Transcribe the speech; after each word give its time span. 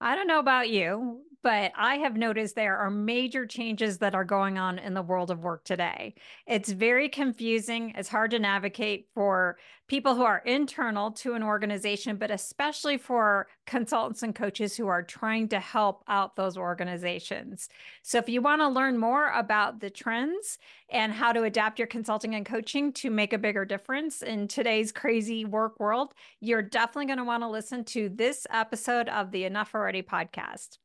I 0.00 0.16
don't 0.16 0.26
know 0.26 0.38
about 0.38 0.70
you, 0.70 1.22
but 1.42 1.72
I 1.76 1.96
have 1.96 2.16
noticed 2.16 2.54
there 2.54 2.76
are 2.76 2.90
major 2.90 3.46
changes 3.46 3.98
that 3.98 4.14
are 4.14 4.24
going 4.24 4.58
on 4.58 4.78
in 4.78 4.94
the 4.94 5.02
world 5.02 5.30
of 5.30 5.42
work 5.42 5.64
today. 5.64 6.14
It's 6.46 6.70
very 6.70 7.08
confusing. 7.08 7.94
It's 7.96 8.08
hard 8.08 8.30
to 8.32 8.38
navigate 8.38 9.08
for 9.14 9.56
people 9.88 10.14
who 10.14 10.22
are 10.22 10.42
internal 10.46 11.10
to 11.10 11.34
an 11.34 11.42
organization, 11.42 12.16
but 12.16 12.30
especially 12.30 12.96
for 12.96 13.48
consultants 13.66 14.22
and 14.22 14.34
coaches 14.34 14.76
who 14.76 14.86
are 14.86 15.02
trying 15.02 15.48
to 15.48 15.58
help 15.58 16.04
out 16.06 16.36
those 16.36 16.56
organizations. 16.56 17.68
So, 18.02 18.18
if 18.18 18.28
you 18.28 18.40
want 18.40 18.60
to 18.60 18.68
learn 18.68 18.98
more 18.98 19.30
about 19.30 19.80
the 19.80 19.90
trends 19.90 20.58
and 20.90 21.12
how 21.12 21.32
to 21.32 21.42
adapt 21.42 21.78
your 21.78 21.88
consulting 21.88 22.34
and 22.34 22.46
coaching 22.46 22.92
to 22.94 23.10
make 23.10 23.32
a 23.32 23.38
bigger 23.38 23.64
difference 23.64 24.22
in 24.22 24.46
today's 24.46 24.92
crazy 24.92 25.44
work 25.44 25.80
world, 25.80 26.14
you're 26.40 26.62
definitely 26.62 27.06
going 27.06 27.18
to 27.18 27.24
want 27.24 27.42
to 27.42 27.48
listen 27.48 27.84
to 27.86 28.08
this 28.10 28.46
episode 28.52 29.08
of 29.08 29.32
the 29.32 29.44
Enough 29.44 29.74
Already 29.74 30.02
podcast. 30.02 30.78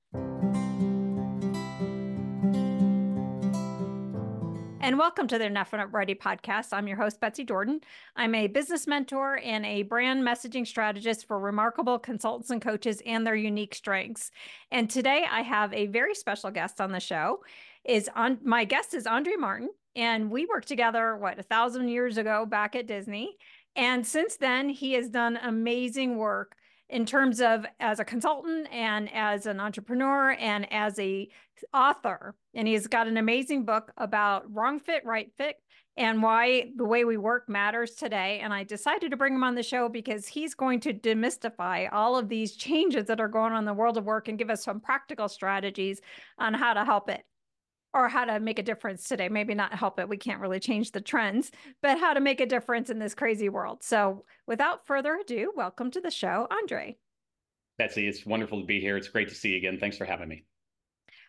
And 4.85 4.99
welcome 4.99 5.27
to 5.29 5.39
the 5.39 5.47
Enough 5.47 5.73
Already 5.73 6.13
podcast. 6.13 6.67
I'm 6.71 6.87
your 6.87 6.97
host, 6.97 7.19
Betsy 7.19 7.43
Jordan. 7.43 7.81
I'm 8.15 8.35
a 8.35 8.45
business 8.45 8.85
mentor 8.85 9.39
and 9.43 9.65
a 9.65 9.81
brand 9.81 10.21
messaging 10.21 10.67
strategist 10.67 11.27
for 11.27 11.39
remarkable 11.39 11.97
consultants 11.97 12.51
and 12.51 12.61
coaches 12.61 13.01
and 13.03 13.25
their 13.25 13.35
unique 13.35 13.73
strengths. 13.73 14.29
And 14.71 14.87
today 14.87 15.25
I 15.27 15.41
have 15.41 15.73
a 15.73 15.87
very 15.87 16.13
special 16.13 16.51
guest 16.51 16.79
on 16.79 16.91
the 16.91 16.99
show. 16.99 17.39
Is 17.83 18.11
on 18.15 18.37
my 18.43 18.63
guest 18.63 18.93
is 18.93 19.07
Andre 19.07 19.33
Martin, 19.37 19.71
and 19.95 20.29
we 20.29 20.45
worked 20.45 20.67
together 20.67 21.17
what 21.17 21.39
a 21.39 21.43
thousand 21.43 21.89
years 21.89 22.19
ago 22.19 22.45
back 22.45 22.75
at 22.75 22.85
Disney. 22.85 23.37
And 23.75 24.05
since 24.05 24.37
then, 24.37 24.69
he 24.69 24.93
has 24.93 25.09
done 25.09 25.39
amazing 25.41 26.17
work 26.17 26.55
in 26.89 27.05
terms 27.05 27.41
of 27.41 27.65
as 27.79 27.99
a 27.99 28.05
consultant 28.05 28.67
and 28.71 29.11
as 29.13 29.45
an 29.45 29.59
entrepreneur 29.59 30.31
and 30.33 30.71
as 30.71 30.99
a 30.99 31.27
author. 31.73 32.35
And 32.53 32.67
he's 32.67 32.87
got 32.87 33.07
an 33.07 33.17
amazing 33.17 33.65
book 33.65 33.91
about 33.97 34.51
wrong 34.53 34.79
fit 34.79 35.05
right 35.05 35.31
fit 35.37 35.55
and 35.97 36.21
why 36.21 36.71
the 36.75 36.85
way 36.85 37.05
we 37.05 37.17
work 37.17 37.47
matters 37.47 37.91
today. 37.91 38.39
And 38.43 38.53
i 38.53 38.63
decided 38.63 39.11
to 39.11 39.17
bring 39.17 39.33
him 39.33 39.43
on 39.43 39.55
the 39.55 39.63
show 39.63 39.89
because 39.89 40.27
he's 40.27 40.53
going 40.53 40.79
to 40.81 40.93
demystify 40.93 41.89
all 41.91 42.17
of 42.17 42.29
these 42.29 42.55
changes 42.55 43.05
that 43.05 43.21
are 43.21 43.27
going 43.27 43.53
on 43.53 43.59
in 43.59 43.65
the 43.65 43.73
world 43.73 43.97
of 43.97 44.05
work 44.05 44.27
and 44.27 44.37
give 44.37 44.49
us 44.49 44.63
some 44.63 44.79
practical 44.79 45.29
strategies 45.29 46.01
on 46.37 46.53
how 46.53 46.73
to 46.73 46.83
help 46.83 47.09
it 47.09 47.23
or 47.95 48.09
how 48.09 48.25
to 48.25 48.39
make 48.39 48.59
a 48.59 48.63
difference 48.63 49.07
today. 49.07 49.29
Maybe 49.29 49.55
not 49.55 49.73
help 49.73 49.99
it. 49.99 50.09
We 50.09 50.17
can't 50.17 50.41
really 50.41 50.59
change 50.59 50.91
the 50.91 50.99
trends, 51.01 51.49
but 51.81 51.97
how 51.97 52.13
to 52.13 52.19
make 52.19 52.41
a 52.41 52.45
difference 52.45 52.89
in 52.89 52.99
this 52.99 53.15
crazy 53.15 53.47
world. 53.47 53.83
So, 53.83 54.25
without 54.45 54.85
further 54.85 55.15
ado, 55.15 55.53
welcome 55.55 55.89
to 55.91 56.01
the 56.01 56.11
show, 56.11 56.45
Andre. 56.51 56.97
Betsy, 57.77 58.07
it's 58.07 58.25
wonderful 58.25 58.59
to 58.59 58.65
be 58.65 58.81
here. 58.81 58.97
It's 58.97 59.07
great 59.07 59.29
to 59.29 59.35
see 59.35 59.49
you 59.49 59.57
again. 59.57 59.79
Thanks 59.79 59.97
for 59.97 60.05
having 60.05 60.27
me. 60.27 60.43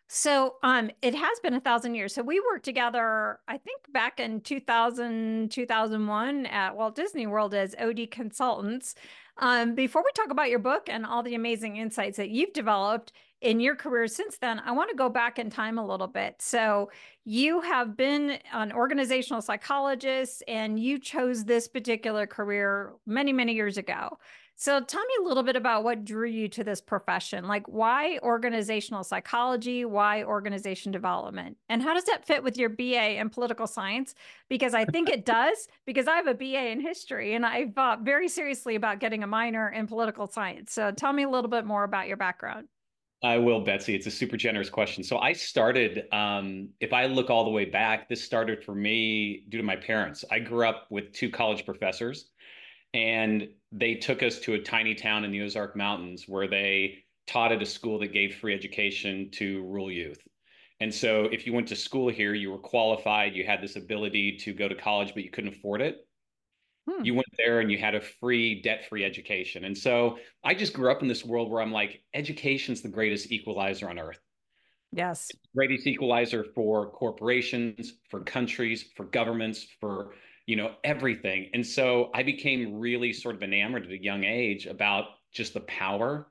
So, 0.08 0.56
um, 0.62 0.90
it 1.02 1.14
has 1.14 1.38
been 1.40 1.54
a 1.54 1.60
thousand 1.60 1.94
years. 1.94 2.14
So 2.14 2.22
we 2.22 2.40
worked 2.40 2.64
together, 2.64 3.40
I 3.48 3.58
think 3.58 3.80
back 3.92 4.20
in 4.20 4.40
2000, 4.40 5.50
2001 5.50 6.46
at 6.46 6.76
Walt 6.76 6.94
Disney 6.94 7.26
World 7.26 7.54
as 7.54 7.74
OD 7.80 8.10
consultants. 8.10 8.94
Um, 9.38 9.74
before 9.74 10.02
we 10.02 10.10
talk 10.14 10.30
about 10.30 10.48
your 10.48 10.58
book 10.58 10.88
and 10.88 11.04
all 11.04 11.22
the 11.22 11.34
amazing 11.34 11.76
insights 11.76 12.16
that 12.16 12.30
you've 12.30 12.52
developed, 12.52 13.12
in 13.42 13.60
your 13.60 13.76
career 13.76 14.08
since 14.08 14.38
then, 14.38 14.60
I 14.64 14.72
want 14.72 14.88
to 14.90 14.96
go 14.96 15.10
back 15.10 15.38
in 15.38 15.50
time 15.50 15.76
a 15.78 15.86
little 15.86 16.06
bit. 16.06 16.36
So, 16.40 16.90
you 17.24 17.60
have 17.60 17.96
been 17.96 18.38
an 18.52 18.72
organizational 18.72 19.42
psychologist 19.42 20.42
and 20.48 20.80
you 20.80 20.98
chose 20.98 21.44
this 21.44 21.68
particular 21.68 22.26
career 22.26 22.94
many, 23.04 23.32
many 23.34 23.52
years 23.52 23.76
ago. 23.76 24.18
So, 24.58 24.80
tell 24.80 25.04
me 25.04 25.14
a 25.20 25.28
little 25.28 25.42
bit 25.42 25.54
about 25.54 25.84
what 25.84 26.02
drew 26.02 26.26
you 26.26 26.48
to 26.48 26.64
this 26.64 26.80
profession. 26.80 27.46
Like, 27.46 27.68
why 27.68 28.18
organizational 28.22 29.04
psychology? 29.04 29.84
Why 29.84 30.24
organization 30.24 30.92
development? 30.92 31.58
And 31.68 31.82
how 31.82 31.92
does 31.92 32.04
that 32.04 32.24
fit 32.24 32.42
with 32.42 32.56
your 32.56 32.70
BA 32.70 33.20
in 33.20 33.28
political 33.28 33.66
science? 33.66 34.14
Because 34.48 34.72
I 34.72 34.86
think 34.86 35.10
it 35.10 35.26
does, 35.26 35.68
because 35.84 36.08
I 36.08 36.16
have 36.16 36.26
a 36.26 36.32
BA 36.32 36.70
in 36.70 36.80
history 36.80 37.34
and 37.34 37.44
I 37.44 37.66
thought 37.66 38.00
very 38.00 38.28
seriously 38.28 38.76
about 38.76 38.98
getting 38.98 39.22
a 39.22 39.26
minor 39.26 39.68
in 39.68 39.86
political 39.86 40.26
science. 40.26 40.72
So, 40.72 40.90
tell 40.90 41.12
me 41.12 41.24
a 41.24 41.28
little 41.28 41.50
bit 41.50 41.66
more 41.66 41.84
about 41.84 42.08
your 42.08 42.16
background. 42.16 42.68
I 43.22 43.36
will, 43.36 43.60
Betsy. 43.60 43.94
It's 43.94 44.06
a 44.06 44.10
super 44.10 44.38
generous 44.38 44.70
question. 44.70 45.02
So 45.04 45.18
I 45.18 45.32
started, 45.34 46.04
um, 46.12 46.68
if 46.80 46.92
I 46.92 47.06
look 47.06 47.28
all 47.28 47.44
the 47.44 47.50
way 47.50 47.64
back, 47.66 48.08
this 48.08 48.22
started 48.22 48.62
for 48.64 48.74
me 48.74 49.44
due 49.50 49.58
to 49.58 49.64
my 49.64 49.76
parents. 49.76 50.24
I 50.30 50.38
grew 50.38 50.66
up 50.66 50.86
with 50.90 51.12
two 51.12 51.30
college 51.30 51.64
professors, 51.66 52.30
and 52.94 53.48
they 53.72 53.94
took 53.94 54.22
us 54.22 54.38
to 54.40 54.54
a 54.54 54.60
tiny 54.60 54.94
town 54.94 55.24
in 55.24 55.30
the 55.30 55.42
Ozark 55.42 55.76
Mountains 55.76 56.24
where 56.26 56.48
they 56.48 57.04
taught 57.26 57.52
at 57.52 57.62
a 57.62 57.66
school 57.66 57.98
that 57.98 58.12
gave 58.12 58.36
free 58.36 58.54
education 58.54 59.30
to 59.32 59.62
rural 59.64 59.90
youth. 59.90 60.20
And 60.80 60.94
so 60.94 61.24
if 61.24 61.46
you 61.46 61.52
went 61.52 61.68
to 61.68 61.76
school 61.76 62.08
here, 62.08 62.34
you 62.34 62.50
were 62.50 62.58
qualified, 62.58 63.34
you 63.34 63.44
had 63.44 63.62
this 63.62 63.76
ability 63.76 64.36
to 64.38 64.52
go 64.52 64.68
to 64.68 64.74
college, 64.74 65.14
but 65.14 65.24
you 65.24 65.30
couldn't 65.30 65.54
afford 65.54 65.80
it. 65.80 66.06
Hmm. 66.88 67.04
You 67.04 67.14
went 67.14 67.26
there 67.38 67.60
and 67.60 67.70
you 67.70 67.78
had 67.78 67.94
a 67.94 68.00
free, 68.00 68.62
debt 68.62 68.86
free 68.88 69.04
education. 69.04 69.64
And 69.64 69.76
so 69.76 70.18
I 70.44 70.54
just 70.54 70.72
grew 70.72 70.90
up 70.90 71.02
in 71.02 71.08
this 71.08 71.24
world 71.24 71.50
where 71.50 71.62
I'm 71.62 71.72
like, 71.72 72.02
education's 72.14 72.82
the 72.82 72.88
greatest 72.88 73.32
equalizer 73.32 73.88
on 73.88 73.98
earth. 73.98 74.20
Yes. 74.92 75.30
greatest 75.54 75.86
equalizer 75.86 76.44
for 76.54 76.90
corporations, 76.90 77.94
for 78.08 78.20
countries, 78.20 78.84
for 78.96 79.04
governments, 79.04 79.66
for 79.80 80.14
you 80.46 80.56
know 80.56 80.74
everything. 80.84 81.50
And 81.52 81.66
so 81.66 82.10
I 82.14 82.22
became 82.22 82.78
really 82.78 83.12
sort 83.12 83.34
of 83.34 83.42
enamored 83.42 83.84
at 83.84 83.92
a 83.92 84.02
young 84.02 84.24
age 84.24 84.66
about 84.66 85.06
just 85.32 85.54
the 85.54 85.60
power 85.60 86.28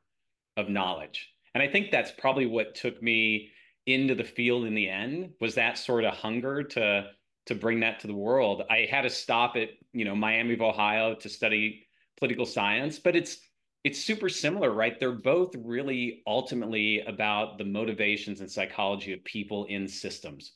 of 0.57 0.69
knowledge. 0.69 1.29
And 1.53 1.61
I 1.61 1.67
think 1.67 1.91
that's 1.91 2.11
probably 2.17 2.45
what 2.45 2.75
took 2.75 3.01
me 3.01 3.49
into 3.85 4.15
the 4.15 4.23
field 4.23 4.65
in 4.65 4.73
the 4.73 4.89
end 4.89 5.31
was 5.39 5.55
that 5.55 5.77
sort 5.77 6.05
of 6.05 6.13
hunger 6.13 6.63
to 6.63 7.09
to 7.45 7.55
bring 7.55 7.81
that 7.81 7.99
to 7.99 8.07
the 8.07 8.15
world. 8.15 8.63
I 8.69 8.87
had 8.89 9.03
to 9.03 9.09
stop 9.09 9.55
at 9.55 9.69
you 9.93 10.05
know 10.05 10.15
Miami 10.15 10.53
of 10.53 10.61
Ohio 10.61 11.15
to 11.15 11.29
study 11.29 11.85
political 12.17 12.45
science, 12.45 12.99
but 12.99 13.15
it's 13.15 13.37
it's 13.83 14.03
super 14.03 14.29
similar, 14.29 14.71
right? 14.71 14.99
They're 14.99 15.11
both 15.11 15.53
really 15.55 16.23
ultimately 16.25 17.01
about 17.01 17.59
the 17.59 17.65
motivations 17.65 18.39
and 18.41 18.49
psychology 18.49 19.13
of 19.13 19.23
people 19.23 19.65
in 19.65 19.87
systems. 19.87 20.53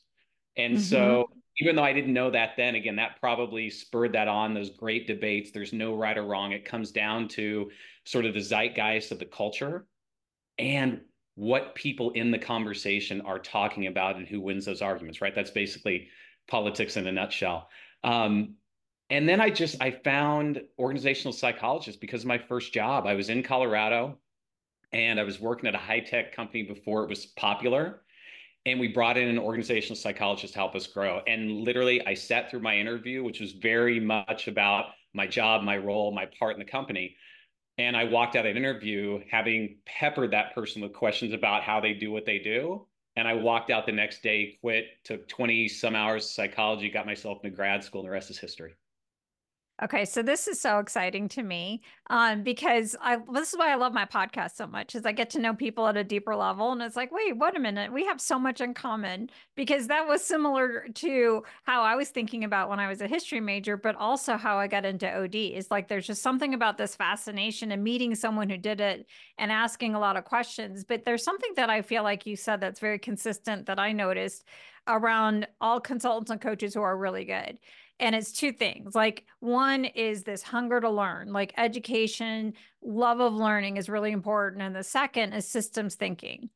And 0.56 0.74
mm-hmm. 0.74 0.82
so 0.82 1.30
even 1.60 1.76
though 1.76 1.84
I 1.84 1.92
didn't 1.92 2.14
know 2.14 2.30
that 2.30 2.54
then, 2.56 2.74
again, 2.74 2.96
that 2.96 3.20
probably 3.20 3.68
spurred 3.68 4.14
that 4.14 4.28
on, 4.28 4.54
those 4.54 4.70
great 4.70 5.06
debates. 5.06 5.50
There's 5.50 5.72
no 5.72 5.94
right 5.94 6.16
or 6.16 6.24
wrong. 6.24 6.52
It 6.52 6.64
comes 6.64 6.90
down 6.90 7.28
to 7.28 7.70
sort 8.04 8.24
of 8.24 8.34
the 8.34 8.40
zeitgeist 8.40 9.12
of 9.12 9.18
the 9.18 9.26
culture 9.26 9.86
and 10.58 11.02
what 11.34 11.74
people 11.74 12.10
in 12.12 12.30
the 12.30 12.38
conversation 12.38 13.20
are 13.20 13.38
talking 13.38 13.86
about 13.86 14.16
and 14.16 14.26
who 14.26 14.40
wins 14.40 14.64
those 14.64 14.82
arguments, 14.82 15.20
right? 15.20 15.34
That's 15.34 15.50
basically 15.50 16.08
politics 16.48 16.96
in 16.96 17.06
a 17.06 17.12
nutshell. 17.12 17.68
Um, 18.02 18.54
and 19.10 19.28
then 19.28 19.40
I 19.40 19.50
just 19.50 19.82
I 19.82 19.90
found 19.90 20.62
organizational 20.78 21.32
psychologists 21.32 22.00
because 22.00 22.22
of 22.22 22.28
my 22.28 22.38
first 22.38 22.72
job. 22.72 23.06
I 23.06 23.14
was 23.14 23.28
in 23.28 23.42
Colorado, 23.42 24.18
and 24.92 25.20
I 25.20 25.24
was 25.24 25.40
working 25.40 25.68
at 25.68 25.74
a 25.74 25.78
high 25.78 26.00
tech 26.00 26.34
company 26.34 26.62
before 26.62 27.04
it 27.04 27.08
was 27.10 27.26
popular. 27.26 28.02
And 28.66 28.78
we 28.78 28.88
brought 28.88 29.16
in 29.16 29.28
an 29.28 29.38
organizational 29.38 29.96
psychologist 29.96 30.52
to 30.52 30.58
help 30.58 30.74
us 30.74 30.86
grow. 30.86 31.22
And 31.26 31.50
literally, 31.50 32.04
I 32.06 32.14
sat 32.14 32.50
through 32.50 32.60
my 32.60 32.76
interview, 32.76 33.24
which 33.24 33.40
was 33.40 33.52
very 33.52 33.98
much 33.98 34.48
about 34.48 34.86
my 35.14 35.26
job, 35.26 35.62
my 35.62 35.78
role, 35.78 36.12
my 36.12 36.28
part 36.38 36.54
in 36.54 36.58
the 36.58 36.70
company. 36.70 37.16
And 37.78 37.96
I 37.96 38.04
walked 38.04 38.36
out 38.36 38.44
of 38.44 38.50
an 38.50 38.56
interview 38.58 39.20
having 39.30 39.78
peppered 39.86 40.32
that 40.32 40.54
person 40.54 40.82
with 40.82 40.92
questions 40.92 41.32
about 41.32 41.62
how 41.62 41.80
they 41.80 41.94
do 41.94 42.12
what 42.12 42.26
they 42.26 42.38
do 42.38 42.86
and 43.16 43.26
I 43.26 43.34
walked 43.34 43.70
out 43.70 43.86
the 43.86 43.92
next 43.92 44.22
day, 44.22 44.56
quit, 44.60 44.86
took 45.04 45.28
20 45.28 45.68
some 45.68 45.94
hours 45.94 46.24
of 46.24 46.30
psychology, 46.30 46.88
got 46.90 47.06
myself 47.06 47.38
into 47.42 47.54
grad 47.54 47.82
school, 47.82 48.00
and 48.02 48.08
the 48.08 48.12
rest 48.12 48.30
is 48.30 48.38
history. 48.38 48.76
Okay, 49.82 50.04
so 50.04 50.22
this 50.22 50.46
is 50.46 50.60
so 50.60 50.78
exciting 50.78 51.26
to 51.30 51.42
me 51.42 51.80
um, 52.10 52.42
because 52.42 52.94
I 53.00 53.16
this 53.32 53.50
is 53.50 53.58
why 53.58 53.72
I 53.72 53.76
love 53.76 53.94
my 53.94 54.04
podcast 54.04 54.56
so 54.56 54.66
much 54.66 54.94
is 54.94 55.06
I 55.06 55.12
get 55.12 55.30
to 55.30 55.40
know 55.40 55.54
people 55.54 55.86
at 55.86 55.96
a 55.96 56.04
deeper 56.04 56.36
level 56.36 56.72
and 56.72 56.82
it's 56.82 56.96
like, 56.96 57.10
wait, 57.10 57.38
wait 57.38 57.56
a 57.56 57.60
minute, 57.60 57.90
we 57.90 58.04
have 58.04 58.20
so 58.20 58.38
much 58.38 58.60
in 58.60 58.74
common 58.74 59.30
because 59.56 59.86
that 59.86 60.06
was 60.06 60.22
similar 60.22 60.86
to 60.96 61.42
how 61.62 61.80
I 61.82 61.94
was 61.96 62.10
thinking 62.10 62.44
about 62.44 62.68
when 62.68 62.78
I 62.78 62.88
was 62.88 63.00
a 63.00 63.06
history 63.06 63.40
major, 63.40 63.78
but 63.78 63.96
also 63.96 64.36
how 64.36 64.58
I 64.58 64.66
got 64.66 64.84
into 64.84 65.10
OD 65.10 65.34
is 65.34 65.70
like 65.70 65.88
there's 65.88 66.06
just 66.06 66.20
something 66.20 66.52
about 66.52 66.76
this 66.76 66.94
fascination 66.94 67.72
and 67.72 67.82
meeting 67.82 68.14
someone 68.14 68.50
who 68.50 68.58
did 68.58 68.82
it 68.82 69.06
and 69.38 69.50
asking 69.50 69.94
a 69.94 70.00
lot 70.00 70.18
of 70.18 70.26
questions. 70.26 70.84
But 70.84 71.06
there's 71.06 71.24
something 71.24 71.52
that 71.56 71.70
I 71.70 71.80
feel 71.80 72.02
like 72.02 72.26
you 72.26 72.36
said 72.36 72.60
that's 72.60 72.80
very 72.80 72.98
consistent 72.98 73.64
that 73.64 73.78
I 73.78 73.92
noticed 73.92 74.44
around 74.86 75.46
all 75.60 75.80
consultants 75.80 76.30
and 76.30 76.40
coaches 76.40 76.74
who 76.74 76.82
are 76.82 76.96
really 76.96 77.24
good. 77.24 77.58
And 77.98 78.14
it's 78.14 78.32
two 78.32 78.52
things 78.52 78.94
like 78.94 79.24
one 79.40 79.84
is 79.84 80.22
this 80.22 80.42
hunger 80.42 80.80
to 80.80 80.88
learn 80.88 81.32
like 81.32 81.52
education 81.58 82.54
love 82.82 83.20
of 83.20 83.34
learning 83.34 83.76
is 83.76 83.90
really 83.90 84.10
important 84.10 84.62
and 84.62 84.74
the 84.74 84.82
second 84.82 85.34
is 85.34 85.46
systems 85.46 85.96
thinking. 85.96 86.48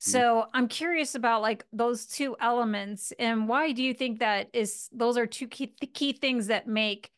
Mm-hmm. 0.00 0.12
so 0.12 0.46
i'm 0.54 0.66
curious 0.66 1.14
about 1.14 1.42
like 1.42 1.66
those 1.74 2.06
two 2.06 2.34
elements 2.40 3.12
and 3.18 3.46
why 3.46 3.72
do 3.72 3.82
you 3.82 3.92
think 3.92 4.20
that 4.20 4.48
is 4.54 4.88
those 4.92 5.18
are 5.18 5.26
two 5.26 5.46
key, 5.46 5.74
key 5.92 6.14
things 6.14 6.46
that 6.46 6.66
make 6.66 7.10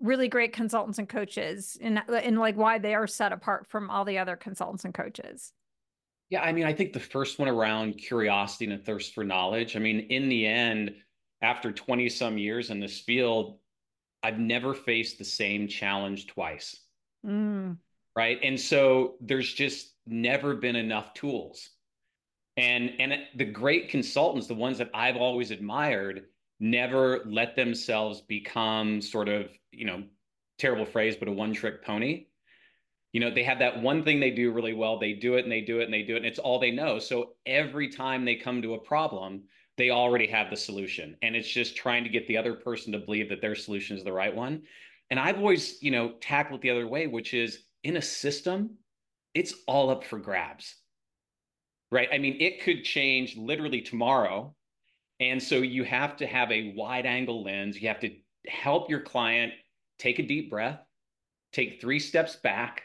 really 0.00 0.28
great 0.28 0.52
consultants 0.52 1.00
and 1.00 1.08
coaches 1.08 1.76
and, 1.80 2.00
and 2.08 2.38
like 2.38 2.56
why 2.56 2.78
they 2.78 2.94
are 2.94 3.08
set 3.08 3.32
apart 3.32 3.66
from 3.66 3.90
all 3.90 4.04
the 4.04 4.18
other 4.18 4.36
consultants 4.36 4.84
and 4.84 4.94
coaches 4.94 5.52
Yeah, 6.30 6.42
I 6.42 6.52
mean, 6.52 6.64
I 6.64 6.74
think 6.74 6.92
the 6.92 7.00
first 7.00 7.38
one 7.38 7.48
around 7.48 7.94
curiosity 7.94 8.66
and 8.66 8.74
a 8.74 8.78
thirst 8.78 9.14
for 9.14 9.24
knowledge. 9.24 9.76
I 9.76 9.78
mean, 9.78 10.00
in 10.10 10.28
the 10.28 10.46
end, 10.46 10.94
after 11.40 11.72
20 11.72 12.08
some 12.08 12.36
years 12.36 12.70
in 12.70 12.80
this 12.80 13.00
field, 13.00 13.58
I've 14.22 14.38
never 14.38 14.74
faced 14.74 15.18
the 15.18 15.24
same 15.24 15.68
challenge 15.68 16.26
twice. 16.26 16.80
Mm. 17.24 17.78
Right. 18.16 18.38
And 18.42 18.60
so 18.60 19.14
there's 19.20 19.52
just 19.52 19.94
never 20.06 20.54
been 20.54 20.76
enough 20.76 21.14
tools. 21.14 21.70
And 22.56 22.92
and 22.98 23.14
the 23.36 23.44
great 23.44 23.88
consultants, 23.88 24.48
the 24.48 24.54
ones 24.54 24.78
that 24.78 24.90
I've 24.92 25.16
always 25.16 25.52
admired, 25.52 26.24
never 26.58 27.22
let 27.24 27.54
themselves 27.54 28.20
become 28.22 29.00
sort 29.00 29.28
of, 29.28 29.48
you 29.70 29.84
know, 29.84 30.02
terrible 30.58 30.84
phrase, 30.84 31.14
but 31.16 31.28
a 31.28 31.32
one-trick 31.32 31.84
pony. 31.84 32.26
You 33.12 33.20
know, 33.20 33.30
they 33.32 33.42
have 33.44 33.60
that 33.60 33.82
one 33.82 34.04
thing 34.04 34.20
they 34.20 34.30
do 34.30 34.52
really 34.52 34.74
well. 34.74 34.98
They 34.98 35.14
do 35.14 35.34
it 35.34 35.44
and 35.44 35.52
they 35.52 35.62
do 35.62 35.80
it 35.80 35.84
and 35.84 35.94
they 35.94 36.02
do 36.02 36.14
it, 36.14 36.18
and 36.18 36.26
it's 36.26 36.38
all 36.38 36.58
they 36.58 36.70
know. 36.70 36.98
So 36.98 37.30
every 37.46 37.88
time 37.88 38.24
they 38.24 38.34
come 38.34 38.60
to 38.62 38.74
a 38.74 38.80
problem, 38.80 39.44
they 39.78 39.90
already 39.90 40.26
have 40.26 40.50
the 40.50 40.56
solution. 40.56 41.16
And 41.22 41.34
it's 41.34 41.48
just 41.48 41.76
trying 41.76 42.04
to 42.04 42.10
get 42.10 42.26
the 42.26 42.36
other 42.36 42.54
person 42.54 42.92
to 42.92 42.98
believe 42.98 43.28
that 43.30 43.40
their 43.40 43.54
solution 43.54 43.96
is 43.96 44.04
the 44.04 44.12
right 44.12 44.34
one. 44.34 44.62
And 45.10 45.18
I've 45.18 45.38
always, 45.38 45.82
you 45.82 45.90
know, 45.90 46.14
tackled 46.20 46.60
it 46.60 46.62
the 46.62 46.70
other 46.70 46.86
way, 46.86 47.06
which 47.06 47.32
is 47.32 47.60
in 47.84 47.96
a 47.96 48.02
system, 48.02 48.76
it's 49.34 49.54
all 49.66 49.88
up 49.88 50.04
for 50.04 50.18
grabs. 50.18 50.74
Right. 51.90 52.08
I 52.12 52.18
mean, 52.18 52.36
it 52.40 52.62
could 52.62 52.84
change 52.84 53.36
literally 53.36 53.80
tomorrow. 53.80 54.54
And 55.20 55.42
so 55.42 55.56
you 55.56 55.84
have 55.84 56.18
to 56.18 56.26
have 56.26 56.50
a 56.52 56.74
wide 56.76 57.06
angle 57.06 57.42
lens. 57.42 57.80
You 57.80 57.88
have 57.88 58.00
to 58.00 58.14
help 58.46 58.90
your 58.90 59.00
client 59.00 59.52
take 59.98 60.18
a 60.18 60.26
deep 60.26 60.50
breath, 60.50 60.80
take 61.52 61.80
three 61.80 61.98
steps 61.98 62.36
back, 62.36 62.82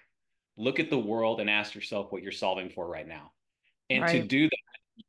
look 0.58 0.80
at 0.80 0.90
the 0.90 1.00
world 1.00 1.40
and 1.40 1.50
ask 1.50 1.76
yourself 1.76 2.12
what 2.12 2.24
you're 2.24 2.32
solving 2.32 2.70
for 2.70 2.88
right 2.88 3.08
now. 3.08 3.32
And 3.90 4.04
right. 4.04 4.22
to 4.22 4.28
do 4.28 4.46
that, 4.46 4.58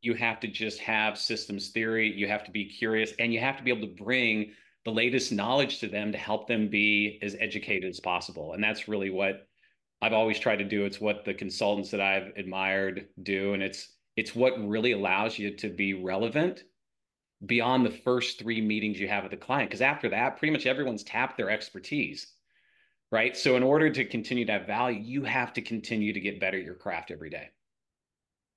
you 0.00 0.14
have 0.14 0.40
to 0.40 0.48
just 0.48 0.80
have 0.80 1.18
systems 1.18 1.68
theory, 1.70 2.12
you 2.12 2.26
have 2.28 2.44
to 2.44 2.50
be 2.50 2.64
curious, 2.64 3.12
and 3.18 3.32
you 3.32 3.40
have 3.40 3.56
to 3.56 3.62
be 3.62 3.70
able 3.70 3.86
to 3.86 4.02
bring 4.02 4.52
the 4.84 4.90
latest 4.90 5.32
knowledge 5.32 5.80
to 5.80 5.88
them 5.88 6.12
to 6.12 6.18
help 6.18 6.46
them 6.46 6.68
be 6.68 7.18
as 7.22 7.36
educated 7.40 7.88
as 7.88 8.00
possible. 8.00 8.52
And 8.52 8.62
that's 8.62 8.88
really 8.88 9.10
what 9.10 9.46
I've 10.02 10.12
always 10.12 10.38
tried 10.38 10.56
to 10.56 10.64
do. 10.64 10.84
It's 10.84 11.00
what 11.00 11.24
the 11.24 11.32
consultants 11.32 11.90
that 11.90 12.00
I've 12.00 12.32
admired 12.36 13.08
do. 13.22 13.54
And 13.54 13.62
it's 13.62 13.88
it's 14.16 14.34
what 14.34 14.68
really 14.68 14.92
allows 14.92 15.38
you 15.38 15.56
to 15.56 15.68
be 15.68 15.94
relevant 15.94 16.62
beyond 17.44 17.84
the 17.84 17.90
first 17.90 18.38
three 18.38 18.60
meetings 18.60 19.00
you 19.00 19.08
have 19.08 19.24
with 19.24 19.32
the 19.32 19.36
client. 19.36 19.70
Because 19.70 19.82
after 19.82 20.10
that, 20.10 20.36
pretty 20.36 20.52
much 20.52 20.66
everyone's 20.66 21.02
tapped 21.02 21.36
their 21.36 21.50
expertise. 21.50 22.32
Right. 23.14 23.36
So 23.36 23.54
in 23.54 23.62
order 23.62 23.90
to 23.90 24.04
continue 24.04 24.44
to 24.44 24.50
have 24.50 24.66
value, 24.66 24.98
you 24.98 25.22
have 25.22 25.52
to 25.52 25.62
continue 25.62 26.12
to 26.12 26.18
get 26.18 26.40
better 26.40 26.58
at 26.58 26.64
your 26.64 26.74
craft 26.74 27.12
every 27.12 27.30
day. 27.30 27.50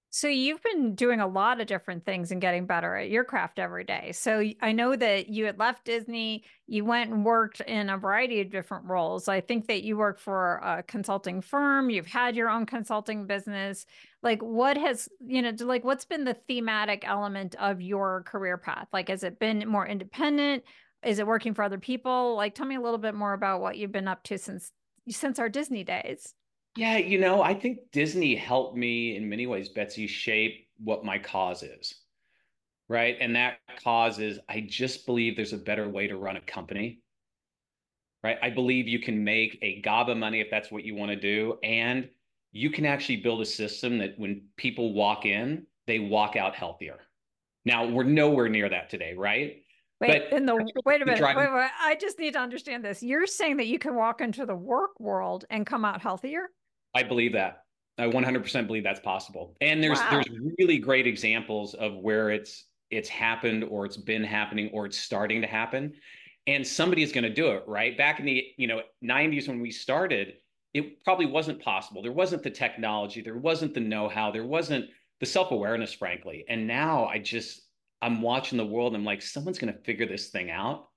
So 0.09 0.27
you've 0.27 0.63
been 0.63 0.95
doing 0.95 1.19
a 1.19 1.27
lot 1.27 1.61
of 1.61 1.67
different 1.67 2.05
things 2.05 2.31
and 2.31 2.41
getting 2.41 2.65
better 2.65 2.95
at 2.95 3.11
your 3.11 3.23
craft 3.23 3.59
every 3.59 3.83
day. 3.83 4.13
So 4.13 4.43
I 4.59 4.71
know 4.71 4.95
that 4.95 5.29
you 5.29 5.45
had 5.45 5.59
left 5.59 5.85
Disney, 5.85 6.43
you 6.65 6.85
went 6.85 7.11
and 7.11 7.23
worked 7.23 7.59
in 7.61 7.91
a 7.91 7.99
variety 7.99 8.41
of 8.41 8.49
different 8.49 8.85
roles. 8.85 9.27
I 9.27 9.41
think 9.41 9.67
that 9.67 9.83
you 9.83 9.95
work 9.95 10.17
for 10.17 10.55
a 10.63 10.81
consulting 10.81 11.39
firm, 11.41 11.91
you've 11.91 12.07
had 12.07 12.35
your 12.35 12.49
own 12.49 12.65
consulting 12.65 13.27
business. 13.27 13.85
Like 14.23 14.41
what 14.41 14.75
has, 14.75 15.07
you 15.23 15.43
know, 15.43 15.53
like 15.59 15.83
what's 15.83 16.05
been 16.05 16.23
the 16.23 16.37
thematic 16.47 17.07
element 17.07 17.53
of 17.59 17.79
your 17.79 18.23
career 18.23 18.57
path? 18.57 18.87
Like 18.91 19.09
has 19.09 19.21
it 19.21 19.37
been 19.37 19.67
more 19.67 19.85
independent? 19.85 20.63
Is 21.07 21.19
it 21.19 21.25
working 21.25 21.53
for 21.53 21.63
other 21.63 21.79
people? 21.79 22.35
Like 22.35 22.53
tell 22.53 22.65
me 22.65 22.75
a 22.75 22.81
little 22.81 22.97
bit 22.97 23.15
more 23.15 23.31
about 23.31 23.61
what 23.61 23.77
you've 23.77 23.93
been 23.93 24.09
up 24.09 24.23
to 24.23 24.37
since 24.37 24.71
since 25.09 25.39
our 25.39 25.47
Disney 25.47 25.85
days. 25.85 26.33
Yeah, 26.75 26.97
you 26.97 27.17
know, 27.17 27.41
I 27.41 27.53
think 27.53 27.79
Disney 27.93 28.35
helped 28.35 28.75
me 28.75 29.15
in 29.15 29.29
many 29.29 29.47
ways, 29.47 29.69
Betsy, 29.69 30.05
shape 30.05 30.67
what 30.83 31.05
my 31.05 31.17
cause 31.17 31.63
is. 31.63 31.95
Right. 32.89 33.15
And 33.21 33.35
that 33.37 33.59
cause 33.83 34.19
is 34.19 34.39
I 34.49 34.65
just 34.67 35.05
believe 35.05 35.35
there's 35.35 35.53
a 35.53 35.57
better 35.57 35.87
way 35.87 36.07
to 36.07 36.17
run 36.17 36.35
a 36.35 36.41
company. 36.41 36.99
Right. 38.21 38.37
I 38.41 38.49
believe 38.49 38.87
you 38.87 38.99
can 38.99 39.23
make 39.23 39.57
a 39.61 39.81
gob 39.81 40.09
of 40.09 40.17
money 40.17 40.41
if 40.41 40.49
that's 40.51 40.71
what 40.71 40.83
you 40.83 40.93
want 40.93 41.11
to 41.11 41.15
do. 41.15 41.57
And 41.63 42.09
you 42.51 42.69
can 42.69 42.85
actually 42.85 43.17
build 43.17 43.41
a 43.41 43.45
system 43.45 43.97
that 43.99 44.15
when 44.17 44.41
people 44.57 44.93
walk 44.93 45.25
in, 45.25 45.65
they 45.85 45.99
walk 45.99 46.35
out 46.35 46.53
healthier. 46.53 46.99
Now, 47.63 47.87
we're 47.87 48.03
nowhere 48.03 48.49
near 48.49 48.67
that 48.69 48.89
today, 48.89 49.13
right? 49.13 49.63
Wait, 49.99 50.29
but 50.29 50.37
in 50.37 50.45
the 50.45 50.55
wait 50.85 51.01
a 51.01 51.05
minute, 51.05 51.21
wait, 51.21 51.35
wait, 51.35 51.69
I 51.81 51.97
just 51.99 52.19
need 52.19 52.33
to 52.33 52.39
understand 52.39 52.85
this. 52.85 53.01
You're 53.01 53.25
saying 53.25 53.57
that 53.57 53.65
you 53.65 53.79
can 53.79 53.95
walk 53.95 54.21
into 54.21 54.45
the 54.45 54.55
work 54.55 54.99
world 54.99 55.45
and 55.49 55.65
come 55.65 55.83
out 55.83 56.01
healthier? 56.01 56.49
I 56.93 57.03
believe 57.03 57.33
that. 57.33 57.63
I 57.97 58.03
100% 58.03 58.67
believe 58.67 58.83
that's 58.83 58.99
possible. 58.99 59.55
And 59.59 59.83
there's 59.83 59.99
wow. 59.99 60.09
there's 60.11 60.29
really 60.59 60.77
great 60.77 61.07
examples 61.07 61.73
of 61.73 61.95
where 61.97 62.29
it's 62.29 62.65
it's 62.91 63.09
happened 63.09 63.63
or 63.63 63.85
it's 63.85 63.97
been 63.97 64.23
happening 64.23 64.69
or 64.71 64.85
it's 64.85 64.97
starting 64.97 65.41
to 65.41 65.47
happen 65.47 65.93
and 66.47 66.65
somebody 66.65 67.03
is 67.03 67.11
going 67.11 67.25
to 67.25 67.33
do 67.33 67.51
it, 67.51 67.63
right? 67.67 67.97
Back 67.97 68.19
in 68.19 68.25
the, 68.25 68.45
you 68.57 68.67
know, 68.67 68.81
90s 69.03 69.47
when 69.47 69.59
we 69.59 69.69
started, 69.69 70.35
it 70.73 71.03
probably 71.03 71.25
wasn't 71.25 71.61
possible. 71.61 72.01
There 72.01 72.13
wasn't 72.13 72.41
the 72.41 72.49
technology, 72.49 73.21
there 73.21 73.37
wasn't 73.37 73.73
the 73.73 73.81
know-how, 73.81 74.31
there 74.31 74.45
wasn't 74.45 74.85
the 75.19 75.25
self-awareness 75.25 75.93
frankly. 75.93 76.45
And 76.47 76.65
now 76.65 77.05
I 77.05 77.19
just 77.19 77.66
I'm 78.01 78.21
watching 78.21 78.57
the 78.57 78.65
world 78.65 78.95
I'm 78.95 79.05
like 79.05 79.21
someone's 79.21 79.59
going 79.59 79.73
to 79.73 79.79
figure 79.79 80.05
this 80.05 80.29
thing 80.29 80.51
out 80.51 80.87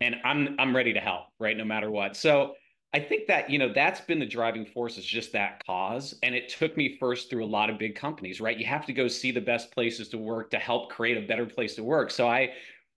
and 0.00 0.16
I'm 0.24 0.56
I'm 0.58 0.74
ready 0.74 0.92
to 0.92 1.00
help, 1.00 1.26
right? 1.38 1.56
No 1.56 1.64
matter 1.64 1.90
what. 1.90 2.16
So 2.16 2.54
I 2.94 3.00
think 3.00 3.26
that, 3.28 3.48
you 3.48 3.58
know, 3.58 3.72
that's 3.72 4.02
been 4.02 4.18
the 4.18 4.26
driving 4.26 4.66
force 4.66 4.98
is 4.98 5.04
just 5.06 5.32
that 5.32 5.64
cause. 5.64 6.18
And 6.22 6.34
it 6.34 6.50
took 6.50 6.76
me 6.76 6.98
first 7.00 7.30
through 7.30 7.44
a 7.44 7.46
lot 7.46 7.70
of 7.70 7.78
big 7.78 7.94
companies, 7.94 8.38
right? 8.38 8.58
You 8.58 8.66
have 8.66 8.84
to 8.86 8.92
go 8.92 9.08
see 9.08 9.30
the 9.30 9.40
best 9.40 9.72
places 9.72 10.10
to 10.10 10.18
work 10.18 10.50
to 10.50 10.58
help 10.58 10.90
create 10.90 11.16
a 11.16 11.26
better 11.26 11.46
place 11.46 11.74
to 11.76 11.84
work. 11.84 12.10
So 12.10 12.28
I, 12.28 12.50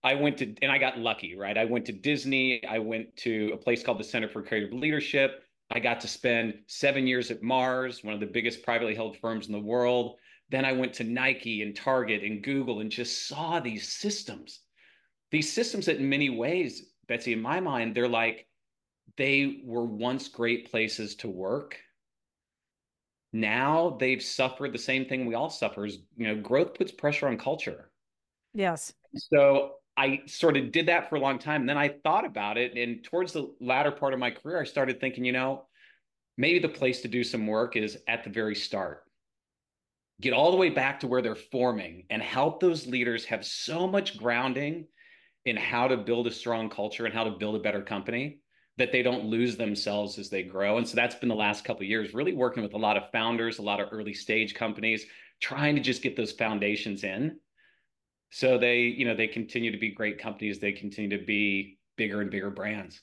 I 0.04 0.14
went 0.14 0.36
to, 0.38 0.54
and 0.60 0.70
I 0.70 0.76
got 0.76 0.98
lucky, 0.98 1.34
right? 1.34 1.56
I 1.56 1.64
went 1.64 1.86
to 1.86 1.92
Disney. 1.92 2.62
I 2.66 2.78
went 2.78 3.16
to 3.18 3.52
a 3.54 3.56
place 3.56 3.82
called 3.82 3.98
the 3.98 4.04
Center 4.04 4.28
for 4.28 4.42
Creative 4.42 4.72
Leadership. 4.72 5.42
I 5.70 5.80
got 5.80 6.00
to 6.02 6.08
spend 6.08 6.58
seven 6.66 7.06
years 7.06 7.30
at 7.30 7.42
Mars, 7.42 8.04
one 8.04 8.12
of 8.12 8.20
the 8.20 8.26
biggest 8.26 8.62
privately 8.62 8.94
held 8.94 9.16
firms 9.16 9.46
in 9.46 9.52
the 9.52 9.58
world. 9.58 10.16
Then 10.48 10.64
I 10.64 10.72
went 10.72 10.94
to 10.94 11.04
Nike 11.04 11.62
and 11.62 11.74
Target 11.74 12.22
and 12.22 12.42
Google 12.42 12.80
and 12.80 12.90
just 12.90 13.26
saw 13.26 13.58
these 13.58 13.88
systems. 13.88 14.60
These 15.32 15.52
systems 15.52 15.86
that, 15.86 15.96
in 15.96 16.08
many 16.08 16.30
ways, 16.30 16.92
Betsy, 17.08 17.32
in 17.32 17.42
my 17.42 17.58
mind, 17.58 17.94
they're 17.94 18.08
like, 18.08 18.46
they 19.16 19.62
were 19.64 19.84
once 19.84 20.28
great 20.28 20.70
places 20.70 21.16
to 21.16 21.28
work. 21.28 21.78
Now 23.32 23.96
they've 23.98 24.22
suffered 24.22 24.72
the 24.72 24.78
same 24.78 25.06
thing 25.06 25.26
we 25.26 25.34
all 25.34 25.50
suffer. 25.50 25.84
Is, 25.84 25.98
you 26.16 26.28
know, 26.28 26.40
growth 26.40 26.74
puts 26.74 26.92
pressure 26.92 27.28
on 27.28 27.38
culture. 27.38 27.90
Yes. 28.54 28.92
So 29.14 29.74
I 29.96 30.20
sort 30.26 30.56
of 30.56 30.70
did 30.70 30.86
that 30.86 31.08
for 31.08 31.16
a 31.16 31.20
long 31.20 31.38
time. 31.38 31.62
And 31.62 31.68
then 31.68 31.78
I 31.78 31.88
thought 32.04 32.24
about 32.24 32.56
it. 32.56 32.76
And 32.76 33.02
towards 33.02 33.32
the 33.32 33.52
latter 33.60 33.90
part 33.90 34.14
of 34.14 34.20
my 34.20 34.30
career, 34.30 34.60
I 34.60 34.64
started 34.64 35.00
thinking, 35.00 35.24
you 35.24 35.32
know, 35.32 35.66
maybe 36.36 36.58
the 36.58 36.68
place 36.68 37.00
to 37.02 37.08
do 37.08 37.24
some 37.24 37.46
work 37.46 37.76
is 37.76 37.98
at 38.06 38.22
the 38.22 38.30
very 38.30 38.54
start. 38.54 39.05
Get 40.20 40.32
all 40.32 40.50
the 40.50 40.56
way 40.56 40.70
back 40.70 41.00
to 41.00 41.06
where 41.06 41.20
they're 41.20 41.34
forming 41.34 42.04
and 42.08 42.22
help 42.22 42.60
those 42.60 42.86
leaders 42.86 43.24
have 43.26 43.44
so 43.44 43.86
much 43.86 44.16
grounding 44.16 44.86
in 45.44 45.56
how 45.56 45.88
to 45.88 45.96
build 45.96 46.26
a 46.26 46.32
strong 46.32 46.70
culture 46.70 47.04
and 47.04 47.14
how 47.14 47.24
to 47.24 47.32
build 47.32 47.54
a 47.54 47.60
better 47.60 47.82
company 47.82 48.40
that 48.78 48.92
they 48.92 49.02
don't 49.02 49.24
lose 49.24 49.56
themselves 49.56 50.18
as 50.18 50.28
they 50.28 50.42
grow. 50.42 50.78
And 50.78 50.86
so 50.86 50.96
that's 50.96 51.14
been 51.14 51.28
the 51.28 51.34
last 51.34 51.64
couple 51.64 51.84
years, 51.84 52.14
really 52.14 52.34
working 52.34 52.62
with 52.62 52.74
a 52.74 52.78
lot 52.78 52.96
of 52.96 53.10
founders, 53.10 53.58
a 53.58 53.62
lot 53.62 53.80
of 53.80 53.88
early 53.90 54.12
stage 54.12 54.54
companies, 54.54 55.06
trying 55.40 55.76
to 55.76 55.82
just 55.82 56.02
get 56.02 56.16
those 56.16 56.32
foundations 56.32 57.04
in. 57.04 57.38
So 58.30 58.58
they, 58.58 58.80
you 58.80 59.06
know, 59.06 59.14
they 59.14 59.28
continue 59.28 59.70
to 59.70 59.78
be 59.78 59.94
great 59.94 60.18
companies. 60.18 60.58
They 60.58 60.72
continue 60.72 61.16
to 61.16 61.24
be 61.24 61.78
bigger 61.96 62.20
and 62.20 62.30
bigger 62.30 62.50
brands. 62.50 63.00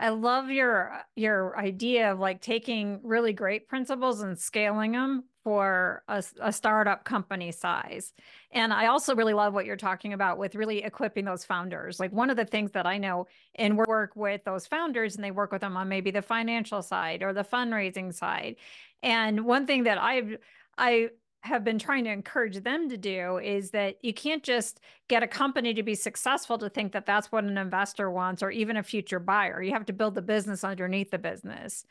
I 0.00 0.08
love 0.08 0.50
your 0.50 1.00
your 1.14 1.56
idea 1.56 2.12
of 2.12 2.18
like 2.18 2.40
taking 2.40 3.00
really 3.04 3.32
great 3.32 3.68
principles 3.68 4.20
and 4.20 4.36
scaling 4.36 4.92
them 4.92 5.24
for 5.44 6.02
a, 6.08 6.22
a 6.40 6.52
startup 6.52 7.04
company 7.04 7.52
size. 7.52 8.12
And 8.52 8.72
I 8.72 8.86
also 8.86 9.14
really 9.14 9.34
love 9.34 9.54
what 9.54 9.66
you're 9.66 9.76
talking 9.76 10.12
about 10.12 10.38
with 10.38 10.54
really 10.54 10.82
equipping 10.82 11.24
those 11.24 11.44
founders. 11.44 11.98
Like 11.98 12.12
one 12.12 12.30
of 12.30 12.36
the 12.36 12.44
things 12.44 12.72
that 12.72 12.86
I 12.86 12.98
know 12.98 13.26
and 13.54 13.76
work 13.76 14.14
with 14.14 14.44
those 14.44 14.66
founders 14.66 15.16
and 15.16 15.24
they 15.24 15.30
work 15.30 15.52
with 15.52 15.60
them 15.60 15.76
on 15.76 15.88
maybe 15.88 16.10
the 16.10 16.22
financial 16.22 16.82
side 16.82 17.22
or 17.22 17.32
the 17.32 17.44
fundraising 17.44 18.14
side. 18.14 18.56
And 19.02 19.44
one 19.44 19.66
thing 19.66 19.84
that 19.84 19.98
I've 19.98 20.38
I 20.78 21.10
have 21.42 21.64
been 21.64 21.78
trying 21.78 22.04
to 22.04 22.10
encourage 22.10 22.62
them 22.62 22.88
to 22.88 22.96
do 22.96 23.38
is 23.38 23.72
that 23.72 23.96
you 24.02 24.14
can't 24.14 24.44
just 24.44 24.78
get 25.08 25.24
a 25.24 25.26
company 25.26 25.74
to 25.74 25.82
be 25.82 25.94
successful 25.94 26.56
to 26.56 26.70
think 26.70 26.92
that 26.92 27.04
that's 27.04 27.32
what 27.32 27.42
an 27.42 27.58
investor 27.58 28.10
wants 28.10 28.44
or 28.44 28.50
even 28.52 28.76
a 28.76 28.82
future 28.82 29.18
buyer. 29.18 29.60
You 29.60 29.72
have 29.72 29.86
to 29.86 29.92
build 29.92 30.14
the 30.14 30.22
business 30.22 30.62
underneath 30.62 31.10
the 31.10 31.18
business. 31.18 31.84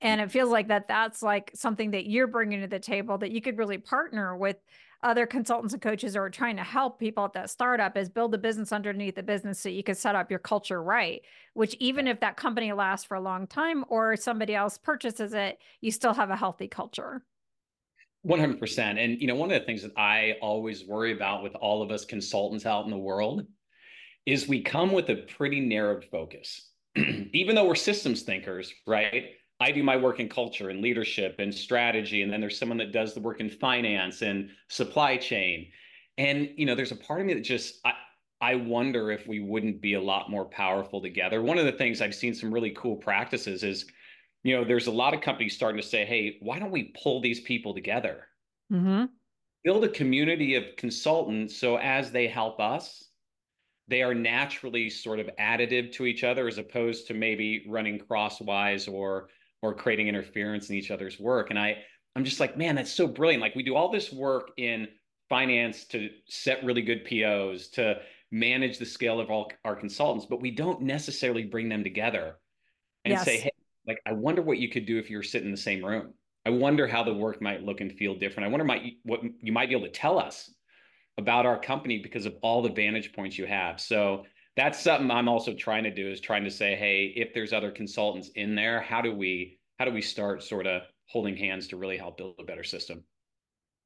And 0.00 0.20
it 0.20 0.30
feels 0.30 0.50
like 0.50 0.68
that 0.68 0.88
that's 0.88 1.22
like 1.22 1.50
something 1.54 1.92
that 1.92 2.06
you're 2.06 2.26
bringing 2.26 2.60
to 2.60 2.66
the 2.66 2.78
table 2.78 3.18
that 3.18 3.30
you 3.30 3.40
could 3.40 3.58
really 3.58 3.78
partner 3.78 4.36
with 4.36 4.56
other 5.02 5.26
consultants 5.26 5.72
and 5.72 5.82
coaches 5.82 6.14
who 6.14 6.20
are 6.20 6.30
trying 6.30 6.56
to 6.56 6.64
help 6.64 6.98
people 6.98 7.24
at 7.24 7.32
that 7.34 7.50
startup 7.50 7.96
is 7.96 8.08
build 8.08 8.34
a 8.34 8.38
business 8.38 8.72
underneath 8.72 9.14
the 9.14 9.22
business 9.22 9.60
so 9.60 9.68
you 9.68 9.82
can 9.82 9.94
set 9.94 10.14
up 10.14 10.30
your 10.30 10.38
culture 10.38 10.82
right 10.82 11.20
which 11.52 11.76
even 11.78 12.06
if 12.08 12.18
that 12.18 12.36
company 12.36 12.72
lasts 12.72 13.06
for 13.06 13.14
a 13.14 13.20
long 13.20 13.46
time 13.46 13.84
or 13.88 14.16
somebody 14.16 14.54
else 14.54 14.78
purchases 14.78 15.34
it 15.34 15.58
you 15.82 15.90
still 15.90 16.14
have 16.14 16.30
a 16.30 16.36
healthy 16.36 16.66
culture 16.66 17.22
100%. 18.26 18.78
And, 18.78 19.20
you 19.20 19.26
know, 19.26 19.36
one 19.36 19.50
of 19.52 19.60
the 19.60 19.66
things 19.66 19.82
that 19.82 19.96
I 19.96 20.34
always 20.40 20.84
worry 20.84 21.12
about 21.12 21.42
with 21.42 21.54
all 21.54 21.82
of 21.82 21.90
us 21.90 22.04
consultants 22.04 22.66
out 22.66 22.84
in 22.84 22.90
the 22.90 22.98
world 22.98 23.46
is 24.24 24.48
we 24.48 24.62
come 24.62 24.92
with 24.92 25.08
a 25.10 25.16
pretty 25.16 25.60
narrowed 25.60 26.04
focus. 26.10 26.68
Even 26.96 27.54
though 27.54 27.66
we're 27.66 27.76
systems 27.76 28.22
thinkers, 28.22 28.72
right? 28.86 29.26
I 29.58 29.72
do 29.72 29.82
my 29.82 29.96
work 29.96 30.20
in 30.20 30.28
culture 30.28 30.68
and 30.68 30.82
leadership 30.82 31.36
and 31.38 31.54
strategy. 31.54 32.22
And 32.22 32.32
then 32.32 32.40
there's 32.40 32.58
someone 32.58 32.78
that 32.78 32.92
does 32.92 33.14
the 33.14 33.20
work 33.20 33.40
in 33.40 33.48
finance 33.48 34.22
and 34.22 34.50
supply 34.68 35.16
chain. 35.16 35.68
And, 36.18 36.50
you 36.56 36.66
know, 36.66 36.74
there's 36.74 36.92
a 36.92 36.96
part 36.96 37.20
of 37.20 37.26
me 37.26 37.34
that 37.34 37.40
just, 37.40 37.80
I, 37.84 37.92
I 38.40 38.54
wonder 38.56 39.10
if 39.10 39.26
we 39.26 39.40
wouldn't 39.40 39.80
be 39.80 39.94
a 39.94 40.00
lot 40.00 40.30
more 40.30 40.44
powerful 40.44 41.00
together. 41.00 41.42
One 41.42 41.58
of 41.58 41.64
the 41.64 41.72
things 41.72 42.00
I've 42.00 42.14
seen 42.14 42.34
some 42.34 42.52
really 42.52 42.70
cool 42.70 42.96
practices 42.96 43.62
is, 43.62 43.86
you 44.42 44.54
know, 44.56 44.64
there's 44.64 44.88
a 44.88 44.92
lot 44.92 45.14
of 45.14 45.22
companies 45.22 45.54
starting 45.54 45.80
to 45.80 45.86
say, 45.86 46.04
hey, 46.04 46.36
why 46.40 46.58
don't 46.58 46.70
we 46.70 46.94
pull 47.02 47.20
these 47.20 47.40
people 47.40 47.74
together? 47.74 48.28
Mm-hmm. 48.70 49.06
Build 49.64 49.84
a 49.84 49.88
community 49.88 50.54
of 50.54 50.64
consultants 50.76 51.56
so 51.56 51.76
as 51.78 52.12
they 52.12 52.28
help 52.28 52.60
us, 52.60 53.08
they 53.88 54.02
are 54.02 54.14
naturally 54.14 54.90
sort 54.90 55.18
of 55.18 55.30
additive 55.40 55.92
to 55.92 56.06
each 56.06 56.24
other 56.24 56.46
as 56.46 56.58
opposed 56.58 57.06
to 57.06 57.14
maybe 57.14 57.64
running 57.68 57.98
crosswise 57.98 58.86
or 58.86 59.28
or 59.66 59.74
creating 59.74 60.08
interference 60.08 60.70
in 60.70 60.76
each 60.76 60.90
other's 60.90 61.18
work. 61.18 61.50
And 61.50 61.58
I 61.58 61.78
I'm 62.14 62.24
just 62.24 62.40
like, 62.40 62.56
man, 62.56 62.74
that's 62.74 62.92
so 62.92 63.06
brilliant. 63.06 63.42
Like 63.42 63.54
we 63.54 63.62
do 63.62 63.76
all 63.76 63.90
this 63.90 64.10
work 64.12 64.50
in 64.56 64.88
finance 65.28 65.84
to 65.86 66.08
set 66.28 66.64
really 66.64 66.82
good 66.82 67.04
POs, 67.04 67.68
to 67.68 67.96
manage 68.30 68.78
the 68.78 68.86
scale 68.86 69.20
of 69.20 69.30
all 69.30 69.50
our 69.64 69.76
consultants, 69.76 70.26
but 70.26 70.40
we 70.40 70.50
don't 70.50 70.80
necessarily 70.80 71.44
bring 71.44 71.68
them 71.68 71.84
together 71.84 72.36
and 73.04 73.12
yes. 73.12 73.24
say, 73.24 73.38
hey, 73.38 73.50
like, 73.86 74.00
I 74.06 74.12
wonder 74.12 74.42
what 74.42 74.58
you 74.58 74.68
could 74.70 74.86
do 74.86 74.98
if 74.98 75.10
you 75.10 75.16
were 75.16 75.22
sitting 75.22 75.46
in 75.46 75.52
the 75.52 75.60
same 75.60 75.84
room. 75.84 76.14
I 76.44 76.50
wonder 76.50 76.86
how 76.86 77.02
the 77.02 77.12
work 77.12 77.42
might 77.42 77.62
look 77.62 77.80
and 77.80 77.92
feel 77.92 78.14
different. 78.14 78.46
I 78.46 78.50
wonder 78.50 78.64
might 78.64 78.94
what 79.02 79.20
you 79.40 79.52
might 79.52 79.68
be 79.68 79.74
able 79.74 79.86
to 79.86 79.92
tell 79.92 80.18
us 80.18 80.50
about 81.18 81.46
our 81.46 81.58
company 81.58 81.98
because 81.98 82.26
of 82.26 82.34
all 82.42 82.62
the 82.62 82.72
vantage 82.72 83.12
points 83.12 83.36
you 83.36 83.46
have. 83.46 83.80
So 83.80 84.24
that's 84.56 84.80
something 84.80 85.10
I'm 85.10 85.28
also 85.28 85.52
trying 85.52 85.84
to 85.84 85.90
do 85.90 86.10
is 86.10 86.20
trying 86.20 86.44
to 86.44 86.50
say, 86.50 86.74
hey, 86.74 87.12
if 87.14 87.34
there's 87.34 87.52
other 87.52 87.70
consultants 87.70 88.30
in 88.36 88.54
there, 88.54 88.80
how 88.80 89.02
do 89.02 89.14
we 89.14 89.58
how 89.78 89.84
do 89.84 89.92
we 89.92 90.00
start 90.00 90.42
sort 90.42 90.66
of 90.66 90.82
holding 91.08 91.36
hands 91.36 91.68
to 91.68 91.76
really 91.76 91.98
help 91.98 92.16
build 92.16 92.34
a 92.40 92.44
better 92.44 92.64
system? 92.64 93.04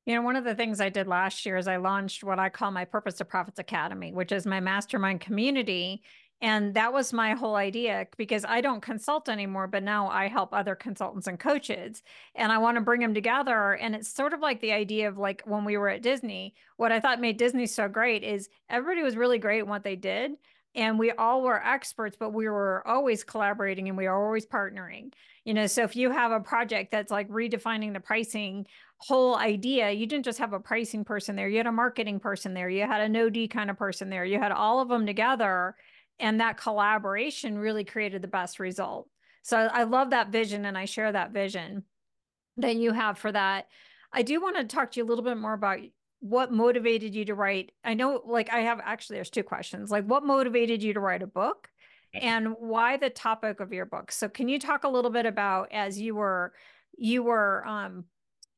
You 0.06 0.14
know, 0.14 0.22
one 0.22 0.36
of 0.36 0.44
the 0.44 0.54
things 0.54 0.80
I 0.80 0.88
did 0.88 1.08
last 1.08 1.44
year 1.44 1.56
is 1.56 1.68
I 1.68 1.76
launched 1.76 2.24
what 2.24 2.38
I 2.38 2.48
call 2.48 2.70
my 2.70 2.84
Purpose 2.84 3.16
to 3.16 3.24
Profits 3.24 3.58
Academy, 3.58 4.12
which 4.12 4.32
is 4.32 4.46
my 4.46 4.60
mastermind 4.60 5.20
community. 5.20 6.02
And 6.40 6.72
that 6.74 6.92
was 6.92 7.12
my 7.12 7.34
whole 7.34 7.56
idea 7.56 8.06
because 8.16 8.46
I 8.46 8.62
don't 8.62 8.80
consult 8.80 9.28
anymore, 9.28 9.66
but 9.66 9.82
now 9.82 10.08
I 10.08 10.28
help 10.28 10.54
other 10.54 10.74
consultants 10.74 11.26
and 11.26 11.38
coaches 11.38 12.02
and 12.34 12.50
I 12.50 12.56
want 12.58 12.76
to 12.76 12.80
bring 12.80 13.00
them 13.00 13.12
together. 13.12 13.74
And 13.74 13.94
it's 13.94 14.08
sort 14.08 14.32
of 14.32 14.40
like 14.40 14.60
the 14.62 14.72
idea 14.72 15.08
of 15.08 15.18
like 15.18 15.42
when 15.44 15.66
we 15.66 15.76
were 15.76 15.90
at 15.90 16.02
Disney, 16.02 16.54
what 16.78 16.92
I 16.92 17.00
thought 17.00 17.20
made 17.20 17.36
Disney 17.36 17.66
so 17.66 17.88
great 17.88 18.24
is 18.24 18.48
everybody 18.70 19.02
was 19.02 19.16
really 19.16 19.38
great 19.38 19.60
in 19.60 19.68
what 19.68 19.84
they 19.84 19.96
did. 19.96 20.32
And 20.74 20.98
we 20.98 21.10
all 21.10 21.42
were 21.42 21.64
experts, 21.64 22.16
but 22.18 22.32
we 22.32 22.48
were 22.48 22.86
always 22.86 23.24
collaborating 23.24 23.88
and 23.88 23.98
we 23.98 24.06
were 24.06 24.24
always 24.24 24.46
partnering. 24.46 25.12
You 25.44 25.54
know, 25.54 25.66
so 25.66 25.82
if 25.82 25.96
you 25.96 26.10
have 26.10 26.30
a 26.30 26.40
project 26.40 26.92
that's 26.92 27.10
like 27.10 27.28
redefining 27.28 27.92
the 27.92 28.00
pricing 28.00 28.66
whole 28.98 29.36
idea, 29.36 29.90
you 29.90 30.06
didn't 30.06 30.26
just 30.26 30.38
have 30.38 30.52
a 30.52 30.60
pricing 30.60 31.04
person 31.04 31.34
there, 31.34 31.48
you 31.48 31.56
had 31.56 31.66
a 31.66 31.72
marketing 31.72 32.20
person 32.20 32.54
there, 32.54 32.68
you 32.68 32.86
had 32.86 33.00
a 33.00 33.08
no 33.08 33.30
D 33.30 33.48
kind 33.48 33.70
of 33.70 33.78
person 33.78 34.10
there, 34.10 34.24
you 34.24 34.38
had 34.38 34.52
all 34.52 34.80
of 34.80 34.88
them 34.88 35.06
together 35.06 35.74
and 36.20 36.40
that 36.40 36.58
collaboration 36.58 37.58
really 37.58 37.84
created 37.84 38.22
the 38.22 38.28
best 38.28 38.60
result. 38.60 39.08
So 39.42 39.56
I 39.56 39.84
love 39.84 40.10
that 40.10 40.28
vision 40.28 40.66
and 40.66 40.76
I 40.76 40.84
share 40.84 41.10
that 41.10 41.32
vision 41.32 41.84
that 42.58 42.76
you 42.76 42.92
have 42.92 43.18
for 43.18 43.32
that. 43.32 43.66
I 44.12 44.22
do 44.22 44.40
want 44.40 44.56
to 44.56 44.64
talk 44.64 44.92
to 44.92 45.00
you 45.00 45.04
a 45.04 45.08
little 45.08 45.24
bit 45.24 45.38
more 45.38 45.54
about 45.54 45.78
what 46.20 46.52
motivated 46.52 47.14
you 47.14 47.24
to 47.26 47.34
write. 47.34 47.72
I 47.84 47.94
know 47.94 48.22
like 48.24 48.52
I 48.52 48.60
have 48.60 48.80
actually 48.84 49.16
there's 49.16 49.30
two 49.30 49.42
questions. 49.42 49.90
Like 49.90 50.04
what 50.04 50.24
motivated 50.24 50.82
you 50.82 50.94
to 50.94 51.00
write 51.00 51.22
a 51.22 51.26
book 51.26 51.68
and 52.12 52.54
why 52.58 52.96
the 52.96 53.10
topic 53.10 53.60
of 53.60 53.72
your 53.72 53.86
book? 53.86 54.12
So 54.12 54.28
can 54.28 54.48
you 54.48 54.58
talk 54.58 54.84
a 54.84 54.88
little 54.88 55.10
bit 55.10 55.26
about 55.26 55.68
as 55.72 56.00
you 56.00 56.14
were 56.14 56.52
you 56.96 57.22
were 57.22 57.66
um 57.66 58.04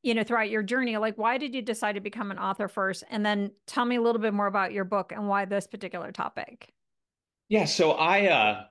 you 0.02 0.14
know 0.14 0.25
throughout 0.25 0.50
your 0.50 0.62
journey 0.62 0.97
like 0.97 1.16
why 1.16 1.38
did 1.38 1.54
you 1.54 1.62
decide 1.62 1.95
to 1.95 2.00
become 2.00 2.31
an 2.31 2.38
author 2.38 2.66
first 2.66 3.04
and 3.11 3.25
then 3.25 3.52
tell 3.66 3.85
me 3.85 3.97
a 3.97 4.00
little 4.00 4.21
bit 4.21 4.35
more 4.35 4.49
about 4.49 4.73
your 4.73 4.85
book 4.85 5.12
and 5.12 5.28
why 5.28 5.45
this 5.45 5.66
particular 5.69 6.11
topic 6.11 6.73
yeah, 7.52 7.66
so 7.66 7.92
I 7.92 8.28
uh 8.28 8.64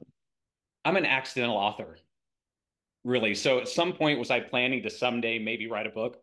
I'm 0.83 0.95
an 0.95 1.05
accidental 1.05 1.55
author. 1.55 1.99
Really. 3.03 3.35
So 3.35 3.59
at 3.59 3.67
some 3.67 3.93
point 3.93 4.17
was 4.17 4.31
I 4.31 4.39
planning 4.39 4.81
to 4.81 4.89
someday 4.89 5.37
maybe 5.37 5.67
write 5.67 5.85
a 5.85 5.91
book? 5.91 6.17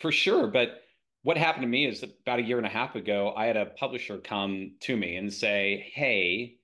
For 0.00 0.10
sure, 0.10 0.48
but 0.48 0.82
what 1.24 1.38
happened 1.38 1.62
to 1.62 1.68
me 1.68 1.86
is 1.86 2.02
about 2.02 2.38
a 2.38 2.42
year 2.42 2.58
and 2.58 2.66
a 2.66 2.70
half 2.70 2.94
ago, 2.94 3.32
I 3.34 3.46
had 3.46 3.56
a 3.56 3.66
publisher 3.66 4.18
come 4.18 4.76
to 4.80 4.96
me 4.96 5.16
and 5.16 5.32
say, 5.32 5.90
"Hey, 5.94 6.58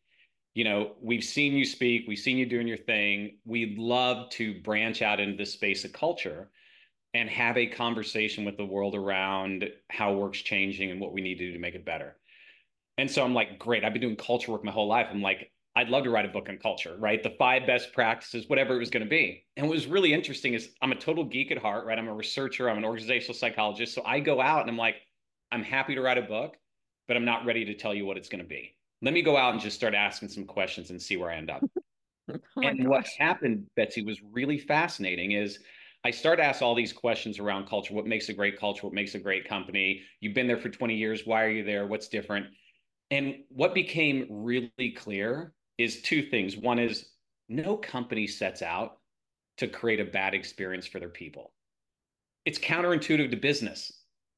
you 0.55 0.65
know, 0.65 0.97
we've 1.01 1.25
seen 1.25 1.55
you 1.55 1.65
speak, 1.65 2.07
we've 2.07 2.19
seen 2.19 2.37
you 2.37 2.47
doing 2.47 2.69
your 2.69 2.77
thing. 2.77 3.39
We'd 3.47 3.79
love 3.79 4.31
to 4.33 4.61
branch 4.61 5.01
out 5.03 5.19
into 5.19 5.37
this 5.37 5.55
space 5.55 5.85
of 5.85 5.93
culture 5.95 6.51
and 7.15 7.29
have 7.31 7.57
a 7.57 7.67
conversation 7.67 8.45
with 8.45 8.57
the 8.59 8.67
world 8.67 8.95
around 8.95 9.69
how 9.91 10.13
work's 10.13 10.41
changing 10.43 10.91
and 10.91 11.01
what 11.01 11.13
we 11.13 11.23
need 11.23 11.39
to 11.39 11.47
do 11.47 11.53
to 11.55 11.59
make 11.59 11.75
it 11.75 11.85
better." 11.87 12.17
And 12.99 13.11
so 13.11 13.25
I'm 13.25 13.35
like, 13.35 13.59
great. 13.59 13.83
I've 13.83 13.95
been 13.95 14.03
doing 14.03 14.17
culture 14.17 14.53
work 14.53 14.63
my 14.63 14.73
whole 14.73 14.89
life. 14.89 15.07
I'm 15.11 15.23
like, 15.23 15.51
I'd 15.77 15.89
love 15.89 16.05
to 16.05 16.11
write 16.11 16.25
a 16.25 16.29
book 16.29 16.49
on 16.49 16.59
culture, 16.59 16.97
right? 16.99 17.23
The 17.23 17.31
five 17.39 17.67
best 17.67 17.93
practices, 17.93 18.49
whatever 18.49 18.75
it 18.75 18.79
was 18.79 18.91
going 18.91 19.05
to 19.05 19.09
be. 19.09 19.45
And 19.57 19.67
what 19.67 19.75
was 19.75 19.87
really 19.87 20.13
interesting 20.13 20.55
is 20.55 20.71
I'm 20.83 20.91
a 20.91 20.97
total 20.97 21.25
geek 21.25 21.53
at 21.53 21.59
heart, 21.59 21.87
right? 21.87 21.99
I'm 21.99 22.09
a 22.09 22.15
researcher, 22.15 22.69
I'm 22.69 22.79
an 22.79 22.85
organizational 22.85 23.35
psychologist. 23.35 23.95
So 23.95 24.03
I 24.05 24.19
go 24.19 24.41
out 24.41 24.63
and 24.63 24.71
I'm 24.71 24.77
like, 24.77 24.97
I'm 25.53 25.63
happy 25.63 25.95
to 25.95 26.01
write 26.01 26.19
a 26.19 26.23
book, 26.23 26.57
but 27.07 27.17
I'm 27.17 27.25
not 27.25 27.45
ready 27.45 27.65
to 27.67 27.75
tell 27.75 27.95
you 27.95 28.05
what 28.05 28.17
it's 28.17 28.29
going 28.29 28.43
to 28.43 28.49
be. 28.49 28.75
Let 29.03 29.15
me 29.15 29.23
go 29.23 29.37
out 29.37 29.53
and 29.53 29.63
just 29.63 29.77
start 29.77 29.95
asking 29.95 30.29
some 30.29 30.45
questions 30.45 30.91
and 30.91 31.01
see 31.01 31.17
where 31.17 31.31
I 31.31 31.37
end 31.37 31.51
up. 31.51 31.63
oh 32.31 32.39
and 32.57 32.79
gosh. 32.79 32.87
what 32.87 33.07
happened, 33.19 33.67
Betsy, 33.77 34.03
was 34.03 34.21
really 34.33 34.59
fascinating 34.59 35.33
is 35.33 35.61
I 36.05 36.11
start 36.11 36.39
to 36.39 36.45
ask 36.45 36.63
all 36.63 36.75
these 36.75 36.93
questions 36.93 37.39
around 37.39 37.69
culture. 37.69 37.95
What 37.95 38.07
makes 38.07 38.29
a 38.29 38.33
great 38.33 38.59
culture? 38.59 38.87
What 38.87 38.95
makes 38.95 39.15
a 39.15 39.19
great 39.19 39.49
company? 39.49 40.03
You've 40.21 40.35
been 40.35 40.49
there 40.49 40.59
for 40.59 40.69
20 40.69 40.97
years. 40.97 41.23
Why 41.27 41.45
are 41.45 41.51
you 41.51 41.63
there? 41.63 41.87
What's 41.87 42.09
different? 42.09 42.47
And 43.11 43.37
what 43.49 43.75
became 43.75 44.27
really 44.31 44.95
clear 44.97 45.53
is 45.83 46.03
two 46.03 46.23
things. 46.23 46.57
One 46.57 46.79
is 46.79 47.11
no 47.49 47.77
company 47.77 48.27
sets 48.27 48.63
out 48.63 48.99
to 49.59 49.69
create 49.69 50.01
a 50.01 50.05
bad 50.05 50.35
experience 50.35 50.87
for 50.87 51.01
their 51.01 51.09
people. 51.09 51.53
It's 52.45 52.59
counterintuitive 52.59 53.31
to 53.31 53.37
business, 53.37 53.93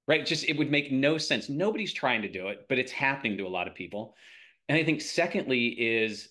right? 0.08 0.26
Just 0.26 0.48
it 0.48 0.56
would 0.56 0.70
make 0.70 0.90
no 0.90 1.18
sense. 1.18 1.48
Nobody's 1.48 1.92
trying 1.92 2.22
to 2.22 2.32
do 2.32 2.48
it, 2.48 2.66
but 2.68 2.78
it's 2.78 2.92
happening 2.92 3.38
to 3.38 3.46
a 3.46 3.48
lot 3.48 3.68
of 3.68 3.74
people. 3.74 4.14
And 4.68 4.78
I 4.78 4.84
think, 4.84 5.00
secondly, 5.00 5.68
is 5.68 6.28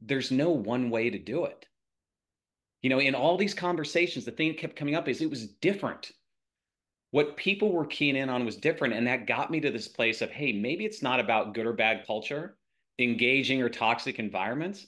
there's 0.00 0.30
no 0.30 0.50
one 0.50 0.90
way 0.90 1.10
to 1.10 1.18
do 1.18 1.44
it. 1.44 1.66
You 2.82 2.90
know, 2.90 3.00
in 3.00 3.14
all 3.14 3.36
these 3.36 3.54
conversations, 3.54 4.24
the 4.24 4.30
thing 4.30 4.48
that 4.48 4.58
kept 4.58 4.76
coming 4.76 4.94
up 4.94 5.08
is 5.08 5.20
it 5.20 5.30
was 5.30 5.46
different 5.46 6.12
what 7.10 7.36
people 7.36 7.72
were 7.72 7.86
keen 7.86 8.16
in 8.16 8.28
on 8.28 8.44
was 8.44 8.56
different. 8.56 8.94
And 8.94 9.06
that 9.06 9.26
got 9.26 9.50
me 9.50 9.60
to 9.60 9.70
this 9.70 9.88
place 9.88 10.20
of, 10.20 10.30
hey, 10.30 10.52
maybe 10.52 10.84
it's 10.84 11.02
not 11.02 11.20
about 11.20 11.54
good 11.54 11.66
or 11.66 11.72
bad 11.72 12.06
culture, 12.06 12.56
engaging 12.98 13.62
or 13.62 13.68
toxic 13.68 14.18
environments. 14.18 14.86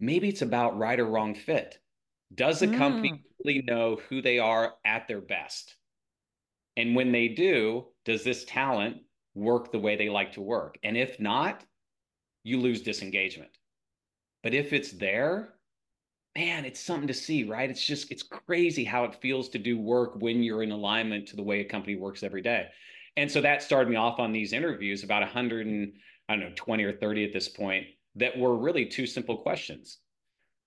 Maybe 0.00 0.28
it's 0.28 0.42
about 0.42 0.78
right 0.78 0.98
or 0.98 1.06
wrong 1.06 1.34
fit. 1.34 1.78
Does 2.34 2.60
the 2.60 2.66
mm. 2.66 2.76
company 2.76 3.24
really 3.44 3.62
know 3.62 3.98
who 4.08 4.20
they 4.20 4.38
are 4.38 4.74
at 4.84 5.08
their 5.08 5.20
best? 5.20 5.76
And 6.76 6.94
when 6.94 7.12
they 7.12 7.28
do, 7.28 7.86
does 8.04 8.24
this 8.24 8.44
talent 8.44 8.98
work 9.34 9.72
the 9.72 9.78
way 9.78 9.96
they 9.96 10.08
like 10.08 10.32
to 10.32 10.40
work? 10.40 10.78
And 10.82 10.96
if 10.96 11.18
not, 11.20 11.62
you 12.42 12.60
lose 12.60 12.82
disengagement. 12.82 13.50
But 14.42 14.54
if 14.54 14.72
it's 14.72 14.92
there, 14.92 15.54
man, 16.36 16.64
it's 16.64 16.80
something 16.80 17.08
to 17.08 17.14
see, 17.14 17.44
right? 17.44 17.70
It's 17.70 17.84
just, 17.84 18.10
it's 18.12 18.22
crazy 18.22 18.84
how 18.84 19.04
it 19.04 19.20
feels 19.22 19.48
to 19.50 19.58
do 19.58 19.78
work 19.78 20.16
when 20.18 20.42
you're 20.42 20.62
in 20.62 20.70
alignment 20.70 21.28
to 21.28 21.36
the 21.36 21.42
way 21.42 21.60
a 21.60 21.64
company 21.64 21.96
works 21.96 22.22
every 22.22 22.42
day. 22.42 22.66
And 23.16 23.30
so 23.30 23.40
that 23.40 23.62
started 23.62 23.88
me 23.88 23.96
off 23.96 24.20
on 24.20 24.32
these 24.32 24.52
interviews, 24.52 25.02
about 25.02 25.22
100 25.22 25.66
and 25.66 25.94
I 26.28 26.34
don't 26.34 26.44
know, 26.44 26.52
20 26.54 26.84
or 26.84 26.92
30 26.92 27.24
at 27.24 27.32
this 27.32 27.48
point, 27.48 27.86
that 28.16 28.38
were 28.38 28.56
really 28.56 28.86
two 28.86 29.06
simple 29.06 29.36
questions. 29.36 29.98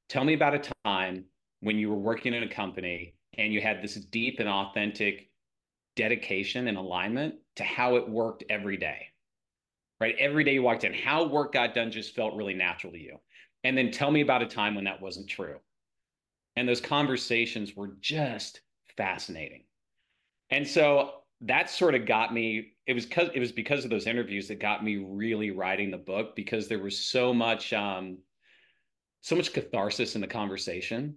Tell 0.07 0.23
me 0.23 0.33
about 0.33 0.55
a 0.55 0.71
time 0.85 1.25
when 1.61 1.77
you 1.77 1.89
were 1.89 1.97
working 1.97 2.33
in 2.33 2.43
a 2.43 2.49
company 2.49 3.15
and 3.37 3.53
you 3.53 3.61
had 3.61 3.81
this 3.81 3.95
deep 3.95 4.39
and 4.39 4.49
authentic 4.49 5.29
dedication 5.95 6.67
and 6.67 6.77
alignment 6.77 7.35
to 7.57 7.63
how 7.63 7.95
it 7.95 8.07
worked 8.07 8.43
every 8.49 8.77
day, 8.77 9.07
right? 9.99 10.15
Every 10.17 10.43
day 10.43 10.53
you 10.53 10.63
walked 10.63 10.83
in, 10.83 10.93
how 10.93 11.25
work 11.25 11.53
got 11.53 11.75
done 11.75 11.91
just 11.91 12.15
felt 12.15 12.35
really 12.35 12.53
natural 12.53 12.93
to 12.93 12.99
you. 12.99 13.17
And 13.63 13.77
then 13.77 13.91
tell 13.91 14.09
me 14.09 14.21
about 14.21 14.41
a 14.41 14.47
time 14.47 14.75
when 14.75 14.85
that 14.85 15.01
wasn't 15.01 15.27
true. 15.29 15.57
And 16.55 16.67
those 16.67 16.81
conversations 16.81 17.75
were 17.75 17.91
just 17.99 18.61
fascinating. 18.95 19.63
And 20.49 20.67
so 20.67 21.11
that 21.41 21.69
sort 21.69 21.95
of 21.95 22.05
got 22.05 22.33
me 22.33 22.73
it 22.89 22.93
was 22.93 23.05
because 23.05 23.29
it 23.33 23.39
was 23.39 23.51
because 23.51 23.83
of 23.83 23.91
those 23.91 24.07
interviews 24.07 24.47
that 24.47 24.59
got 24.59 24.83
me 24.83 24.97
really 24.97 25.51
writing 25.51 25.91
the 25.91 25.97
book 25.97 26.35
because 26.35 26.67
there 26.67 26.79
was 26.79 26.97
so 26.97 27.33
much 27.33 27.71
um 27.71 28.17
so 29.21 29.35
much 29.35 29.53
catharsis 29.53 30.15
in 30.15 30.21
the 30.21 30.27
conversation 30.27 31.15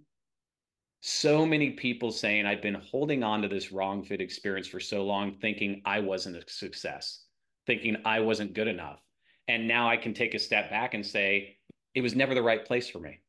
so 1.05 1.45
many 1.45 1.71
people 1.71 2.13
saying 2.13 2.45
I've 2.45 2.61
been 2.61 2.75
holding 2.89 3.23
on 3.23 3.41
to 3.41 3.49
this 3.49 3.73
wrong 3.73 4.05
fit 4.05 4.21
experience 4.21 4.67
for 4.67 4.79
so 4.79 5.03
long, 5.03 5.35
thinking 5.41 5.81
I 5.83 5.99
wasn't 5.99 6.37
a 6.37 6.43
success, 6.47 7.25
thinking 7.67 7.97
I 8.05 8.21
wasn't 8.21 8.53
good 8.53 8.69
enough. 8.69 9.01
And 9.49 9.67
now 9.67 9.89
I 9.89 9.97
can 9.97 10.13
take 10.13 10.33
a 10.33 10.39
step 10.39 10.69
back 10.69 10.93
and 10.93 11.05
say, 11.05 11.57
it 11.93 11.99
was 11.99 12.15
never 12.15 12.33
the 12.33 12.41
right 12.41 12.65
place 12.65 12.87
for 12.87 12.99
me. 12.99 13.19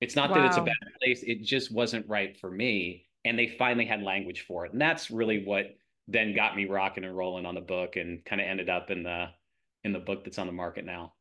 It's 0.00 0.16
not 0.16 0.30
wow. 0.30 0.38
that 0.38 0.46
it's 0.46 0.56
a 0.56 0.62
bad 0.62 0.74
place, 1.00 1.22
it 1.22 1.44
just 1.44 1.72
wasn't 1.72 2.08
right 2.08 2.36
for 2.40 2.50
me. 2.50 3.06
And 3.24 3.38
they 3.38 3.46
finally 3.46 3.86
had 3.86 4.02
language 4.02 4.44
for 4.44 4.66
it. 4.66 4.72
And 4.72 4.80
that's 4.80 5.12
really 5.12 5.44
what 5.44 5.76
then 6.08 6.34
got 6.34 6.56
me 6.56 6.66
rocking 6.66 7.04
and 7.04 7.16
rolling 7.16 7.46
on 7.46 7.54
the 7.54 7.60
book 7.60 7.96
and 7.96 8.24
kind 8.24 8.40
of 8.40 8.46
ended 8.46 8.68
up 8.68 8.90
in 8.90 9.02
the 9.02 9.26
in 9.84 9.92
the 9.92 9.98
book 9.98 10.24
that's 10.24 10.38
on 10.38 10.46
the 10.46 10.52
market 10.52 10.84
now. 10.84 11.12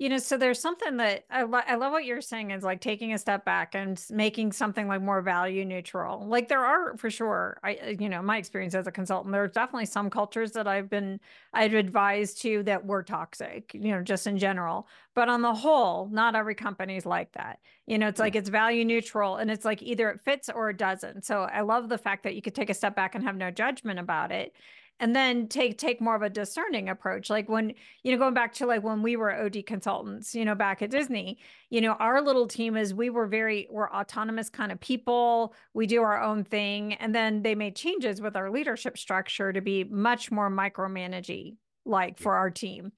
You 0.00 0.08
know, 0.08 0.16
so 0.16 0.38
there's 0.38 0.58
something 0.58 0.96
that 0.96 1.26
I, 1.30 1.42
lo- 1.42 1.60
I 1.66 1.74
love 1.74 1.92
what 1.92 2.06
you're 2.06 2.22
saying 2.22 2.52
is 2.52 2.62
like 2.62 2.80
taking 2.80 3.12
a 3.12 3.18
step 3.18 3.44
back 3.44 3.74
and 3.74 4.02
making 4.08 4.52
something 4.52 4.88
like 4.88 5.02
more 5.02 5.20
value 5.20 5.62
neutral. 5.62 6.26
Like 6.26 6.48
there 6.48 6.64
are 6.64 6.96
for 6.96 7.10
sure, 7.10 7.60
I, 7.62 7.74
uh, 7.74 7.88
you 7.98 8.08
know, 8.08 8.22
my 8.22 8.38
experience 8.38 8.74
as 8.74 8.86
a 8.86 8.90
consultant, 8.90 9.30
there's 9.30 9.52
definitely 9.52 9.84
some 9.84 10.08
cultures 10.08 10.52
that 10.52 10.66
I've 10.66 10.88
been, 10.88 11.20
I've 11.52 11.74
advised 11.74 12.40
to 12.40 12.62
that 12.62 12.86
were 12.86 13.02
toxic, 13.02 13.74
you 13.74 13.90
know, 13.90 14.00
just 14.00 14.26
in 14.26 14.38
general. 14.38 14.88
But 15.14 15.28
on 15.28 15.42
the 15.42 15.52
whole, 15.52 16.08
not 16.08 16.34
every 16.34 16.54
company 16.54 16.96
is 16.96 17.04
like 17.04 17.32
that. 17.32 17.58
You 17.86 17.98
know, 17.98 18.08
it's 18.08 18.20
like 18.20 18.34
it's 18.34 18.48
value 18.48 18.86
neutral 18.86 19.36
and 19.36 19.50
it's 19.50 19.66
like 19.66 19.82
either 19.82 20.08
it 20.08 20.22
fits 20.22 20.48
or 20.48 20.70
it 20.70 20.78
doesn't. 20.78 21.26
So 21.26 21.42
I 21.42 21.60
love 21.60 21.90
the 21.90 21.98
fact 21.98 22.22
that 22.22 22.34
you 22.34 22.40
could 22.40 22.54
take 22.54 22.70
a 22.70 22.74
step 22.74 22.96
back 22.96 23.14
and 23.14 23.22
have 23.24 23.36
no 23.36 23.50
judgment 23.50 23.98
about 23.98 24.32
it 24.32 24.54
and 25.00 25.16
then 25.16 25.48
take 25.48 25.78
take 25.78 26.00
more 26.00 26.14
of 26.14 26.22
a 26.22 26.30
discerning 26.30 26.88
approach 26.88 27.28
like 27.30 27.48
when 27.48 27.72
you 28.02 28.12
know 28.12 28.18
going 28.18 28.34
back 28.34 28.52
to 28.52 28.66
like 28.66 28.82
when 28.82 29.02
we 29.02 29.16
were 29.16 29.34
od 29.34 29.66
consultants 29.66 30.34
you 30.34 30.44
know 30.44 30.54
back 30.54 30.82
at 30.82 30.90
disney 30.90 31.38
you 31.70 31.80
know 31.80 31.92
our 31.94 32.22
little 32.22 32.46
team 32.46 32.76
is 32.76 32.94
we 32.94 33.10
were 33.10 33.26
very 33.26 33.66
we're 33.70 33.90
autonomous 33.90 34.50
kind 34.50 34.72
of 34.72 34.80
people. 34.80 35.54
We 35.74 35.86
do 35.86 36.02
our 36.02 36.20
own 36.20 36.44
thing 36.44 36.94
and 36.94 37.14
then 37.14 37.42
they 37.42 37.54
made 37.54 37.76
changes 37.76 38.20
with 38.20 38.36
our 38.36 38.50
leadership 38.50 38.98
structure 38.98 39.52
to 39.52 39.60
be 39.60 39.84
much 39.84 40.30
more 40.30 40.50
micromanaging 40.50 41.56
like 41.84 42.18
for 42.18 42.34
our 42.34 42.50
team. 42.50 42.92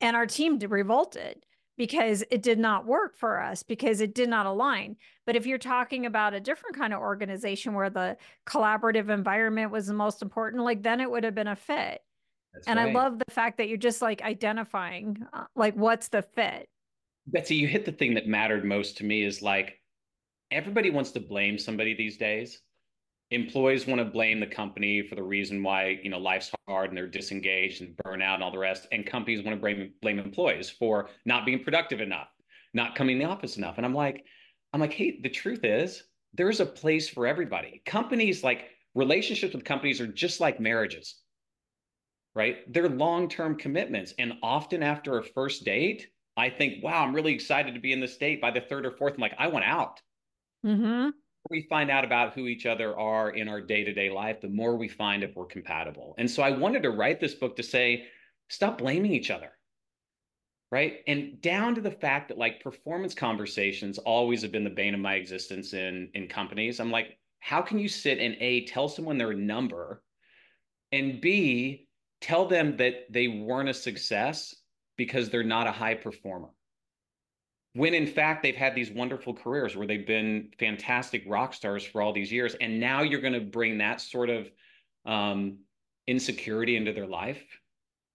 And 0.00 0.14
our 0.14 0.26
team 0.26 0.58
revolted 0.58 1.44
because 1.78 2.24
it 2.30 2.42
did 2.42 2.58
not 2.58 2.84
work 2.84 3.16
for 3.16 3.40
us 3.40 3.62
because 3.62 4.00
it 4.00 4.14
did 4.14 4.28
not 4.28 4.44
align. 4.44 4.96
But 5.24 5.36
if 5.36 5.46
you're 5.46 5.56
talking 5.56 6.04
about 6.04 6.34
a 6.34 6.40
different 6.40 6.76
kind 6.76 6.92
of 6.92 7.00
organization 7.00 7.72
where 7.72 7.88
the 7.88 8.16
collaborative 8.46 9.08
environment 9.08 9.70
was 9.70 9.86
the 9.86 9.94
most 9.94 10.20
important, 10.20 10.64
like 10.64 10.82
then 10.82 11.00
it 11.00 11.10
would 11.10 11.24
have 11.24 11.36
been 11.36 11.46
a 11.46 11.56
fit. 11.56 12.02
That's 12.52 12.66
and 12.66 12.78
right. 12.78 12.88
I 12.88 12.92
love 12.92 13.18
the 13.18 13.30
fact 13.30 13.58
that 13.58 13.68
you're 13.68 13.78
just 13.78 14.02
like 14.02 14.20
identifying 14.22 15.24
uh, 15.32 15.44
like 15.54 15.74
what's 15.74 16.08
the 16.08 16.22
fit. 16.22 16.68
Betsy, 17.28 17.54
you 17.54 17.68
hit 17.68 17.84
the 17.84 17.92
thing 17.92 18.14
that 18.14 18.26
mattered 18.26 18.64
most 18.64 18.96
to 18.98 19.04
me 19.04 19.22
is 19.22 19.40
like 19.40 19.80
everybody 20.50 20.90
wants 20.90 21.12
to 21.12 21.20
blame 21.20 21.58
somebody 21.58 21.94
these 21.94 22.16
days 22.16 22.60
employees 23.30 23.86
want 23.86 23.98
to 23.98 24.04
blame 24.04 24.40
the 24.40 24.46
company 24.46 25.02
for 25.02 25.14
the 25.14 25.22
reason 25.22 25.62
why 25.62 25.98
you 26.02 26.08
know 26.10 26.18
life's 26.18 26.50
hard 26.66 26.88
and 26.88 26.96
they're 26.96 27.06
disengaged 27.06 27.82
and 27.82 27.96
burnout 27.96 28.34
and 28.34 28.42
all 28.42 28.50
the 28.50 28.58
rest 28.58 28.86
and 28.92 29.06
companies 29.06 29.44
want 29.44 29.54
to 29.54 29.60
blame 29.60 29.92
blame 30.00 30.18
employees 30.18 30.70
for 30.70 31.08
not 31.26 31.44
being 31.44 31.62
productive 31.62 32.00
enough 32.00 32.28
not 32.74 32.94
coming 32.94 33.16
in 33.16 33.26
the 33.26 33.28
office 33.28 33.56
enough. 33.56 33.76
And 33.76 33.84
i'm 33.84 33.94
like 33.94 34.24
i'm 34.72 34.80
like 34.80 34.92
hey 34.92 35.20
the 35.22 35.28
truth 35.28 35.60
is 35.62 36.02
there's 36.34 36.60
a 36.60 36.66
place 36.66 37.08
for 37.08 37.26
everybody. 37.26 37.82
Companies 37.86 38.44
like 38.44 38.66
relationships 38.94 39.54
with 39.54 39.64
companies 39.64 40.00
are 40.00 40.06
just 40.06 40.40
like 40.40 40.60
marriages 40.60 41.16
right? 42.34 42.72
They're 42.72 42.88
long-term 42.88 43.56
commitments 43.56 44.14
and 44.18 44.34
often 44.42 44.82
after 44.82 45.18
a 45.18 45.24
first 45.24 45.64
date 45.64 46.08
i 46.36 46.48
think 46.48 46.84
wow 46.84 47.02
i'm 47.02 47.14
really 47.14 47.34
excited 47.34 47.74
to 47.74 47.80
be 47.80 47.92
in 47.92 48.00
this 48.00 48.16
date 48.16 48.40
by 48.40 48.50
the 48.50 48.60
third 48.60 48.86
or 48.86 48.92
fourth 48.92 49.14
i'm 49.14 49.20
like 49.20 49.34
i 49.38 49.48
want 49.48 49.64
out. 49.64 50.00
Mm-hmm 50.64 51.10
we 51.50 51.66
find 51.68 51.90
out 51.90 52.04
about 52.04 52.34
who 52.34 52.46
each 52.46 52.66
other 52.66 52.98
are 52.98 53.30
in 53.30 53.48
our 53.48 53.60
day-to-day 53.60 54.10
life, 54.10 54.40
the 54.40 54.48
more 54.48 54.76
we 54.76 54.88
find 54.88 55.22
if 55.22 55.34
we're 55.34 55.46
compatible. 55.46 56.14
And 56.18 56.30
so 56.30 56.42
I 56.42 56.50
wanted 56.50 56.82
to 56.82 56.90
write 56.90 57.20
this 57.20 57.34
book 57.34 57.56
to 57.56 57.62
say, 57.62 58.06
stop 58.48 58.78
blaming 58.78 59.12
each 59.12 59.30
other. 59.30 59.52
Right. 60.70 60.98
And 61.06 61.40
down 61.40 61.74
to 61.76 61.80
the 61.80 61.90
fact 61.90 62.28
that 62.28 62.36
like 62.36 62.62
performance 62.62 63.14
conversations 63.14 63.96
always 63.96 64.42
have 64.42 64.52
been 64.52 64.64
the 64.64 64.70
bane 64.70 64.92
of 64.92 65.00
my 65.00 65.14
existence 65.14 65.72
in 65.72 66.10
in 66.12 66.28
companies. 66.28 66.78
I'm 66.78 66.90
like, 66.90 67.16
how 67.40 67.62
can 67.62 67.78
you 67.78 67.88
sit 67.88 68.18
and 68.18 68.36
A, 68.38 68.66
tell 68.66 68.86
someone 68.86 69.16
their 69.16 69.32
number, 69.32 70.02
and 70.92 71.22
B, 71.22 71.88
tell 72.20 72.46
them 72.46 72.76
that 72.76 73.10
they 73.10 73.28
weren't 73.28 73.70
a 73.70 73.74
success 73.74 74.54
because 74.98 75.30
they're 75.30 75.42
not 75.42 75.66
a 75.66 75.72
high 75.72 75.94
performer? 75.94 76.48
When 77.78 77.94
in 77.94 78.08
fact 78.08 78.42
they've 78.42 78.56
had 78.56 78.74
these 78.74 78.90
wonderful 78.90 79.32
careers 79.32 79.76
where 79.76 79.86
they've 79.86 80.06
been 80.06 80.48
fantastic 80.58 81.22
rock 81.28 81.54
stars 81.54 81.84
for 81.84 82.02
all 82.02 82.12
these 82.12 82.32
years 82.32 82.56
and 82.60 82.80
now 82.80 83.02
you're 83.02 83.20
going 83.20 83.32
to 83.32 83.40
bring 83.40 83.78
that 83.78 84.00
sort 84.00 84.28
of 84.28 84.50
um, 85.06 85.58
insecurity 86.08 86.76
into 86.76 86.92
their 86.92 87.06
life? 87.06 87.40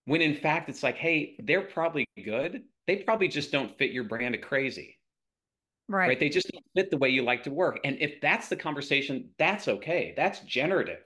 When 0.03 0.21
in 0.21 0.35
fact 0.35 0.67
it's 0.67 0.83
like 0.83 0.97
hey 0.97 1.37
they're 1.41 1.61
probably 1.61 2.05
good. 2.25 2.63
They 2.87 2.97
probably 2.97 3.29
just 3.29 3.53
don't 3.53 3.77
fit 3.77 3.91
your 3.91 4.03
brand 4.03 4.35
of 4.35 4.41
crazy. 4.41 4.99
Right, 5.87 6.09
right? 6.09 6.19
they 6.19 6.29
just 6.29 6.51
don't 6.51 6.65
fit 6.75 6.91
the 6.91 6.97
way 6.97 7.09
you 7.09 7.23
like 7.23 7.43
to 7.43 7.51
work. 7.51 7.79
And 7.85 7.97
if 8.01 8.19
that's 8.19 8.49
the 8.49 8.57
conversation 8.57 9.29
that's 9.39 9.69
okay. 9.69 10.13
That's 10.17 10.41
generative. 10.41 10.99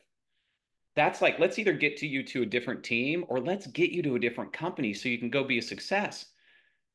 That's 0.96 1.22
like 1.22 1.38
let's 1.38 1.60
either 1.60 1.74
get 1.74 1.98
to 1.98 2.08
you 2.08 2.24
to 2.24 2.42
a 2.42 2.46
different 2.48 2.84
team 2.84 3.24
or 3.28 3.40
let's 3.40 3.68
get 3.68 3.92
you 3.92 4.02
to 4.02 4.16
a 4.16 4.20
different 4.20 4.52
company 4.52 4.96
so 4.96 5.10
you 5.10 5.20
can 5.20 5.30
go 5.30 5.44
be 5.44 5.60
a 5.60 5.62
success 5.62 6.26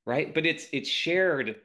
right? 0.06 0.32
But 0.32 0.46
it's 0.46 0.66
it's 0.72 0.88
shared 0.88 1.56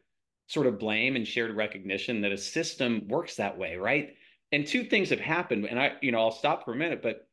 sort 0.48 0.68
of 0.68 0.80
blame 0.80 1.16
and 1.16 1.28
shared 1.28 1.56
recognition 1.56 2.22
that 2.22 2.32
a 2.32 2.38
system 2.38 3.08
works 3.08 3.36
that 3.36 3.58
way, 3.58 3.76
right? 3.76 4.16
And 4.52 4.66
two 4.66 4.86
things 4.86 5.10
have 5.10 5.20
happened, 5.20 5.66
and 5.66 5.80
I, 5.80 5.94
you 6.02 6.12
know, 6.12 6.20
I'll 6.20 6.32
stop 6.32 6.64
for 6.64 6.74
a 6.74 6.78
minute, 6.78 7.02
but 7.02 7.28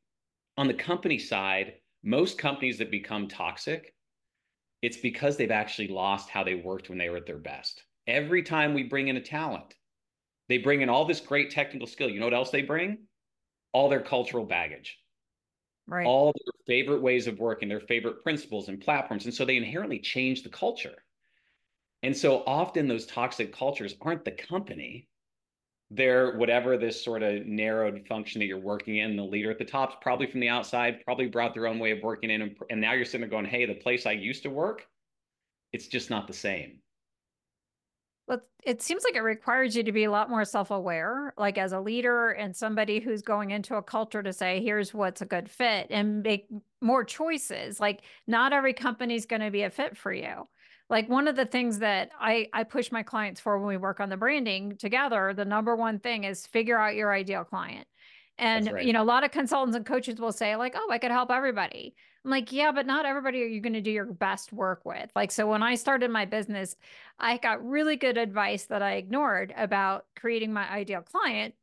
on 0.56 0.66
the 0.66 0.74
company 0.74 1.18
side, 1.18 1.74
most 2.02 2.38
companies 2.38 2.78
that 2.78 2.90
become 2.90 3.28
toxic, 3.28 3.94
it's 4.82 4.96
because 4.96 5.36
they've 5.36 5.50
actually 5.50 5.88
lost 5.88 6.28
how 6.28 6.42
they 6.42 6.56
worked 6.56 6.88
when 6.88 6.98
they 6.98 7.08
were 7.08 7.18
at 7.18 7.26
their 7.26 7.38
best. 7.38 7.84
Every 8.06 8.42
time 8.42 8.74
we 8.74 8.82
bring 8.82 9.08
in 9.08 9.16
a 9.16 9.20
talent, 9.20 9.74
they 10.48 10.58
bring 10.58 10.82
in 10.82 10.88
all 10.88 11.04
this 11.04 11.20
great 11.20 11.50
technical 11.50 11.86
skill. 11.86 12.10
You 12.10 12.18
know 12.20 12.26
what 12.26 12.34
else 12.34 12.50
they 12.50 12.62
bring? 12.62 12.98
All 13.72 13.88
their 13.88 14.02
cultural 14.02 14.44
baggage 14.44 14.98
right. 15.86 16.06
all 16.06 16.32
their 16.32 16.52
favorite 16.66 17.02
ways 17.02 17.26
of 17.26 17.38
working, 17.38 17.68
their 17.68 17.80
favorite 17.80 18.22
principles 18.22 18.68
and 18.68 18.80
platforms. 18.80 19.24
And 19.24 19.34
so 19.34 19.44
they 19.44 19.56
inherently 19.56 19.98
change 19.98 20.42
the 20.42 20.48
culture. 20.48 21.04
And 22.02 22.16
so 22.16 22.42
often 22.46 22.86
those 22.86 23.06
toxic 23.06 23.56
cultures 23.56 23.94
aren't 24.00 24.24
the 24.24 24.32
company. 24.32 25.08
They're 25.90 26.36
whatever 26.36 26.76
this 26.76 27.02
sort 27.02 27.22
of 27.22 27.46
narrowed 27.46 28.06
function 28.06 28.40
that 28.40 28.46
you're 28.46 28.58
working 28.58 28.98
in. 28.98 29.16
The 29.16 29.22
leader 29.22 29.50
at 29.50 29.58
the 29.58 29.64
top, 29.64 30.02
probably 30.02 30.26
from 30.26 30.40
the 30.40 30.48
outside, 30.48 31.04
probably 31.04 31.28
brought 31.28 31.54
their 31.54 31.66
own 31.66 31.78
way 31.78 31.92
of 31.92 32.02
working 32.02 32.30
in. 32.30 32.42
And, 32.42 32.56
and 32.70 32.80
now 32.80 32.92
you're 32.92 33.04
sitting 33.04 33.20
there 33.22 33.30
going, 33.30 33.46
hey, 33.46 33.64
the 33.66 33.74
place 33.74 34.06
I 34.06 34.12
used 34.12 34.42
to 34.42 34.50
work, 34.50 34.86
it's 35.72 35.86
just 35.86 36.10
not 36.10 36.26
the 36.26 36.32
same. 36.32 36.80
Well, 38.26 38.40
it 38.62 38.80
seems 38.80 39.04
like 39.04 39.16
it 39.16 39.22
requires 39.22 39.76
you 39.76 39.82
to 39.82 39.92
be 39.92 40.04
a 40.04 40.10
lot 40.10 40.30
more 40.30 40.44
self 40.44 40.70
aware, 40.70 41.34
like 41.36 41.58
as 41.58 41.72
a 41.72 41.80
leader 41.80 42.30
and 42.30 42.56
somebody 42.56 42.98
who's 43.00 43.20
going 43.20 43.50
into 43.50 43.76
a 43.76 43.82
culture 43.82 44.22
to 44.22 44.32
say, 44.32 44.62
here's 44.62 44.94
what's 44.94 45.20
a 45.20 45.26
good 45.26 45.50
fit 45.50 45.88
and 45.90 46.22
make 46.22 46.48
more 46.80 47.04
choices. 47.04 47.80
Like, 47.80 48.02
not 48.26 48.52
every 48.52 48.72
company 48.72 49.14
is 49.14 49.26
going 49.26 49.42
to 49.42 49.50
be 49.50 49.62
a 49.62 49.70
fit 49.70 49.96
for 49.96 50.12
you. 50.12 50.48
Like, 50.88 51.08
one 51.08 51.28
of 51.28 51.36
the 51.36 51.44
things 51.44 51.78
that 51.80 52.10
I, 52.18 52.48
I 52.54 52.64
push 52.64 52.90
my 52.90 53.02
clients 53.02 53.40
for 53.40 53.58
when 53.58 53.68
we 53.68 53.76
work 53.76 54.00
on 54.00 54.08
the 54.08 54.16
branding 54.16 54.76
together, 54.78 55.34
the 55.34 55.44
number 55.44 55.76
one 55.76 55.98
thing 55.98 56.24
is 56.24 56.46
figure 56.46 56.78
out 56.78 56.94
your 56.94 57.12
ideal 57.12 57.44
client. 57.44 57.86
And, 58.38 58.72
right. 58.72 58.84
you 58.84 58.92
know, 58.92 59.02
a 59.02 59.04
lot 59.04 59.24
of 59.24 59.30
consultants 59.30 59.76
and 59.76 59.86
coaches 59.86 60.18
will 60.18 60.32
say, 60.32 60.56
like, 60.56 60.74
oh, 60.76 60.88
I 60.90 60.98
could 60.98 61.12
help 61.12 61.30
everybody. 61.30 61.94
I'm 62.24 62.30
like, 62.30 62.52
yeah, 62.52 62.72
but 62.72 62.86
not 62.86 63.06
everybody 63.06 63.42
are 63.42 63.46
you 63.46 63.60
going 63.60 63.74
to 63.74 63.80
do 63.80 63.90
your 63.90 64.06
best 64.06 64.52
work 64.52 64.84
with. 64.84 65.10
Like, 65.14 65.30
so 65.30 65.46
when 65.46 65.62
I 65.62 65.74
started 65.74 66.10
my 66.10 66.24
business, 66.24 66.74
I 67.18 67.36
got 67.36 67.64
really 67.64 67.96
good 67.96 68.16
advice 68.16 68.64
that 68.66 68.82
I 68.82 68.94
ignored 68.94 69.54
about 69.56 70.06
creating 70.16 70.52
my 70.52 70.68
ideal 70.68 71.02
client, 71.02 71.54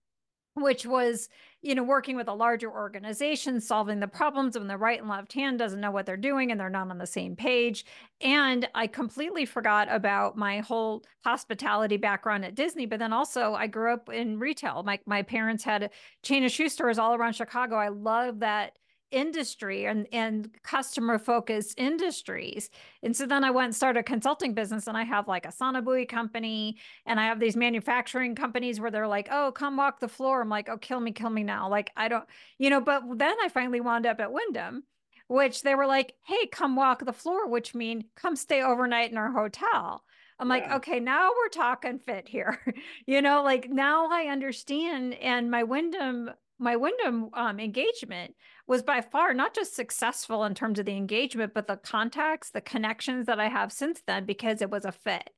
which 0.55 0.85
was, 0.85 1.29
you 1.61 1.75
know, 1.75 1.83
working 1.83 2.15
with 2.15 2.27
a 2.27 2.33
larger 2.33 2.69
organization, 2.71 3.61
solving 3.61 3.99
the 3.99 4.07
problems 4.07 4.57
when 4.57 4.67
the 4.67 4.77
right 4.77 4.99
and 4.99 5.09
left 5.09 5.33
hand 5.33 5.57
doesn't 5.57 5.79
know 5.79 5.91
what 5.91 6.05
they're 6.05 6.17
doing 6.17 6.51
and 6.51 6.59
they're 6.59 6.69
not 6.69 6.89
on 6.89 6.97
the 6.97 7.07
same 7.07 7.35
page. 7.35 7.85
And 8.19 8.67
I 8.75 8.87
completely 8.87 9.45
forgot 9.45 9.87
about 9.89 10.37
my 10.37 10.59
whole 10.59 11.03
hospitality 11.23 11.97
background 11.97 12.43
at 12.43 12.55
Disney. 12.55 12.85
But 12.85 12.99
then 12.99 13.13
also 13.13 13.53
I 13.53 13.67
grew 13.67 13.93
up 13.93 14.09
in 14.09 14.39
retail. 14.39 14.83
My 14.83 14.99
my 15.05 15.21
parents 15.21 15.63
had 15.63 15.83
a 15.83 15.89
chain 16.23 16.43
of 16.43 16.51
shoe 16.51 16.69
stores 16.69 16.99
all 16.99 17.15
around 17.15 17.33
Chicago. 17.33 17.75
I 17.75 17.89
love 17.89 18.39
that 18.39 18.73
industry 19.12 19.86
and, 19.86 20.08
and 20.12 20.50
customer 20.63 21.19
focused 21.19 21.80
industries. 21.80 22.69
And 23.04 23.15
so 23.15 23.26
then 23.26 23.43
I 23.43 23.52
went 23.52 23.65
and 23.65 23.76
started 23.76 24.00
a 24.00 24.04
consulting 24.04 24.54
business 24.54 24.88
and 24.88 24.97
I 24.97 25.04
have 25.04 25.28
like 25.28 25.45
a 25.45 25.50
sauna 25.50 25.84
buoy 25.84 26.06
company 26.06 26.78
and 27.06 27.19
I 27.19 27.26
have 27.26 27.39
these 27.39 27.56
manufacturing 27.56 28.36
companies 28.36 28.80
where 28.80 28.91
they're 28.91 29.08
like, 29.08 29.28
oh, 29.32 29.52
come 29.52 29.78
walk 29.78 30.00
the 30.00 30.08
floor. 30.08 30.41
I'm 30.41 30.50
like, 30.50 30.69
oh, 30.69 30.78
kill 30.78 31.00
me, 31.00 31.12
kill 31.12 31.30
me 31.30 31.43
now. 31.43 31.69
Like, 31.69 31.91
I 31.95 32.08
don't, 32.08 32.26
you 32.58 32.69
know, 32.69 32.82
but 32.82 33.04
then 33.15 33.36
I 33.43 33.50
finally 33.50 33.82
wound 33.82 34.06
up 34.06 34.19
at 34.19 34.32
Wyndham, 34.32 34.84
which 35.28 35.62
they 35.62 35.76
were 35.76 35.88
like, 35.88 36.13
hey, 36.26 36.47
come 36.47 36.76
walk 36.76 37.06
the 37.06 37.13
floor, 37.13 37.47
which 37.47 37.76
mean 37.76 38.06
come 38.15 38.36
stay 38.36 38.62
overnight 38.62 39.12
in 39.12 39.17
our 39.17 39.32
hotel. 39.32 40.04
I'm 40.41 40.47
yeah. 40.47 40.54
like, 40.56 40.71
okay, 40.71 41.00
now 41.00 41.30
we're 41.30 41.50
talking 41.50 42.00
fit 42.00 42.28
here. 42.28 42.60
you 43.06 43.21
know, 43.21 43.43
like 43.43 43.69
now 43.69 44.08
I 44.10 44.26
understand. 44.26 45.13
And 45.13 45.52
my 45.52 45.63
Wyndham, 45.63 46.32
my 46.62 46.76
Wyndham 46.76 47.30
um, 47.34 47.60
engagement 47.60 48.36
was 48.67 48.84
by 48.84 49.02
far 49.02 49.34
not 49.34 49.56
just 49.56 49.76
successful 49.76 50.43
in 50.45 50.54
terms 50.54 50.80
of 50.80 50.86
the 50.86 50.95
engagement, 50.95 51.54
but 51.54 51.67
the 51.67 51.78
contacts, 51.78 52.52
the 52.52 52.62
connections 52.62 53.26
that 53.26 53.39
I 53.39 53.50
have 53.50 53.71
since 53.71 54.02
then 54.06 54.26
because 54.26 54.62
it 54.62 54.69
was 54.69 54.86
a 54.86 54.91
fit. 54.91 55.30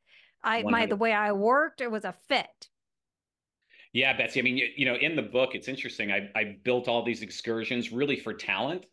I 0.44 0.64
100. 0.64 0.72
my 0.72 0.86
the 0.86 0.98
way 0.98 1.14
I 1.14 1.32
worked, 1.32 1.80
it 1.80 1.90
was 1.90 2.04
a 2.04 2.14
fit. 2.28 2.68
Yeah, 3.94 4.18
Betsy. 4.18 4.40
I 4.40 4.44
mean, 4.44 4.58
you, 4.58 4.68
you 4.76 4.86
know, 4.86 4.96
in 4.96 5.16
the 5.16 5.22
book, 5.22 5.56
it's 5.56 5.68
interesting. 5.68 6.12
I, 6.12 6.30
I 6.36 6.58
built 6.64 6.88
all 6.88 7.04
these 7.04 7.22
excursions 7.22 7.92
really 7.92 8.18
for 8.18 8.34
talent 8.34 8.86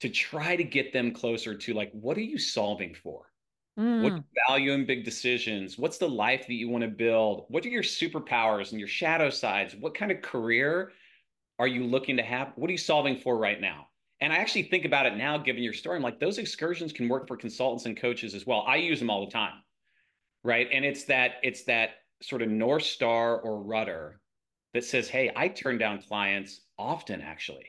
to 0.00 0.08
try 0.08 0.54
to 0.56 0.64
get 0.64 0.92
them 0.92 1.10
closer 1.12 1.54
to 1.54 1.74
like, 1.74 1.90
what 1.92 2.16
are 2.16 2.22
you 2.22 2.38
solving 2.38 2.94
for? 2.94 3.24
Mm. 3.78 4.02
What 4.02 4.22
value 4.48 4.72
in 4.72 4.86
big 4.86 5.04
decisions? 5.04 5.78
What's 5.78 5.98
the 5.98 6.08
life 6.08 6.46
that 6.46 6.54
you 6.54 6.68
want 6.68 6.82
to 6.82 6.88
build? 6.88 7.46
What 7.48 7.64
are 7.66 7.70
your 7.70 7.82
superpowers 7.82 8.70
and 8.70 8.78
your 8.78 8.88
shadow 8.88 9.30
sides? 9.30 9.74
What 9.74 9.94
kind 9.94 10.12
of 10.12 10.22
career 10.22 10.92
are 11.58 11.66
you 11.66 11.84
looking 11.84 12.16
to 12.16 12.22
have? 12.22 12.52
What 12.56 12.68
are 12.68 12.72
you 12.72 12.78
solving 12.78 13.18
for 13.18 13.36
right 13.38 13.60
now? 13.60 13.88
And 14.20 14.32
I 14.32 14.36
actually 14.36 14.64
think 14.64 14.84
about 14.84 15.06
it 15.06 15.16
now, 15.16 15.36
given 15.38 15.62
your 15.62 15.72
story. 15.72 15.96
I'm 15.96 16.02
like, 16.02 16.20
those 16.20 16.38
excursions 16.38 16.92
can 16.92 17.08
work 17.08 17.28
for 17.28 17.36
consultants 17.36 17.86
and 17.86 17.96
coaches 17.96 18.34
as 18.34 18.46
well. 18.46 18.64
I 18.66 18.76
use 18.76 18.98
them 18.98 19.10
all 19.10 19.24
the 19.24 19.32
time. 19.32 19.62
Right. 20.42 20.68
And 20.72 20.84
it's 20.84 21.04
that, 21.04 21.32
it's 21.42 21.64
that 21.64 21.90
sort 22.22 22.40
of 22.40 22.48
North 22.48 22.84
Star 22.84 23.38
or 23.40 23.62
rudder 23.62 24.20
that 24.74 24.84
says, 24.84 25.08
hey, 25.08 25.32
I 25.34 25.48
turn 25.48 25.78
down 25.78 26.02
clients 26.02 26.60
often 26.78 27.20
actually, 27.20 27.66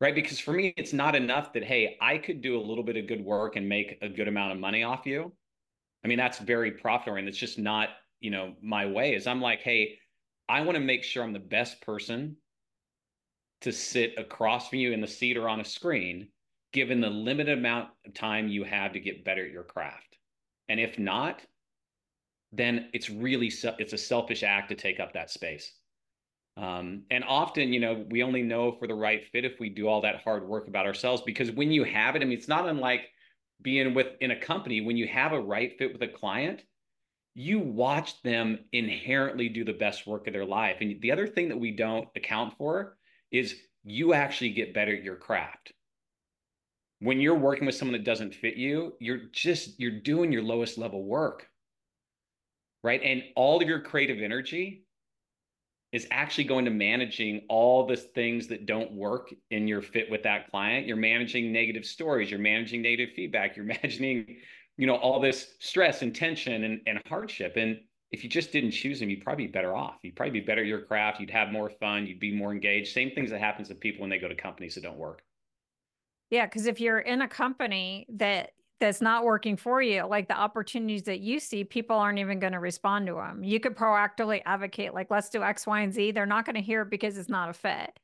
right? 0.00 0.14
Because 0.14 0.38
for 0.38 0.52
me, 0.52 0.72
it's 0.76 0.92
not 0.92 1.14
enough 1.14 1.52
that, 1.54 1.64
hey, 1.64 1.96
I 2.00 2.18
could 2.18 2.40
do 2.40 2.58
a 2.58 2.62
little 2.62 2.84
bit 2.84 2.96
of 2.96 3.06
good 3.06 3.24
work 3.24 3.56
and 3.56 3.68
make 3.68 3.98
a 4.02 4.08
good 4.08 4.28
amount 4.28 4.52
of 4.52 4.58
money 4.58 4.82
off 4.82 5.04
you. 5.04 5.32
I 6.04 6.08
mean, 6.08 6.18
that's 6.18 6.38
very 6.38 6.70
profitable 6.72 7.18
and 7.18 7.28
it's 7.28 7.38
just 7.38 7.58
not, 7.58 7.88
you 8.20 8.30
know, 8.30 8.54
my 8.62 8.86
way 8.86 9.14
is 9.14 9.26
I'm 9.26 9.42
like, 9.42 9.60
hey, 9.60 9.98
I 10.48 10.60
want 10.62 10.76
to 10.76 10.84
make 10.84 11.02
sure 11.02 11.22
I'm 11.24 11.32
the 11.32 11.38
best 11.38 11.82
person 11.82 12.36
to 13.62 13.72
sit 13.72 14.14
across 14.18 14.68
from 14.68 14.78
you 14.78 14.92
in 14.92 15.00
the 15.00 15.06
seat 15.06 15.36
or 15.36 15.48
on 15.48 15.60
a 15.60 15.64
screen, 15.64 16.28
given 16.72 17.00
the 17.00 17.10
limited 17.10 17.58
amount 17.58 17.88
of 18.06 18.14
time 18.14 18.48
you 18.48 18.64
have 18.64 18.92
to 18.92 19.00
get 19.00 19.24
better 19.24 19.44
at 19.44 19.52
your 19.52 19.64
craft. 19.64 20.16
And 20.68 20.78
if 20.78 20.98
not, 20.98 21.40
then 22.52 22.88
it's 22.92 23.10
really, 23.10 23.50
it's 23.78 23.92
a 23.92 23.98
selfish 23.98 24.42
act 24.42 24.68
to 24.68 24.74
take 24.74 25.00
up 25.00 25.12
that 25.12 25.30
space. 25.30 25.72
Um, 26.56 27.02
and 27.10 27.22
often, 27.24 27.72
you 27.72 27.80
know, 27.80 28.04
we 28.08 28.22
only 28.22 28.42
know 28.42 28.72
for 28.72 28.86
the 28.86 28.94
right 28.94 29.22
fit 29.30 29.44
if 29.44 29.60
we 29.60 29.68
do 29.68 29.88
all 29.88 30.00
that 30.02 30.22
hard 30.22 30.48
work 30.48 30.68
about 30.68 30.86
ourselves. 30.86 31.22
Because 31.26 31.50
when 31.50 31.70
you 31.70 31.84
have 31.84 32.16
it, 32.16 32.22
I 32.22 32.24
mean, 32.24 32.38
it's 32.38 32.48
not 32.48 32.68
unlike 32.68 33.02
being 33.62 33.94
with 33.94 34.08
in 34.20 34.30
a 34.30 34.40
company. 34.40 34.80
When 34.80 34.96
you 34.96 35.06
have 35.08 35.32
a 35.32 35.40
right 35.40 35.72
fit 35.78 35.92
with 35.92 36.02
a 36.02 36.12
client, 36.12 36.62
you 37.34 37.58
watch 37.58 38.22
them 38.22 38.60
inherently 38.72 39.50
do 39.50 39.64
the 39.64 39.74
best 39.74 40.06
work 40.06 40.26
of 40.26 40.32
their 40.32 40.46
life. 40.46 40.76
And 40.80 40.98
the 41.02 41.12
other 41.12 41.26
thing 41.26 41.50
that 41.50 41.60
we 41.60 41.72
don't 41.72 42.08
account 42.16 42.54
for 42.56 42.95
is 43.38 43.54
you 43.84 44.14
actually 44.14 44.50
get 44.50 44.74
better 44.74 44.94
at 44.94 45.02
your 45.02 45.16
craft. 45.16 45.72
When 47.00 47.20
you're 47.20 47.34
working 47.34 47.66
with 47.66 47.74
someone 47.74 47.92
that 47.92 48.04
doesn't 48.04 48.34
fit 48.34 48.56
you, 48.56 48.94
you're 49.00 49.26
just 49.32 49.78
you're 49.78 50.00
doing 50.00 50.32
your 50.32 50.42
lowest 50.42 50.78
level 50.78 51.04
work. 51.04 51.46
Right? 52.82 53.00
And 53.02 53.22
all 53.34 53.60
of 53.60 53.68
your 53.68 53.80
creative 53.80 54.22
energy 54.22 54.86
is 55.92 56.06
actually 56.10 56.44
going 56.44 56.64
to 56.64 56.70
managing 56.70 57.42
all 57.48 57.86
the 57.86 57.96
things 57.96 58.48
that 58.48 58.66
don't 58.66 58.92
work 58.92 59.32
in 59.50 59.68
your 59.68 59.80
fit 59.82 60.10
with 60.10 60.22
that 60.24 60.50
client. 60.50 60.86
You're 60.86 60.96
managing 60.96 61.52
negative 61.52 61.84
stories, 61.84 62.30
you're 62.30 62.40
managing 62.40 62.82
negative 62.82 63.14
feedback, 63.14 63.56
you're 63.56 63.64
managing, 63.82 64.36
you 64.76 64.86
know, 64.86 64.96
all 64.96 65.20
this 65.20 65.54
stress 65.60 66.02
and 66.02 66.14
tension 66.14 66.64
and, 66.64 66.80
and 66.86 67.00
hardship. 67.08 67.56
And 67.56 67.78
if 68.16 68.24
you 68.24 68.30
just 68.30 68.50
didn't 68.50 68.70
choose 68.70 68.98
them, 68.98 69.10
you'd 69.10 69.22
probably 69.22 69.46
be 69.46 69.52
better 69.52 69.76
off. 69.76 69.98
You'd 70.02 70.16
probably 70.16 70.40
be 70.40 70.46
better 70.46 70.62
at 70.62 70.66
your 70.66 70.80
craft. 70.80 71.20
You'd 71.20 71.28
have 71.28 71.52
more 71.52 71.68
fun. 71.68 72.06
You'd 72.06 72.18
be 72.18 72.34
more 72.34 72.50
engaged. 72.50 72.94
Same 72.94 73.10
things 73.10 73.30
that 73.30 73.40
happens 73.40 73.68
to 73.68 73.74
people 73.74 74.00
when 74.00 74.08
they 74.08 74.18
go 74.18 74.26
to 74.26 74.34
companies 74.34 74.74
that 74.74 74.84
don't 74.84 74.96
work. 74.96 75.20
Yeah, 76.30 76.46
because 76.46 76.64
if 76.64 76.80
you're 76.80 76.98
in 76.98 77.20
a 77.20 77.28
company 77.28 78.06
that 78.14 78.52
that's 78.80 79.02
not 79.02 79.24
working 79.24 79.58
for 79.58 79.82
you, 79.82 80.06
like 80.06 80.28
the 80.28 80.38
opportunities 80.38 81.02
that 81.02 81.20
you 81.20 81.38
see, 81.38 81.62
people 81.62 81.96
aren't 81.96 82.18
even 82.18 82.38
going 82.38 82.54
to 82.54 82.58
respond 82.58 83.06
to 83.06 83.14
them. 83.14 83.44
You 83.44 83.60
could 83.60 83.76
proactively 83.76 84.40
advocate, 84.46 84.94
like, 84.94 85.10
let's 85.10 85.28
do 85.28 85.42
X, 85.42 85.66
Y, 85.66 85.80
and 85.80 85.92
Z. 85.92 86.12
They're 86.12 86.24
not 86.24 86.46
going 86.46 86.56
to 86.56 86.62
hear 86.62 86.82
it 86.82 86.90
because 86.90 87.18
it's 87.18 87.28
not 87.28 87.50
a 87.50 87.52
fit. 87.52 88.00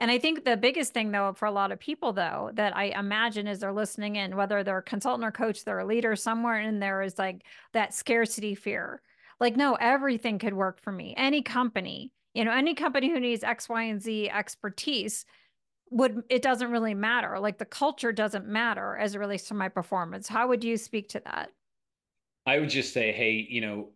And 0.00 0.10
I 0.10 0.18
think 0.18 0.44
the 0.44 0.56
biggest 0.56 0.92
thing, 0.92 1.12
though, 1.12 1.32
for 1.34 1.46
a 1.46 1.52
lot 1.52 1.70
of 1.70 1.78
people, 1.78 2.12
though, 2.12 2.50
that 2.54 2.76
I 2.76 2.86
imagine 2.98 3.46
as 3.46 3.60
they're 3.60 3.72
listening 3.72 4.16
in, 4.16 4.34
whether 4.34 4.64
they're 4.64 4.78
a 4.78 4.82
consultant 4.82 5.24
or 5.24 5.30
coach, 5.30 5.64
they're 5.64 5.78
a 5.78 5.86
leader, 5.86 6.16
somewhere 6.16 6.60
in 6.60 6.80
there 6.80 7.02
is 7.02 7.16
like 7.18 7.42
that 7.72 7.94
scarcity 7.94 8.56
fear. 8.56 9.00
Like, 9.40 9.56
no, 9.56 9.74
everything 9.74 10.38
could 10.38 10.54
work 10.54 10.80
for 10.80 10.92
me. 10.92 11.14
Any 11.16 11.42
company, 11.42 12.12
you 12.34 12.44
know, 12.44 12.52
any 12.52 12.74
company 12.74 13.10
who 13.10 13.20
needs 13.20 13.44
X, 13.44 13.68
Y, 13.68 13.82
and 13.82 14.00
Z 14.00 14.30
expertise 14.30 15.24
would 15.92 16.22
it 16.30 16.42
doesn't 16.42 16.70
really 16.70 16.94
matter. 16.94 17.38
Like 17.38 17.58
the 17.58 17.66
culture 17.66 18.12
doesn't 18.12 18.46
matter 18.46 18.96
as 18.96 19.14
it 19.14 19.18
relates 19.18 19.44
to 19.48 19.54
my 19.54 19.68
performance. 19.68 20.26
How 20.26 20.48
would 20.48 20.64
you 20.64 20.76
speak 20.76 21.10
to 21.10 21.20
that? 21.26 21.50
I 22.46 22.58
would 22.58 22.70
just 22.70 22.92
say 22.92 23.12
hey 23.12 23.46
you 23.48 23.60
know 23.60 23.90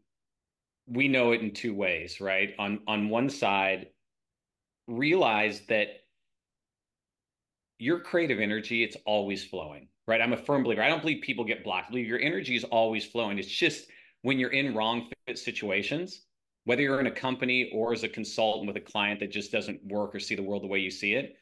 we 0.87 1.09
know 1.09 1.33
it 1.33 1.41
in 1.41 1.53
two 1.53 1.75
ways 1.75 2.21
right? 2.21 2.55
On 2.59 2.81
on 2.87 3.09
one 3.09 3.31
side 3.31 3.89
realize 4.87 5.63
that 5.69 5.89
your 7.79 7.99
creative 7.99 8.41
energy 8.41 8.85
it's 8.85 8.97
always 9.07 9.43
flowing 9.43 9.89
right? 10.07 10.21
I'm 10.21 10.33
a 10.33 10.37
firm 10.37 10.63
believer. 10.63 10.83
I 10.83 10.89
don't 10.89 11.01
believe 11.01 11.23
people 11.23 11.45
get 11.45 11.65
blocked. 11.65 11.89
I 11.89 11.91
believe 11.91 12.07
your 12.07 12.21
energy 12.21 12.55
is 12.55 12.63
always 12.65 13.05
flowing. 13.05 13.39
It's 13.39 13.49
just 13.49 13.89
when 14.23 14.39
you're 14.39 14.53
in 14.53 14.75
wrong 14.75 15.09
situations 15.35 16.23
whether 16.65 16.83
you're 16.83 16.99
in 16.99 17.07
a 17.07 17.11
company 17.13 17.71
or 17.73 17.93
as 17.93 18.03
a 18.03 18.09
consultant 18.09 18.67
with 18.67 18.77
a 18.77 18.81
client 18.81 19.21
that 19.21 19.31
just 19.31 19.53
doesn't 19.53 19.81
work 19.85 20.13
or 20.13 20.19
see 20.19 20.35
the 20.35 20.43
world 20.43 20.63
the 20.63 20.67
way 20.67 20.81
you 20.81 20.91
see 20.91 21.15
it 21.15 21.37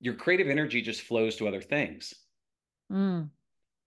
your 0.00 0.14
creative 0.14 0.48
energy 0.48 0.80
just 0.80 1.02
flows 1.02 1.36
to 1.36 1.46
other 1.46 1.60
things. 1.60 2.14
Mm. 2.90 3.28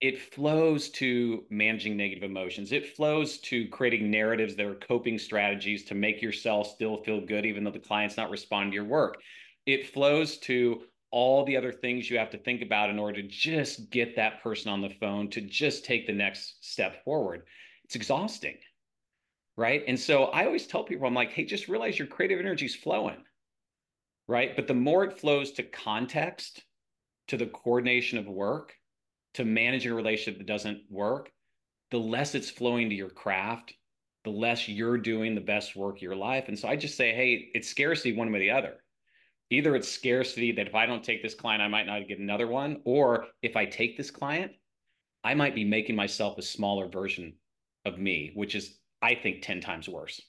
It 0.00 0.20
flows 0.34 0.90
to 0.90 1.44
managing 1.50 1.96
negative 1.96 2.22
emotions. 2.22 2.72
It 2.72 2.96
flows 2.96 3.38
to 3.38 3.68
creating 3.68 4.10
narratives 4.10 4.54
that 4.56 4.66
are 4.66 4.74
coping 4.76 5.18
strategies 5.18 5.84
to 5.86 5.94
make 5.94 6.22
yourself 6.22 6.68
still 6.68 7.02
feel 7.02 7.20
good, 7.20 7.44
even 7.44 7.64
though 7.64 7.70
the 7.70 7.78
client's 7.78 8.16
not 8.16 8.30
responding 8.30 8.70
to 8.70 8.76
your 8.76 8.84
work. 8.84 9.16
It 9.66 9.88
flows 9.88 10.38
to 10.38 10.82
all 11.10 11.44
the 11.44 11.56
other 11.56 11.72
things 11.72 12.10
you 12.10 12.18
have 12.18 12.30
to 12.30 12.38
think 12.38 12.60
about 12.60 12.90
in 12.90 12.98
order 12.98 13.22
to 13.22 13.28
just 13.28 13.90
get 13.90 14.16
that 14.16 14.42
person 14.42 14.70
on 14.70 14.80
the 14.80 14.90
phone 15.00 15.30
to 15.30 15.40
just 15.40 15.84
take 15.84 16.06
the 16.06 16.12
next 16.12 16.64
step 16.68 17.04
forward. 17.04 17.44
It's 17.84 17.94
exhausting. 17.94 18.56
Right. 19.56 19.84
And 19.86 19.98
so 19.98 20.24
I 20.24 20.46
always 20.46 20.66
tell 20.66 20.82
people, 20.82 21.06
I'm 21.06 21.14
like, 21.14 21.32
hey, 21.32 21.44
just 21.44 21.68
realize 21.68 21.98
your 21.98 22.08
creative 22.08 22.40
energy 22.40 22.66
is 22.66 22.74
flowing 22.74 23.18
right? 24.26 24.54
But 24.56 24.66
the 24.66 24.74
more 24.74 25.04
it 25.04 25.18
flows 25.18 25.52
to 25.52 25.62
context, 25.62 26.62
to 27.28 27.36
the 27.36 27.46
coordination 27.46 28.18
of 28.18 28.26
work, 28.26 28.74
to 29.34 29.44
managing 29.44 29.92
a 29.92 29.94
relationship 29.94 30.38
that 30.38 30.46
doesn't 30.46 30.82
work, 30.90 31.30
the 31.90 31.98
less 31.98 32.34
it's 32.34 32.50
flowing 32.50 32.88
to 32.88 32.94
your 32.94 33.10
craft, 33.10 33.74
the 34.24 34.30
less 34.30 34.68
you're 34.68 34.98
doing 34.98 35.34
the 35.34 35.40
best 35.40 35.76
work 35.76 35.96
of 35.96 36.02
your 36.02 36.16
life. 36.16 36.44
And 36.48 36.58
so 36.58 36.68
I 36.68 36.76
just 36.76 36.96
say, 36.96 37.14
hey, 37.14 37.50
it's 37.54 37.68
scarcity 37.68 38.14
one 38.14 38.30
way 38.32 38.38
or 38.38 38.40
the 38.40 38.50
other. 38.50 38.74
Either 39.50 39.76
it's 39.76 39.88
scarcity 39.88 40.52
that 40.52 40.68
if 40.68 40.74
I 40.74 40.86
don't 40.86 41.04
take 41.04 41.22
this 41.22 41.34
client, 41.34 41.62
I 41.62 41.68
might 41.68 41.86
not 41.86 42.08
get 42.08 42.18
another 42.18 42.46
one, 42.46 42.80
or 42.84 43.26
if 43.42 43.56
I 43.56 43.66
take 43.66 43.96
this 43.96 44.10
client, 44.10 44.52
I 45.22 45.34
might 45.34 45.54
be 45.54 45.64
making 45.64 45.96
myself 45.96 46.38
a 46.38 46.42
smaller 46.42 46.88
version 46.88 47.34
of 47.84 47.98
me, 47.98 48.32
which 48.34 48.54
is, 48.54 48.78
I 49.04 49.14
think, 49.14 49.42
10 49.42 49.60
times 49.60 49.88
worse. 49.88 50.20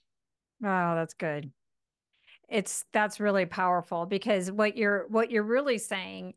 Wow, 0.61 0.95
that's 0.95 1.13
good 1.13 1.51
it's 2.49 2.85
that's 2.93 3.19
really 3.19 3.45
powerful 3.45 4.05
because 4.05 4.51
what 4.51 4.77
you're 4.77 5.05
what 5.09 5.31
you're 5.31 5.43
really 5.43 5.77
saying 5.77 6.33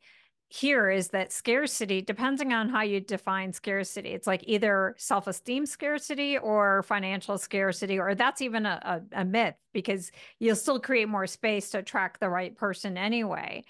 here 0.51 0.88
is 0.88 1.09
that 1.09 1.31
scarcity 1.31 2.01
depending 2.01 2.55
on 2.55 2.70
how 2.70 2.81
you 2.81 3.01
define 3.01 3.53
scarcity 3.53 4.11
it's 4.11 4.27
like 4.27 4.42
either 4.46 4.94
self-esteem 4.96 5.66
scarcity 5.66 6.38
or 6.38 6.83
financial 6.85 7.37
scarcity 7.37 7.98
or 7.98 8.14
that's 8.14 8.40
even 8.40 8.64
a, 8.64 9.03
a, 9.12 9.20
a 9.20 9.24
myth 9.24 9.57
because 9.74 10.11
you'll 10.38 10.57
still 10.57 10.81
create 10.81 11.09
more 11.09 11.27
space 11.27 11.68
to 11.70 11.79
attract 11.79 12.18
the 12.18 12.29
right 12.29 12.57
person 12.57 12.96
anyway 12.96 13.62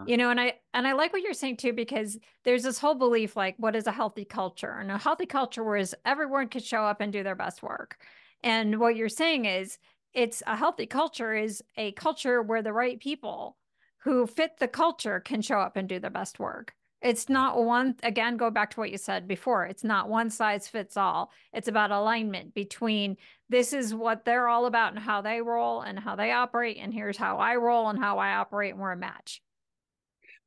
Uh-huh. 0.00 0.06
you 0.08 0.16
know 0.16 0.30
and 0.30 0.40
i 0.40 0.54
and 0.74 0.86
i 0.86 0.92
like 0.92 1.12
what 1.12 1.22
you're 1.22 1.32
saying 1.34 1.56
too 1.56 1.72
because 1.72 2.18
there's 2.44 2.62
this 2.62 2.78
whole 2.78 2.94
belief 2.94 3.36
like 3.36 3.54
what 3.58 3.76
is 3.76 3.86
a 3.86 3.92
healthy 3.92 4.24
culture 4.24 4.78
and 4.80 4.90
a 4.90 4.98
healthy 4.98 5.26
culture 5.26 5.64
where 5.64 5.76
is 5.76 5.94
everyone 6.04 6.48
could 6.48 6.64
show 6.64 6.82
up 6.82 7.00
and 7.00 7.12
do 7.12 7.22
their 7.22 7.34
best 7.34 7.62
work 7.62 7.98
and 8.42 8.78
what 8.80 8.96
you're 8.96 9.08
saying 9.08 9.44
is 9.44 9.78
it's 10.12 10.42
a 10.46 10.56
healthy 10.56 10.86
culture 10.86 11.34
is 11.34 11.62
a 11.76 11.92
culture 11.92 12.42
where 12.42 12.62
the 12.62 12.72
right 12.72 12.98
people 13.00 13.56
who 14.04 14.26
fit 14.26 14.58
the 14.58 14.68
culture 14.68 15.20
can 15.20 15.42
show 15.42 15.58
up 15.58 15.76
and 15.76 15.88
do 15.88 15.98
the 15.98 16.10
best 16.10 16.38
work. 16.38 16.74
It's 17.02 17.28
not 17.28 17.62
one, 17.62 17.96
again, 18.02 18.36
go 18.36 18.50
back 18.50 18.70
to 18.70 18.80
what 18.80 18.90
you 18.90 18.98
said 18.98 19.26
before. 19.26 19.64
It's 19.64 19.84
not 19.84 20.10
one 20.10 20.28
size 20.28 20.68
fits 20.68 20.96
all. 20.96 21.30
It's 21.52 21.68
about 21.68 21.90
alignment 21.90 22.52
between 22.52 23.16
this 23.48 23.72
is 23.72 23.94
what 23.94 24.24
they're 24.24 24.48
all 24.48 24.66
about 24.66 24.92
and 24.92 25.02
how 25.02 25.22
they 25.22 25.40
roll 25.40 25.80
and 25.80 25.98
how 25.98 26.14
they 26.16 26.30
operate. 26.30 26.76
And 26.78 26.92
here's 26.92 27.16
how 27.16 27.38
I 27.38 27.56
roll 27.56 27.88
and 27.88 27.98
how 27.98 28.18
I 28.18 28.34
operate. 28.34 28.72
And 28.72 28.80
we're 28.80 28.92
a 28.92 28.96
match. 28.96 29.40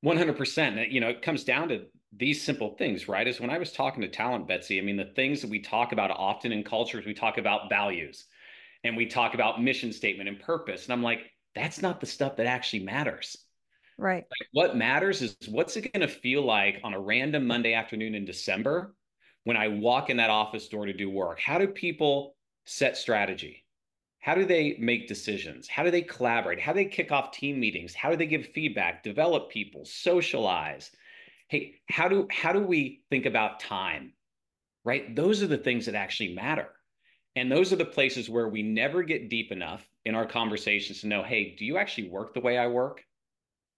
100%. 0.04 0.92
You 0.92 1.00
know, 1.00 1.10
it 1.10 1.22
comes 1.22 1.44
down 1.44 1.70
to 1.70 1.86
these 2.16 2.42
simple 2.42 2.76
things, 2.78 3.08
right? 3.08 3.28
Is 3.28 3.39
when 3.39 3.50
I 3.50 3.58
was 3.58 3.72
talking 3.72 4.02
to 4.02 4.08
talent, 4.08 4.48
Betsy, 4.48 4.80
I 4.80 4.84
mean, 4.84 4.98
the 4.98 5.12
things 5.16 5.42
that 5.42 5.50
we 5.50 5.60
talk 5.60 5.92
about 5.92 6.12
often 6.12 6.52
in 6.52 6.63
cultures, 6.63 7.06
we 7.06 7.13
talk 7.13 7.38
about 7.38 7.70
values 7.70 8.26
and 8.84 8.98
we 8.98 9.06
talk 9.06 9.34
about 9.34 9.63
mission 9.63 9.94
statement 9.94 10.30
and 10.30 10.39
purpose. 10.39 10.86
And 10.86 10.94
I'm 10.94 11.04
like, 11.04 11.22
that's 11.56 11.82
not 11.82 12.00
the 12.00 12.06
stuff 12.06 12.36
that 12.38 12.46
actually 12.46 12.84
matters. 12.84 13.38
Right. 13.98 14.24
Like 14.24 14.50
what 14.52 14.76
matters 14.76 15.22
is 15.22 15.38
what's 15.50 15.78
it 15.78 15.94
going 15.94 16.08
to 16.08 16.13
feel 16.13 16.44
like 16.44 16.82
on 16.84 16.94
a 16.94 17.00
random 17.00 17.46
Monday 17.46 17.74
afternoon 17.74 18.16
in 18.16 18.26
December 18.26 18.96
when 19.44 19.58
I 19.58 19.68
walk 19.68 20.10
in 20.10 20.18
that 20.18 20.30
office 20.30 20.68
door 20.68 20.86
to 20.86 20.94
do 20.94 21.10
work? 21.10 21.39
How 21.39 21.58
do 21.58 21.68
people 21.68 22.36
set 22.66 22.98
strategy? 22.98 23.62
How 24.24 24.36
do 24.36 24.46
they 24.46 24.78
make 24.80 25.10
decisions? 25.10 25.68
How 25.68 25.84
do 25.84 25.92
they 25.92 26.02
collaborate? 26.02 26.58
How 26.58 26.72
do 26.72 26.78
they 26.78 26.86
kick 26.86 27.12
off 27.12 27.34
team 27.34 27.60
meetings? 27.60 27.94
How 27.94 28.10
do 28.10 28.16
they 28.16 28.26
give 28.26 28.46
feedback, 28.48 29.04
develop 29.04 29.50
people, 29.50 29.84
socialize? 29.84 30.92
Hey, 31.50 31.82
how 31.90 32.08
do 32.08 32.26
how 32.32 32.54
do 32.54 32.62
we 32.62 33.04
think 33.10 33.26
about 33.26 33.60
time? 33.60 34.14
Right? 34.86 35.14
Those 35.14 35.44
are 35.44 35.48
the 35.48 35.58
things 35.58 35.88
that 35.88 35.96
actually 35.96 36.34
matter. 36.34 36.70
And 37.36 37.52
those 37.52 37.74
are 37.74 37.76
the 37.76 37.84
places 37.84 38.30
where 38.30 38.48
we 38.48 38.64
never 38.64 39.04
get 39.04 39.30
deep 39.30 39.52
enough 39.52 39.86
in 40.06 40.16
our 40.16 40.26
conversations 40.26 41.02
to 41.02 41.08
know, 41.08 41.22
hey, 41.22 41.56
do 41.60 41.66
you 41.66 41.78
actually 41.78 42.08
work 42.08 42.34
the 42.34 42.40
way 42.40 42.58
I 42.58 42.68
work? 42.68 43.04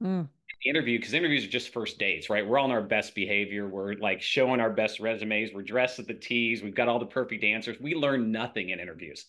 Mm. 0.04 0.28
Interview, 0.64 1.00
because 1.00 1.16
interviews 1.16 1.46
are 1.46 1.50
just 1.50 1.74
first 1.74 1.98
dates, 1.98 2.30
right? 2.30 2.48
We're 2.48 2.60
on 2.60 2.70
our 2.70 2.84
best 2.84 3.16
behavior. 3.16 3.68
We're 3.68 3.94
like 3.96 4.22
showing 4.22 4.60
our 4.60 4.70
best 4.70 5.00
resumes. 5.00 5.54
We're 5.54 5.64
dressed 5.64 5.98
at 5.98 6.06
the 6.06 6.14
T's. 6.14 6.62
We've 6.62 6.76
got 6.76 6.88
all 6.88 7.00
the 7.00 7.06
perfect 7.08 7.44
answers. 7.44 7.80
We 7.80 7.96
learn 7.96 8.32
nothing 8.32 8.70
in 8.70 8.80
interviews. 8.80 9.26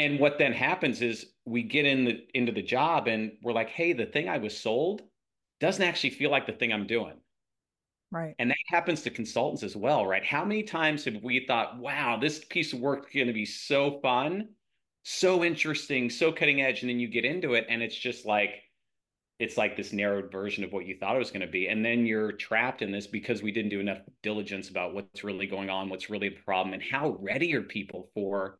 And 0.00 0.18
what 0.18 0.38
then 0.38 0.54
happens 0.54 1.02
is 1.02 1.26
we 1.44 1.62
get 1.62 1.84
in 1.84 2.06
the 2.06 2.26
into 2.32 2.52
the 2.52 2.62
job 2.62 3.06
and 3.06 3.32
we're 3.42 3.52
like, 3.52 3.68
hey, 3.68 3.92
the 3.92 4.06
thing 4.06 4.30
I 4.30 4.38
was 4.38 4.58
sold 4.58 5.02
doesn't 5.60 5.84
actually 5.84 6.10
feel 6.10 6.30
like 6.30 6.46
the 6.46 6.54
thing 6.54 6.72
I'm 6.72 6.86
doing. 6.86 7.20
Right. 8.10 8.34
And 8.38 8.50
that 8.50 8.56
happens 8.68 9.02
to 9.02 9.10
consultants 9.10 9.62
as 9.62 9.76
well, 9.76 10.06
right? 10.06 10.24
How 10.24 10.42
many 10.42 10.62
times 10.62 11.04
have 11.04 11.22
we 11.22 11.44
thought, 11.46 11.78
wow, 11.78 12.16
this 12.18 12.42
piece 12.48 12.72
of 12.72 12.80
work 12.80 13.08
is 13.08 13.14
going 13.14 13.26
to 13.26 13.34
be 13.34 13.44
so 13.44 14.00
fun, 14.00 14.48
so 15.02 15.44
interesting, 15.44 16.08
so 16.08 16.32
cutting 16.32 16.62
edge, 16.62 16.80
and 16.80 16.88
then 16.88 16.98
you 16.98 17.06
get 17.06 17.26
into 17.26 17.52
it 17.52 17.66
and 17.68 17.82
it's 17.82 17.96
just 17.96 18.24
like 18.24 18.54
it's 19.38 19.58
like 19.58 19.76
this 19.76 19.92
narrowed 19.92 20.32
version 20.32 20.64
of 20.64 20.72
what 20.72 20.86
you 20.86 20.96
thought 20.98 21.16
it 21.16 21.18
was 21.18 21.30
going 21.30 21.40
to 21.44 21.46
be. 21.46 21.68
And 21.68 21.84
then 21.84 22.06
you're 22.06 22.32
trapped 22.32 22.80
in 22.80 22.90
this 22.90 23.06
because 23.06 23.42
we 23.42 23.52
didn't 23.52 23.70
do 23.70 23.80
enough 23.80 24.00
diligence 24.22 24.70
about 24.70 24.94
what's 24.94 25.24
really 25.24 25.46
going 25.46 25.68
on, 25.68 25.90
what's 25.90 26.08
really 26.08 26.30
the 26.30 26.36
problem, 26.36 26.72
and 26.72 26.82
how 26.82 27.18
ready 27.20 27.54
are 27.54 27.62
people 27.62 28.10
for 28.14 28.59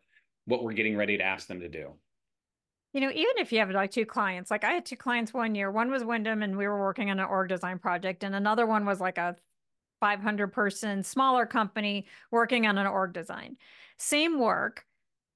what 0.51 0.63
we're 0.63 0.73
getting 0.73 0.97
ready 0.97 1.17
to 1.17 1.25
ask 1.25 1.47
them 1.47 1.61
to 1.61 1.69
do. 1.69 1.93
You 2.93 3.01
know, 3.01 3.11
even 3.11 3.39
if 3.39 3.53
you 3.53 3.61
have 3.61 3.71
like 3.71 3.93
two 3.93 4.05
clients, 4.05 4.51
like 4.51 4.65
I 4.65 4.73
had 4.73 4.85
two 4.85 4.97
clients 4.97 5.33
one 5.33 5.55
year, 5.55 5.71
one 5.71 5.91
was 5.91 6.05
Wyndham 6.05 6.43
and 6.43 6.57
we 6.57 6.67
were 6.67 6.81
working 6.81 7.09
on 7.11 7.21
an 7.21 7.27
org 7.27 7.49
design 7.49 7.79
project, 7.79 8.25
and 8.25 8.35
another 8.35 8.67
one 8.67 8.85
was 8.85 9.01
like 9.01 9.17
a 9.17 9.37
500 10.01 10.49
person 10.49 11.03
smaller 11.05 11.47
company 11.47 12.07
working 12.31 12.67
on 12.67 12.79
an 12.79 12.87
org 12.87 13.13
design. 13.13 13.57
Same 13.97 14.41
work, 14.41 14.85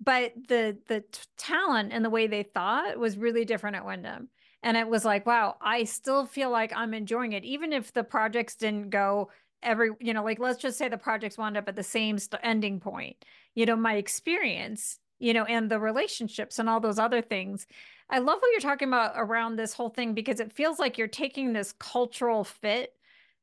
but 0.01 0.33
the 0.49 0.79
the 0.89 1.05
talent 1.39 1.93
and 1.93 2.05
the 2.05 2.11
way 2.11 2.27
they 2.27 2.43
thought 2.43 2.99
was 2.99 3.17
really 3.17 3.45
different 3.45 3.77
at 3.77 3.87
Wyndham. 3.87 4.29
And 4.63 4.77
it 4.79 4.89
was 4.89 5.05
like, 5.05 5.27
wow, 5.27 5.57
I 5.61 5.85
still 5.85 6.25
feel 6.25 6.51
like 6.51 6.73
I'm 6.75 6.95
enjoying 6.95 7.33
it, 7.33 7.45
even 7.45 7.73
if 7.73 7.93
the 7.93 8.03
projects 8.03 8.57
didn't 8.57 8.89
go 8.89 9.31
every, 9.63 9.91
you 10.01 10.15
know, 10.15 10.25
like 10.25 10.39
let's 10.39 10.61
just 10.61 10.79
say 10.79 10.89
the 10.89 10.97
projects 10.97 11.37
wound 11.37 11.57
up 11.57 11.69
at 11.69 11.77
the 11.77 11.83
same 11.83 12.19
ending 12.43 12.81
point. 12.81 13.17
You 13.55 13.67
know, 13.67 13.77
my 13.77 13.97
experience 13.97 14.99
you 15.19 15.33
know, 15.33 15.45
and 15.45 15.71
the 15.71 15.79
relationships 15.79 16.59
and 16.59 16.69
all 16.69 16.81
those 16.81 16.99
other 16.99 17.23
things. 17.23 17.67
I 18.11 18.19
love 18.19 18.39
what 18.41 18.51
you're 18.53 18.61
talking 18.61 18.89
about 18.89 19.13
around 19.17 19.57
this 19.57 19.73
whole 19.73 19.89
thing 19.89 20.15
because 20.15 20.41
it 20.41 20.53
feels 20.53 20.79
like 20.79 20.99
you're 20.99 21.09
taking 21.09 21.53
this 21.53 21.73
cultural 21.79 22.45
fit 22.45 22.93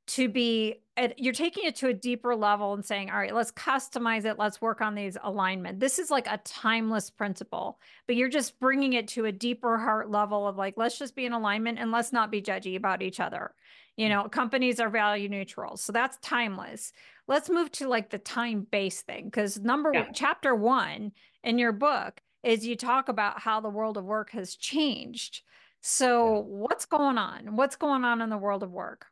to 0.07 0.29
be 0.29 0.75
you're 1.17 1.33
taking 1.33 1.65
it 1.65 1.75
to 1.77 1.87
a 1.87 1.93
deeper 1.93 2.35
level 2.35 2.73
and 2.73 2.83
saying 2.83 3.09
all 3.09 3.17
right 3.17 3.33
let's 3.33 3.51
customize 3.51 4.25
it. 4.25 4.37
Let's 4.37 4.61
work 4.61 4.81
on 4.81 4.95
these 4.95 5.17
alignment. 5.23 5.79
This 5.79 5.99
is 5.99 6.11
like 6.11 6.27
a 6.27 6.39
timeless 6.43 7.09
principle 7.09 7.79
but 8.07 8.15
you're 8.15 8.29
just 8.29 8.59
bringing 8.59 8.93
it 8.93 9.07
to 9.09 9.25
a 9.25 9.31
deeper 9.31 9.77
heart 9.77 10.09
level 10.09 10.47
of 10.47 10.57
like 10.57 10.75
let's 10.77 10.97
just 10.97 11.15
be 11.15 11.25
in 11.25 11.33
alignment 11.33 11.79
and 11.79 11.91
let's 11.91 12.11
not 12.11 12.31
be 12.31 12.41
judgy 12.41 12.75
about 12.75 13.01
each 13.01 13.19
other. 13.19 13.53
You 13.97 14.07
mm. 14.07 14.09
know 14.09 14.29
companies 14.29 14.79
are 14.79 14.89
value 14.89 15.29
neutral 15.29 15.77
so 15.77 15.91
that's 15.91 16.17
timeless. 16.17 16.93
Let's 17.27 17.49
move 17.49 17.71
to 17.73 17.87
like 17.87 18.09
the 18.09 18.17
time 18.17 18.67
based 18.69 19.05
thing 19.05 19.25
because 19.25 19.59
number 19.59 19.91
yeah. 19.93 20.03
one, 20.03 20.13
chapter 20.13 20.55
one 20.55 21.11
in 21.43 21.57
your 21.57 21.71
book 21.71 22.21
is 22.43 22.65
you 22.65 22.75
talk 22.75 23.07
about 23.07 23.39
how 23.39 23.61
the 23.61 23.69
world 23.69 23.97
of 23.97 24.03
work 24.03 24.31
has 24.31 24.55
changed. 24.55 25.41
So 25.81 26.35
yeah. 26.35 26.41
what's 26.41 26.85
going 26.85 27.17
on? 27.17 27.55
What's 27.55 27.75
going 27.75 28.03
on 28.03 28.21
in 28.21 28.29
the 28.29 28.37
world 28.37 28.63
of 28.63 28.71
work 28.71 29.07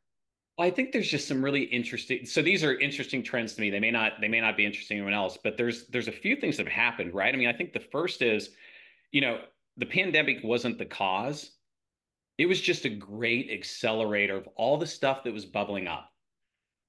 I 0.59 0.69
think 0.69 0.91
there's 0.91 1.09
just 1.09 1.27
some 1.27 1.43
really 1.43 1.63
interesting. 1.63 2.25
So 2.25 2.41
these 2.41 2.63
are 2.63 2.77
interesting 2.77 3.23
trends 3.23 3.53
to 3.53 3.61
me. 3.61 3.69
They 3.69 3.79
may 3.79 3.91
not 3.91 4.19
they 4.19 4.27
may 4.27 4.41
not 4.41 4.57
be 4.57 4.65
interesting 4.65 4.97
to 4.97 5.03
anyone 5.03 5.13
else, 5.13 5.37
but 5.41 5.57
there's 5.57 5.87
there's 5.87 6.09
a 6.09 6.13
few 6.13 6.35
things 6.35 6.57
that 6.57 6.65
have 6.65 6.73
happened, 6.73 7.13
right? 7.13 7.33
I 7.33 7.37
mean, 7.37 7.47
I 7.47 7.53
think 7.53 7.71
the 7.71 7.79
first 7.79 8.21
is, 8.21 8.49
you 9.11 9.21
know, 9.21 9.39
the 9.77 9.85
pandemic 9.85 10.39
wasn't 10.43 10.77
the 10.77 10.85
cause. 10.85 11.51
It 12.37 12.45
was 12.45 12.59
just 12.59 12.85
a 12.85 12.89
great 12.89 13.49
accelerator 13.49 14.35
of 14.35 14.47
all 14.55 14.77
the 14.77 14.87
stuff 14.87 15.23
that 15.23 15.33
was 15.33 15.45
bubbling 15.45 15.87
up. 15.87 16.11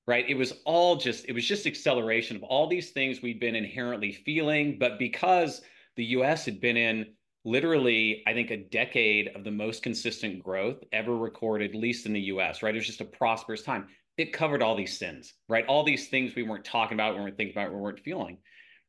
Right? 0.07 0.29
It 0.29 0.35
was 0.35 0.55
all 0.65 0.97
just 0.97 1.27
it 1.29 1.33
was 1.33 1.47
just 1.47 1.67
acceleration 1.67 2.37
of 2.37 2.43
all 2.43 2.67
these 2.67 2.91
things 2.91 3.23
we'd 3.23 3.39
been 3.39 3.55
inherently 3.55 4.11
feeling, 4.11 4.79
but 4.79 4.99
because 4.99 5.63
the 5.95 6.07
US 6.07 6.45
had 6.45 6.61
been 6.61 6.77
in 6.77 7.15
literally, 7.45 8.23
I 8.27 8.33
think, 8.33 8.51
a 8.51 8.57
decade 8.57 9.29
of 9.35 9.45
the 9.45 9.51
most 9.51 9.83
consistent 9.83 10.43
growth 10.43 10.83
ever 10.93 11.17
recorded, 11.17 11.71
at 11.71 11.81
least 11.81 12.07
in 12.07 12.13
the 12.13 12.21
US, 12.23 12.63
right? 12.63 12.75
It 12.75 12.79
was 12.79 12.87
just 12.87 13.01
a 13.01 13.07
prosperous 13.07 13.63
time. 13.63 13.89
It 14.19 14.33
covered 14.33 14.63
all 14.63 14.77
these 14.77 14.99
sins, 14.99 15.35
right? 15.49 15.65
All 15.67 15.83
these 15.83 16.09
things 16.09 16.35
we 16.35 16.43
weren't 16.43 16.65
talking 16.65 16.97
about, 16.97 17.15
we 17.15 17.23
weren't 17.23 17.37
thinking 17.37 17.57
about, 17.57 17.73
we 17.73 17.81
weren't 17.81 18.01
feeling. 18.01 18.39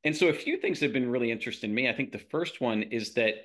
And 0.04 0.16
so 0.16 0.28
a 0.28 0.34
few 0.34 0.58
things 0.58 0.80
have 0.82 0.94
been 0.94 1.10
really 1.10 1.32
interesting 1.32 1.70
to 1.70 1.76
me. 1.76 1.88
I 1.88 1.94
think 1.94 2.12
the 2.12 2.18
first 2.18 2.60
one 2.60 2.84
is 2.84 3.14
that 3.14 3.36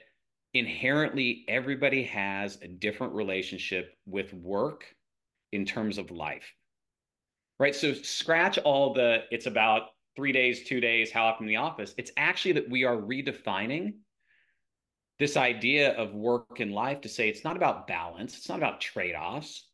inherently 0.54 1.44
everybody 1.48 2.02
has 2.04 2.58
a 2.62 2.68
different 2.68 3.12
relationship 3.12 3.94
with 4.06 4.32
work 4.32 4.84
in 5.52 5.64
terms 5.64 5.98
of 5.98 6.10
life. 6.10 6.52
Right? 7.60 7.74
So 7.74 7.92
scratch 7.92 8.58
all 8.58 8.92
the 8.92 9.24
it's 9.30 9.46
about 9.46 9.90
3 10.16 10.32
days, 10.32 10.64
2 10.64 10.80
days, 10.80 11.12
how 11.12 11.26
often 11.26 11.44
in 11.44 11.48
the 11.48 11.56
office. 11.56 11.94
It's 11.98 12.10
actually 12.16 12.52
that 12.52 12.68
we 12.68 12.84
are 12.84 12.96
redefining 12.96 13.94
this 15.18 15.36
idea 15.36 15.92
of 15.96 16.14
work 16.14 16.60
and 16.60 16.72
life 16.72 17.00
to 17.02 17.08
say 17.08 17.28
it's 17.28 17.44
not 17.44 17.56
about 17.56 17.86
balance, 17.86 18.36
it's 18.36 18.48
not 18.48 18.58
about 18.58 18.80
trade 18.80 19.14
offs. 19.14 19.68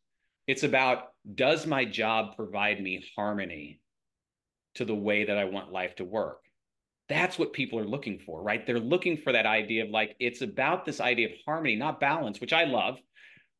It's 0.47 0.63
about 0.63 1.09
does 1.35 1.65
my 1.65 1.85
job 1.85 2.35
provide 2.35 2.81
me 2.81 3.05
harmony 3.15 3.79
to 4.75 4.85
the 4.85 4.95
way 4.95 5.25
that 5.25 5.37
I 5.37 5.45
want 5.45 5.71
life 5.71 5.95
to 5.97 6.05
work? 6.05 6.39
That's 7.09 7.37
what 7.37 7.53
people 7.53 7.79
are 7.79 7.87
looking 7.87 8.19
for, 8.19 8.41
right? 8.41 8.65
They're 8.65 8.79
looking 8.79 9.17
for 9.17 9.31
that 9.31 9.45
idea 9.45 9.85
of 9.85 9.89
like, 9.89 10.15
it's 10.19 10.41
about 10.41 10.85
this 10.85 10.99
idea 10.99 11.27
of 11.27 11.33
harmony, 11.45 11.75
not 11.75 11.99
balance, 11.99 12.41
which 12.41 12.53
I 12.53 12.63
love. 12.63 12.99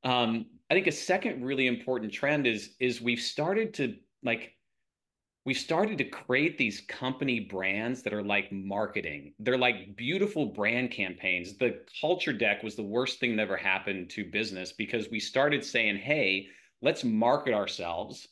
Um, 0.03 0.47
I 0.69 0.73
think 0.73 0.87
a 0.87 0.91
second 0.91 1.45
really 1.45 1.67
important 1.67 2.11
trend 2.11 2.47
is 2.47 2.75
is 2.79 3.01
we've 3.01 3.19
started 3.19 3.75
to 3.75 3.95
like 4.23 4.55
we 5.45 5.53
started 5.53 5.97
to 5.97 6.05
create 6.05 6.57
these 6.57 6.81
company 6.87 7.41
brands 7.41 8.01
that 8.03 8.13
are 8.13 8.23
like 8.23 8.49
marketing. 8.51 9.33
They're 9.39 9.57
like 9.57 9.95
beautiful 9.97 10.45
brand 10.45 10.91
campaigns. 10.91 11.57
The 11.57 11.81
culture 11.99 12.31
deck 12.31 12.63
was 12.63 12.75
the 12.75 12.83
worst 12.83 13.19
thing 13.19 13.35
that 13.35 13.43
ever 13.43 13.57
happened 13.57 14.09
to 14.11 14.23
business 14.23 14.71
because 14.71 15.09
we 15.11 15.19
started 15.19 15.65
saying, 15.65 15.97
hey, 15.97 16.47
let's 16.81 17.03
market 17.03 17.53
ourselves 17.53 18.27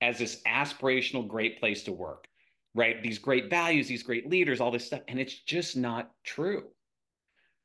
as 0.00 0.18
this 0.18 0.40
aspirational, 0.46 1.28
great 1.28 1.60
place 1.60 1.82
to 1.82 1.92
work, 1.92 2.26
right? 2.74 3.02
These 3.02 3.18
great 3.18 3.50
values, 3.50 3.86
these 3.86 4.02
great 4.02 4.30
leaders, 4.30 4.58
all 4.58 4.70
this 4.70 4.86
stuff. 4.86 5.02
And 5.06 5.20
it's 5.20 5.40
just 5.40 5.76
not 5.76 6.12
true, 6.24 6.64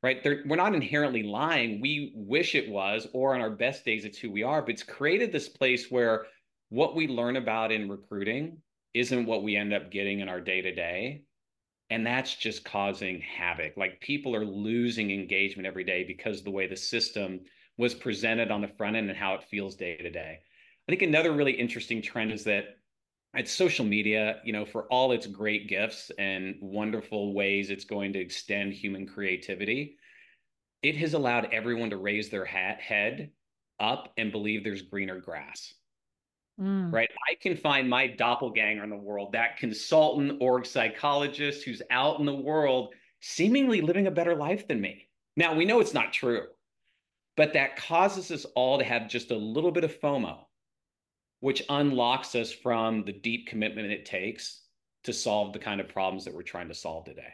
right? 0.02 0.22
They're, 0.22 0.44
we're 0.46 0.58
not 0.58 0.76
inherently 0.76 1.24
lying. 1.24 1.80
We 1.80 2.12
wish 2.16 2.54
it 2.54 2.70
was, 2.70 3.08
or 3.14 3.34
on 3.34 3.40
our 3.40 3.52
best 3.52 3.86
days, 3.86 4.04
it's 4.04 4.18
who 4.18 4.30
we 4.30 4.44
are. 4.44 4.62
But 4.62 4.72
it's 4.72 4.84
created 4.84 5.32
this 5.32 5.48
place 5.48 5.90
where 5.90 6.26
what 6.68 6.96
we 6.98 7.08
learn 7.08 7.38
about 7.38 7.72
in 7.72 7.90
recruiting 7.90 8.58
isn't 8.94 9.26
what 9.26 9.44
we 9.44 9.56
end 9.56 9.74
up 9.74 9.92
getting 9.92 10.20
in 10.20 10.30
our 10.30 10.42
day 10.42 10.62
to 10.62 10.74
day. 10.74 11.24
And 11.90 12.06
that's 12.06 12.36
just 12.36 12.64
causing 12.66 13.22
havoc. 13.22 13.78
Like 13.78 14.02
people 14.02 14.36
are 14.36 14.46
losing 14.46 15.12
engagement 15.12 15.68
every 15.68 15.84
day 15.84 16.04
because 16.04 16.42
the 16.42 16.52
way 16.52 16.68
the 16.68 16.76
system 16.76 17.42
was 17.78 17.94
presented 17.94 18.52
on 18.52 18.62
the 18.62 18.68
front 18.68 18.96
end 18.96 19.10
and 19.10 19.18
how 19.18 19.36
it 19.36 19.44
feels 19.44 19.76
day 19.76 19.98
to 19.98 20.10
day. 20.10 20.40
I 20.88 20.92
think 20.92 21.02
another 21.02 21.32
really 21.32 21.54
interesting 21.54 22.02
trend 22.02 22.32
is 22.32 22.44
that 22.46 22.66
it's 23.36 23.52
social 23.52 23.86
media, 23.86 24.42
you 24.44 24.54
know, 24.54 24.66
for 24.66 24.84
all 24.92 25.12
its 25.12 25.26
great 25.26 25.68
gifts 25.68 26.12
and 26.20 26.56
wonderful 26.62 27.34
ways 27.34 27.70
it's 27.70 27.86
going 27.86 28.14
to 28.14 28.20
extend 28.20 28.74
human 28.74 29.08
creativity, 29.08 29.98
it 30.84 30.96
has 30.98 31.14
allowed 31.14 31.50
everyone 31.52 31.90
to 31.90 31.98
raise 31.98 32.30
their 32.30 32.46
hat, 32.46 32.80
head 32.80 33.32
up 33.80 34.14
and 34.18 34.32
believe 34.32 34.64
there's 34.64 34.84
greener 34.84 35.20
grass. 35.20 35.74
Mm. 36.60 36.92
Right. 36.94 37.10
I 37.30 37.36
can 37.36 37.58
find 37.58 37.90
my 37.90 38.08
doppelganger 38.08 38.84
in 38.84 38.90
the 38.90 38.96
world, 38.96 39.32
that 39.34 39.58
consultant 39.58 40.38
org 40.40 40.66
psychologist 40.66 41.64
who's 41.64 41.82
out 41.90 42.20
in 42.20 42.26
the 42.26 42.36
world 42.36 42.94
seemingly 43.22 43.82
living 43.82 44.08
a 44.08 44.12
better 44.12 44.36
life 44.36 44.68
than 44.68 44.82
me. 44.82 45.08
Now, 45.36 45.56
we 45.56 45.66
know 45.66 45.80
it's 45.80 45.94
not 45.94 46.14
true, 46.14 46.44
but 47.36 47.54
that 47.54 47.78
causes 47.78 48.30
us 48.32 48.46
all 48.56 48.78
to 48.78 48.84
have 48.84 49.10
just 49.10 49.32
a 49.32 49.36
little 49.36 49.72
bit 49.72 49.84
of 49.84 50.00
FOMO, 50.00 50.46
which 51.40 51.64
unlocks 51.70 52.36
us 52.36 52.52
from 52.52 53.04
the 53.04 53.14
deep 53.14 53.48
commitment 53.48 53.92
it 53.92 54.06
takes 54.06 54.62
to 55.06 55.14
solve 55.14 55.54
the 55.54 55.60
kind 55.60 55.82
of 55.82 55.90
problems 55.90 56.26
that 56.26 56.34
we're 56.34 56.44
trying 56.44 56.68
to 56.68 56.76
solve 56.76 57.06
today. 57.06 57.34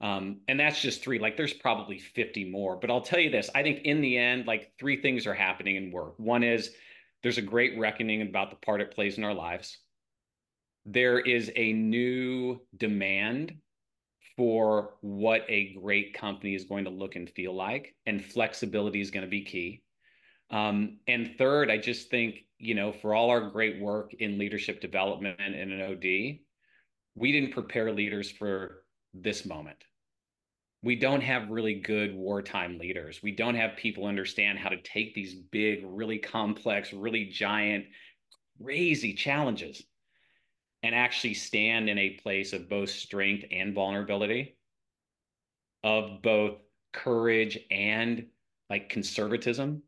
Um, 0.00 0.40
and 0.46 0.60
that's 0.60 0.80
just 0.80 1.02
three. 1.02 1.18
Like 1.18 1.36
there's 1.36 1.52
probably 1.52 1.98
50 1.98 2.50
more. 2.50 2.76
But 2.76 2.90
I'll 2.90 3.00
tell 3.00 3.18
you 3.18 3.30
this 3.30 3.50
I 3.54 3.62
think 3.62 3.80
in 3.84 4.00
the 4.00 4.18
end, 4.18 4.46
like 4.46 4.72
three 4.78 5.00
things 5.00 5.26
are 5.26 5.34
happening 5.34 5.76
in 5.76 5.90
work. 5.90 6.18
One 6.18 6.42
is 6.42 6.70
there's 7.26 7.38
a 7.38 7.42
great 7.42 7.76
reckoning 7.76 8.22
about 8.22 8.50
the 8.50 8.56
part 8.64 8.80
it 8.80 8.94
plays 8.94 9.18
in 9.18 9.24
our 9.24 9.34
lives. 9.34 9.78
There 10.84 11.18
is 11.18 11.50
a 11.56 11.72
new 11.72 12.60
demand 12.76 13.52
for 14.36 14.94
what 15.00 15.44
a 15.48 15.72
great 15.72 16.14
company 16.14 16.54
is 16.54 16.66
going 16.66 16.84
to 16.84 16.90
look 16.90 17.16
and 17.16 17.28
feel 17.28 17.52
like, 17.52 17.96
and 18.06 18.24
flexibility 18.24 19.00
is 19.00 19.10
going 19.10 19.24
to 19.24 19.28
be 19.28 19.42
key. 19.42 19.82
Um, 20.52 21.00
and 21.08 21.34
third, 21.36 21.68
I 21.68 21.78
just 21.78 22.10
think, 22.10 22.44
you 22.58 22.76
know, 22.76 22.92
for 22.92 23.12
all 23.12 23.30
our 23.30 23.50
great 23.50 23.80
work 23.80 24.14
in 24.14 24.38
leadership 24.38 24.80
development 24.80 25.40
and 25.40 25.56
in 25.56 25.72
an 25.72 25.82
OD, 25.82 26.38
we 27.16 27.32
didn't 27.32 27.50
prepare 27.50 27.90
leaders 27.90 28.30
for 28.30 28.84
this 29.12 29.44
moment. 29.44 29.78
We 30.82 30.96
don't 30.96 31.22
have 31.22 31.50
really 31.50 31.74
good 31.80 32.14
wartime 32.14 32.78
leaders. 32.78 33.20
We 33.22 33.32
don't 33.32 33.54
have 33.54 33.76
people 33.76 34.06
understand 34.06 34.58
how 34.58 34.68
to 34.68 34.80
take 34.82 35.14
these 35.14 35.34
big, 35.34 35.80
really 35.84 36.18
complex, 36.18 36.92
really 36.92 37.24
giant, 37.26 37.86
crazy 38.62 39.14
challenges 39.14 39.82
and 40.82 40.94
actually 40.94 41.34
stand 41.34 41.88
in 41.88 41.98
a 41.98 42.18
place 42.22 42.52
of 42.52 42.68
both 42.68 42.90
strength 42.90 43.44
and 43.50 43.74
vulnerability, 43.74 44.56
of 45.82 46.22
both 46.22 46.58
courage 46.92 47.58
and 47.70 48.26
like 48.70 48.88
conservatism. 48.88 49.82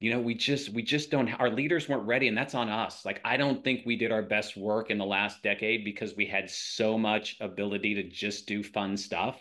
You 0.00 0.12
know 0.12 0.20
we 0.20 0.34
just 0.34 0.70
we 0.70 0.82
just 0.82 1.10
don't 1.10 1.28
our 1.40 1.50
leaders 1.50 1.88
weren't 1.88 2.06
ready 2.06 2.26
and 2.26 2.36
that's 2.36 2.54
on 2.54 2.68
us. 2.68 3.04
Like 3.04 3.20
i 3.24 3.36
don't 3.36 3.62
think 3.62 3.82
we 3.86 3.96
did 3.96 4.10
our 4.10 4.22
best 4.22 4.56
work 4.56 4.90
in 4.90 4.98
the 4.98 5.04
last 5.04 5.42
decade 5.42 5.84
because 5.84 6.16
we 6.16 6.26
had 6.26 6.50
so 6.50 6.98
much 6.98 7.36
ability 7.40 7.94
to 7.94 8.02
just 8.04 8.46
do 8.46 8.64
fun 8.64 8.96
stuff 8.96 9.38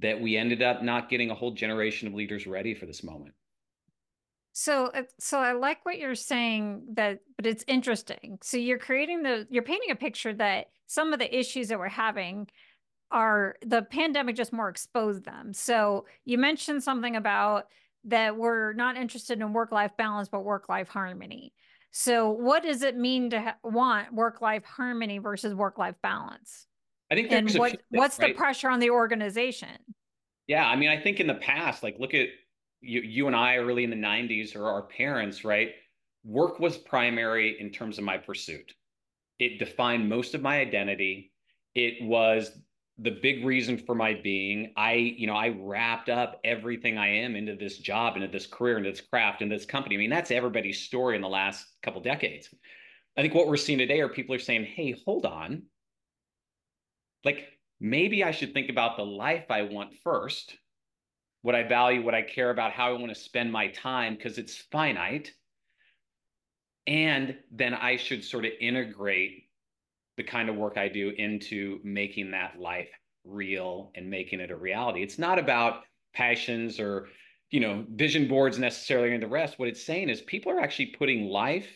that 0.00 0.20
we 0.20 0.36
ended 0.36 0.62
up 0.62 0.82
not 0.82 1.08
getting 1.08 1.30
a 1.30 1.34
whole 1.34 1.52
generation 1.52 2.08
of 2.08 2.14
leaders 2.14 2.46
ready 2.46 2.74
for 2.74 2.86
this 2.86 3.02
moment 3.02 3.34
so 4.52 4.86
uh, 4.94 5.02
so 5.18 5.38
i 5.38 5.52
like 5.52 5.84
what 5.84 5.98
you're 5.98 6.14
saying 6.14 6.82
that 6.94 7.20
but 7.36 7.46
it's 7.46 7.64
interesting 7.66 8.38
so 8.42 8.56
you're 8.56 8.78
creating 8.78 9.22
the 9.22 9.46
you're 9.50 9.62
painting 9.62 9.90
a 9.90 9.96
picture 9.96 10.34
that 10.34 10.66
some 10.86 11.12
of 11.12 11.18
the 11.18 11.38
issues 11.38 11.68
that 11.68 11.78
we're 11.78 11.88
having 11.88 12.46
are 13.10 13.56
the 13.64 13.82
pandemic 13.82 14.34
just 14.34 14.52
more 14.52 14.68
exposed 14.68 15.24
them 15.24 15.52
so 15.52 16.06
you 16.24 16.38
mentioned 16.38 16.82
something 16.82 17.16
about 17.16 17.66
that 18.06 18.36
we're 18.36 18.72
not 18.72 18.96
interested 18.96 19.40
in 19.40 19.52
work 19.52 19.72
life 19.72 19.90
balance, 19.98 20.28
but 20.28 20.44
work 20.44 20.68
life 20.68 20.88
harmony. 20.88 21.52
So, 21.90 22.30
what 22.30 22.62
does 22.62 22.82
it 22.82 22.96
mean 22.96 23.30
to 23.30 23.40
ha- 23.40 23.56
want 23.62 24.12
work 24.14 24.40
life 24.40 24.64
harmony 24.64 25.18
versus 25.18 25.54
work 25.54 25.76
life 25.78 25.96
balance? 26.02 26.66
I 27.10 27.14
think 27.14 27.30
and 27.30 27.50
what, 27.54 27.76
what's 27.90 28.18
right? 28.18 28.28
the 28.28 28.34
pressure 28.34 28.68
on 28.68 28.80
the 28.80 28.90
organization? 28.90 29.68
Yeah, 30.46 30.66
I 30.66 30.76
mean, 30.76 30.88
I 30.88 31.00
think 31.00 31.20
in 31.20 31.26
the 31.26 31.34
past, 31.34 31.82
like 31.82 31.96
look 31.98 32.14
at 32.14 32.28
you, 32.80 33.00
you 33.00 33.26
and 33.26 33.36
I 33.36 33.56
early 33.56 33.84
in 33.84 33.90
the 33.90 33.96
90s 33.96 34.56
or 34.56 34.68
our 34.68 34.82
parents, 34.82 35.44
right? 35.44 35.70
Work 36.24 36.58
was 36.58 36.76
primary 36.76 37.60
in 37.60 37.70
terms 37.70 37.98
of 37.98 38.04
my 38.04 38.18
pursuit. 38.18 38.72
It 39.38 39.58
defined 39.58 40.08
most 40.08 40.34
of 40.34 40.42
my 40.42 40.60
identity. 40.60 41.32
It 41.74 42.02
was 42.02 42.50
the 42.98 43.10
big 43.10 43.44
reason 43.44 43.76
for 43.76 43.94
my 43.94 44.14
being 44.14 44.72
i 44.76 44.94
you 44.94 45.26
know 45.26 45.34
i 45.34 45.48
wrapped 45.60 46.08
up 46.08 46.40
everything 46.44 46.96
i 46.96 47.08
am 47.08 47.36
into 47.36 47.54
this 47.54 47.78
job 47.78 48.16
into 48.16 48.28
this 48.28 48.46
career 48.46 48.78
into 48.78 48.90
this 48.90 49.02
craft 49.02 49.42
into 49.42 49.54
this 49.54 49.66
company 49.66 49.94
i 49.94 49.98
mean 49.98 50.08
that's 50.08 50.30
everybody's 50.30 50.80
story 50.80 51.14
in 51.14 51.20
the 51.20 51.28
last 51.28 51.66
couple 51.82 52.00
decades 52.00 52.48
i 53.16 53.20
think 53.20 53.34
what 53.34 53.46
we're 53.46 53.56
seeing 53.56 53.78
today 53.78 54.00
are 54.00 54.08
people 54.08 54.34
are 54.34 54.38
saying 54.38 54.64
hey 54.64 54.94
hold 55.04 55.26
on 55.26 55.62
like 57.26 57.44
maybe 57.78 58.24
i 58.24 58.30
should 58.30 58.54
think 58.54 58.70
about 58.70 58.96
the 58.96 59.04
life 59.04 59.44
i 59.50 59.62
want 59.62 59.90
first 60.02 60.56
what 61.42 61.54
i 61.54 61.62
value 61.62 62.02
what 62.02 62.14
i 62.14 62.22
care 62.22 62.50
about 62.50 62.72
how 62.72 62.88
i 62.88 62.98
want 62.98 63.10
to 63.10 63.14
spend 63.14 63.52
my 63.52 63.68
time 63.68 64.14
because 64.14 64.38
it's 64.38 64.56
finite 64.56 65.32
and 66.86 67.36
then 67.50 67.74
i 67.74 67.96
should 67.96 68.24
sort 68.24 68.46
of 68.46 68.52
integrate 68.60 69.46
the 70.16 70.22
kind 70.22 70.48
of 70.48 70.56
work 70.56 70.78
I 70.78 70.88
do 70.88 71.12
into 71.16 71.80
making 71.84 72.30
that 72.30 72.58
life 72.58 72.88
real 73.24 73.90
and 73.94 74.08
making 74.08 74.40
it 74.40 74.50
a 74.50 74.56
reality. 74.56 75.02
It's 75.02 75.18
not 75.18 75.38
about 75.38 75.82
passions 76.14 76.80
or 76.80 77.08
you 77.50 77.60
know 77.60 77.84
vision 77.90 78.26
boards 78.26 78.58
necessarily 78.58 79.12
and 79.12 79.22
the 79.22 79.28
rest. 79.28 79.58
What 79.58 79.68
it's 79.68 79.84
saying 79.84 80.08
is 80.08 80.22
people 80.22 80.52
are 80.52 80.60
actually 80.60 80.86
putting 80.86 81.26
life 81.26 81.68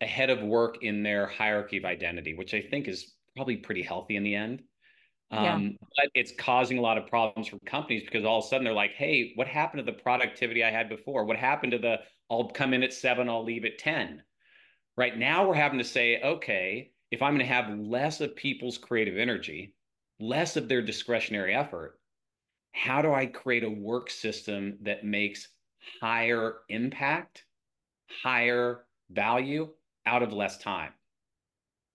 ahead 0.00 0.30
of 0.30 0.42
work 0.42 0.82
in 0.82 1.02
their 1.02 1.26
hierarchy 1.26 1.78
of 1.78 1.84
identity, 1.84 2.34
which 2.34 2.54
I 2.54 2.60
think 2.60 2.88
is 2.88 3.14
probably 3.38 3.56
pretty 3.56 3.82
healthy 3.82 4.16
in 4.16 4.24
the 4.24 4.34
end. 4.34 4.62
Yeah. 5.30 5.54
Um, 5.54 5.76
but 5.80 6.10
it's 6.14 6.32
causing 6.36 6.78
a 6.78 6.80
lot 6.80 6.98
of 6.98 7.06
problems 7.06 7.46
for 7.46 7.58
companies 7.60 8.02
because 8.02 8.24
all 8.24 8.40
of 8.40 8.44
a 8.44 8.48
sudden 8.48 8.64
they're 8.64 8.72
like, 8.74 8.94
hey, 8.94 9.32
what 9.36 9.46
happened 9.46 9.84
to 9.84 9.92
the 9.92 9.96
productivity 9.96 10.64
I 10.64 10.70
had 10.70 10.88
before? 10.88 11.24
What 11.24 11.36
happened 11.36 11.72
to 11.72 11.78
the 11.78 11.98
I'll 12.28 12.48
come 12.48 12.74
in 12.74 12.82
at 12.82 12.92
seven, 12.92 13.28
I'll 13.28 13.44
leave 13.44 13.64
at 13.64 13.78
10? 13.78 14.22
Right 14.96 15.16
now, 15.16 15.46
we're 15.46 15.54
having 15.54 15.78
to 15.78 15.84
say, 15.84 16.20
okay, 16.20 16.90
if 17.12 17.22
I'm 17.22 17.34
going 17.34 17.46
to 17.46 17.54
have 17.54 17.78
less 17.78 18.20
of 18.20 18.34
people's 18.34 18.76
creative 18.76 19.16
energy, 19.16 19.74
less 20.18 20.56
of 20.56 20.68
their 20.68 20.82
discretionary 20.82 21.54
effort, 21.54 22.00
how 22.72 23.02
do 23.02 23.12
I 23.12 23.26
create 23.26 23.62
a 23.62 23.70
work 23.70 24.10
system 24.10 24.78
that 24.82 25.04
makes 25.04 25.48
higher 26.00 26.56
impact, 26.68 27.44
higher 28.22 28.84
value 29.10 29.68
out 30.06 30.24
of 30.24 30.32
less 30.32 30.58
time? 30.58 30.92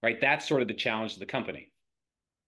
Right? 0.04 0.20
That's 0.20 0.48
sort 0.48 0.62
of 0.62 0.68
the 0.68 0.74
challenge 0.74 1.14
of 1.14 1.20
the 1.20 1.26
company. 1.26 1.72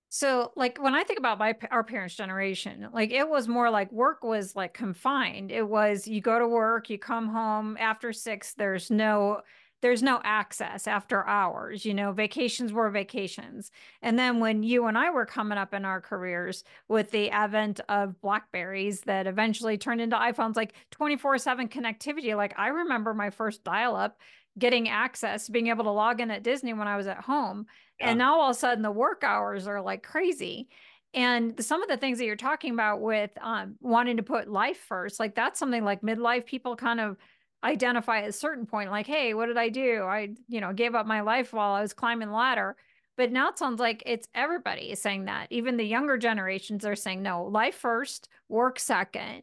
So, 0.10 0.52
like 0.56 0.78
when 0.82 0.94
I 0.94 1.04
think 1.04 1.20
about 1.20 1.40
my 1.40 1.56
our 1.72 1.84
parents' 1.84 2.16
generation, 2.16 2.88
like 2.94 3.12
it 3.12 3.28
was 3.28 3.48
more 3.48 3.70
like 3.70 3.92
work 3.92 4.24
was 4.24 4.56
like 4.56 4.74
confined. 4.74 5.52
It 5.52 5.68
was 5.68 6.08
you 6.08 6.22
go 6.22 6.38
to 6.40 6.48
work, 6.48 6.90
you 6.90 6.98
come 6.98 7.28
home 7.28 7.76
after 7.80 8.14
six. 8.14 8.54
There's 8.54 8.92
no 8.92 9.42
there's 9.82 10.02
no 10.02 10.22
access 10.24 10.88
after 10.88 11.28
hours. 11.28 11.86
You 11.86 11.94
know, 11.94 12.12
vacations 12.12 12.72
were 12.72 12.90
vacations. 12.90 13.72
And 14.02 14.18
then 14.18 14.40
when 14.40 14.64
you 14.64 14.86
and 14.86 14.98
I 14.98 15.12
were 15.12 15.26
coming 15.26 15.58
up 15.58 15.74
in 15.74 15.86
our 15.86 16.02
careers 16.02 16.64
with 16.88 17.12
the 17.12 17.30
advent 17.30 17.82
of 17.90 18.20
Blackberries 18.22 19.02
that 19.02 19.28
eventually 19.28 19.78
turned 19.78 20.02
into 20.02 20.16
iPhones, 20.16 20.56
like 20.56 20.74
24 20.92 21.38
7 21.40 21.68
connectivity, 21.68 22.36
like 22.36 22.58
I 22.58 22.70
remember 22.70 23.14
my 23.14 23.30
first 23.30 23.64
dial 23.64 23.96
up 23.96 24.18
getting 24.58 24.90
access, 24.90 25.50
being 25.50 25.68
able 25.68 25.84
to 25.84 25.92
log 25.92 26.22
in 26.22 26.32
at 26.32 26.44
Disney 26.44 26.74
when 26.74 26.88
I 26.88 26.98
was 26.98 27.08
at 27.08 27.20
home. 27.20 27.66
Yeah. 28.00 28.10
And 28.10 28.20
now 28.20 28.40
all 28.40 28.50
of 28.50 28.56
a 28.56 28.60
sudden 28.60 28.84
the 28.84 28.92
work 28.92 29.24
hours 29.24 29.68
are 29.68 29.82
like 29.82 30.04
crazy. 30.04 30.70
And 31.14 31.64
some 31.64 31.82
of 31.82 31.88
the 31.88 31.98
things 31.98 32.18
that 32.18 32.26
you're 32.26 32.36
talking 32.36 32.74
about 32.74 33.02
with 33.02 33.32
um, 33.42 33.76
wanting 33.80 34.18
to 34.18 34.24
put 34.24 34.50
life 34.50 34.78
first, 34.78 35.20
like 35.20 35.36
that's 35.36 35.60
something 35.60 35.84
like 35.84 36.02
midlife 36.02 36.46
people 36.46 36.76
kind 36.76 37.00
of 37.00 37.18
identify 37.66 38.20
at 38.20 38.30
a 38.30 38.32
certain 38.32 38.66
point 38.66 38.92
like 38.92 39.08
hey 39.08 39.34
what 39.34 39.48
did 39.48 39.58
i 39.58 39.70
do 39.70 40.04
i 40.04 40.30
you 40.48 40.62
know 40.62 40.72
gave 40.72 40.94
up 40.94 41.08
my 41.08 41.22
life 41.22 41.52
while 41.52 41.74
i 41.74 41.82
was 41.82 41.94
climbing 41.94 42.32
ladder 42.32 42.76
but 43.18 43.32
now 43.32 43.50
it 43.50 43.58
sounds 43.58 43.80
like 43.80 44.04
it's 44.06 44.28
everybody 44.36 44.92
is 44.92 45.02
saying 45.02 45.26
that 45.26 45.48
even 45.50 45.76
the 45.76 45.84
younger 45.84 46.16
generations 46.16 46.86
are 46.86 46.96
saying 46.96 47.24
no 47.24 47.44
life 47.46 47.76
first 47.76 48.30
work 48.50 48.78
second 48.78 49.42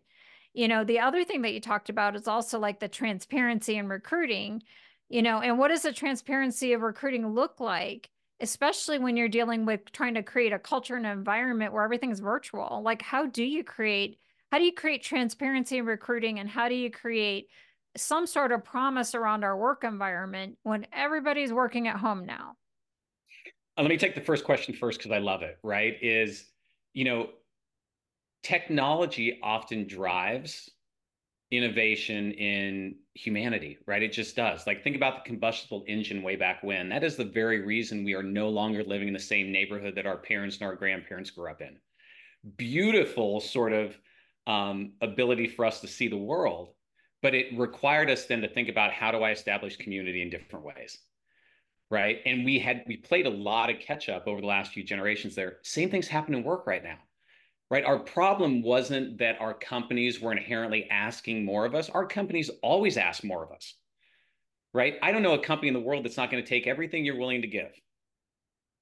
you 0.55 0.68
know 0.68 0.85
the 0.85 1.01
other 1.01 1.25
thing 1.25 1.42
that 1.42 1.53
you 1.53 1.61
talked 1.61 1.88
about 1.88 2.14
is 2.14 2.29
also 2.29 2.61
like 2.61 2.79
the 2.79 2.88
transparency 2.88 3.77
in 3.77 3.88
recruiting 3.88 4.62
you 5.12 5.22
know 5.22 5.40
and 5.40 5.59
what 5.59 5.68
does 5.68 5.83
the 5.83 5.92
transparency 5.92 6.72
of 6.72 6.83
recruiting 6.83 7.35
look 7.35 7.61
like 7.61 8.11
especially 8.40 8.98
when 8.98 9.16
you're 9.16 9.29
dealing 9.29 9.64
with 9.64 9.81
trying 9.92 10.14
to 10.14 10.22
create 10.22 10.53
a 10.53 10.59
culture 10.59 10.96
and 10.96 11.07
environment 11.07 11.72
where 11.72 11.85
everything's 11.85 12.20
virtual 12.20 12.81
like 12.85 13.03
how 13.03 13.27
do 13.27 13.44
you 13.44 13.62
create 13.62 14.18
how 14.51 14.59
do 14.59 14.64
you 14.64 14.72
create 14.72 15.03
transparency 15.03 15.79
in 15.79 15.87
recruiting 15.87 16.38
and 16.38 16.48
how 16.48 16.68
do 16.68 16.75
you 16.75 16.90
create 16.90 17.48
some 17.96 18.27
sort 18.27 18.53
of 18.53 18.64
promise 18.64 19.14
around 19.14 19.44
our 19.44 19.57
work 19.57 19.85
environment 19.85 20.57
when 20.62 20.87
everybody's 20.92 21.53
working 21.53 21.88
at 21.88 21.96
home 21.96 22.25
now? 22.25 22.55
Let 23.79 23.88
me 23.88 23.96
take 23.96 24.14
the 24.14 24.20
first 24.20 24.44
question 24.44 24.75
first 24.75 24.98
because 24.98 25.12
I 25.12 25.18
love 25.18 25.42
it, 25.42 25.59
right? 25.62 25.96
Is, 26.03 26.51
you 26.92 27.04
know, 27.04 27.31
technology 28.42 29.40
often 29.42 29.87
drives 29.87 30.71
innovation 31.53 32.33
in 32.33 32.96
humanity, 33.15 33.79
right? 33.87 34.03
It 34.03 34.13
just 34.13 34.35
does. 34.35 34.67
Like, 34.67 34.83
think 34.83 34.96
about 34.96 35.23
the 35.23 35.29
combustible 35.29 35.85
engine 35.87 36.23
way 36.23 36.35
back 36.35 36.63
when. 36.63 36.88
That 36.88 37.05
is 37.05 37.15
the 37.17 37.25
very 37.25 37.61
reason 37.61 38.05
we 38.05 38.15
are 38.15 38.23
no 38.23 38.48
longer 38.48 38.83
living 38.83 39.07
in 39.07 39.15
the 39.15 39.21
same 39.21 39.53
neighborhood 39.53 39.94
that 39.94 40.07
our 40.07 40.17
parents 40.17 40.57
and 40.57 40.67
our 40.67 40.75
grandparents 40.75 41.31
grew 41.31 41.50
up 41.50 41.61
in. 41.61 41.77
Beautiful 42.57 43.40
sort 43.40 43.73
of 43.73 43.96
um, 44.48 44.94
ability 45.00 45.46
for 45.46 45.65
us 45.65 45.81
to 45.81 45.87
see 45.87 46.09
the 46.09 46.17
world 46.17 46.75
but 47.23 47.35
it 47.35 47.57
required 47.57 48.11
us 48.11 48.27
then 48.27 48.42
to 48.42 48.48
think 48.48 48.69
about 48.69 48.92
how 48.92 49.13
do 49.13 49.23
I 49.23 49.31
establish 49.31 49.77
community 49.77 50.23
in 50.23 50.29
different 50.29 50.65
ways. 50.65 50.98
Right. 51.88 52.21
And 52.27 52.44
we 52.44 52.59
had 52.59 52.83
we 52.87 52.96
played 52.96 53.27
a 53.27 53.31
lot 53.31 53.71
of 53.71 53.79
catch 53.79 54.09
up 54.09 54.27
over 54.27 54.40
the 54.40 54.46
last 54.46 54.73
few 54.73 54.83
generations 54.83 55.35
there. 55.35 55.59
Same 55.63 55.90
things 55.90 56.09
happen 56.09 56.35
in 56.35 56.42
work 56.42 56.67
right 56.67 56.83
now. 56.83 56.96
Right. 57.73 57.87
Our 57.87 58.00
problem 58.00 58.62
wasn't 58.62 59.16
that 59.16 59.40
our 59.40 59.54
companies 59.54 60.20
were 60.20 60.31
inherently 60.31 60.90
asking 60.90 61.42
more 61.42 61.64
of 61.64 61.75
us. 61.75 61.88
Our 61.88 62.04
companies 62.04 62.50
always 62.62 62.98
ask 62.98 63.25
more 63.25 63.42
of 63.42 63.50
us. 63.50 63.75
right? 64.75 64.98
I 65.02 65.10
don't 65.10 65.23
know 65.23 65.33
a 65.33 65.42
company 65.42 65.68
in 65.68 65.75
the 65.75 65.81
world 65.81 66.04
that's 66.04 66.18
not 66.18 66.31
going 66.31 66.42
to 66.42 66.48
take 66.48 66.66
everything 66.66 67.02
you're 67.02 67.16
willing 67.16 67.40
to 67.40 67.48
give. 67.48 67.73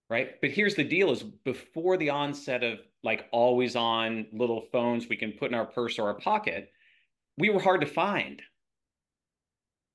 Right. 0.08 0.40
But 0.40 0.50
here's 0.50 0.74
the 0.74 0.82
deal 0.82 1.12
is 1.12 1.22
before 1.22 1.98
the 1.98 2.10
onset 2.10 2.64
of 2.64 2.80
like 3.04 3.26
always 3.30 3.76
on 3.76 4.26
little 4.32 4.62
phones 4.72 5.08
we 5.08 5.16
can 5.16 5.34
put 5.34 5.52
in 5.52 5.54
our 5.54 5.66
purse 5.66 5.96
or 5.96 6.08
our 6.08 6.18
pocket, 6.18 6.72
we 7.38 7.48
were 7.48 7.60
hard 7.60 7.82
to 7.82 7.86
find. 7.86 8.42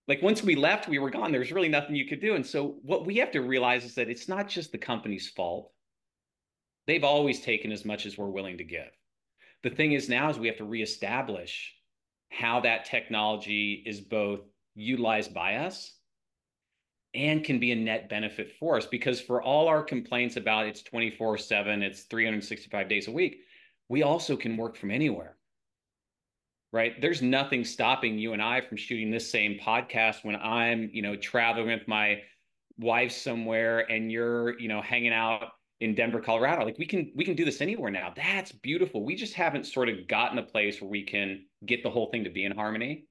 Like 0.07 0.21
once 0.21 0.41
we 0.41 0.55
left, 0.55 0.87
we 0.87 0.99
were 0.99 1.09
gone. 1.09 1.33
There's 1.33 1.51
really 1.51 1.67
nothing 1.67 1.97
you 1.97 2.07
could 2.07 2.21
do. 2.21 2.35
And 2.35 2.45
so 2.45 2.77
what 2.83 3.05
we 3.05 3.17
have 3.17 3.31
to 3.31 3.41
realize 3.41 3.83
is 3.83 3.95
that 3.95 4.09
it's 4.09 4.29
not 4.29 4.47
just 4.47 4.71
the 4.71 4.77
company's 4.77 5.27
fault. 5.27 5.73
They've 6.87 7.03
always 7.03 7.41
taken 7.41 7.71
as 7.71 7.85
much 7.85 8.05
as 8.05 8.17
we're 8.17 8.27
willing 8.27 8.57
to 8.57 8.63
give. 8.63 8.91
The 9.63 9.69
thing 9.69 9.93
is 9.93 10.09
now 10.09 10.29
is 10.29 10.37
we 10.37 10.47
have 10.47 10.57
to 10.57 10.65
reestablish 10.65 11.73
how 12.29 12.59
that 12.61 12.85
technology 12.85 13.83
is 13.85 14.01
both 14.01 14.41
utilized 14.75 15.33
by 15.33 15.55
us 15.55 15.93
and 17.13 17.43
can 17.43 17.59
be 17.59 17.71
a 17.71 17.75
net 17.75 18.09
benefit 18.09 18.51
for 18.59 18.77
us. 18.77 18.85
Because 18.85 19.21
for 19.21 19.41
all 19.41 19.67
our 19.67 19.81
complaints 19.81 20.35
about 20.35 20.67
it's 20.67 20.83
24 20.83 21.37
7 21.37 21.81
it's 21.81 22.03
365 22.03 22.89
days 22.89 23.07
a 23.07 23.11
week 23.11 23.37
we 23.87 24.03
also 24.03 24.35
can 24.35 24.57
work 24.57 24.75
from 24.75 24.91
anywhere. 24.91 25.37
Right? 26.71 26.99
There's 26.99 27.21
nothing 27.21 27.63
stopping 27.63 28.17
you 28.19 28.33
and 28.33 28.41
i 28.41 28.59
from 28.59 28.77
shooting 28.77 29.09
this 29.09 29.31
same 29.31 29.57
podcast 29.59 30.25
when 30.25 30.35
i'm 30.35 30.89
you 30.91 31.01
know 31.01 31.15
traveling 31.15 31.67
with 31.67 31.87
my 31.87 32.21
wife 32.77 33.13
somewhere 33.13 33.89
and 33.89 34.11
you're 34.11 34.59
you 34.59 34.67
know 34.67 34.81
hanging 34.81 35.13
out 35.13 35.53
in 35.81 35.93
denver 35.93 36.21
colorado 36.21 36.63
like 36.63 36.77
we 36.77 36.85
can 36.85 37.11
we 37.15 37.25
can 37.25 37.35
do 37.35 37.43
this 37.45 37.61
anywhere 37.61 37.91
now 37.91 38.13
that's 38.15 38.51
beautiful 38.51 39.03
we 39.03 39.15
just 39.15 39.33
haven't 39.33 39.65
sort 39.65 39.89
of 39.89 40.07
gotten 40.07 40.37
a 40.37 40.43
place 40.43 40.81
where 40.81 40.89
we 40.89 41.03
can 41.03 41.45
get 41.65 41.83
the 41.83 41.89
whole 41.89 42.09
thing 42.11 42.23
to 42.23 42.29
be 42.29 42.45
in 42.45 42.51
harmony 42.53 43.05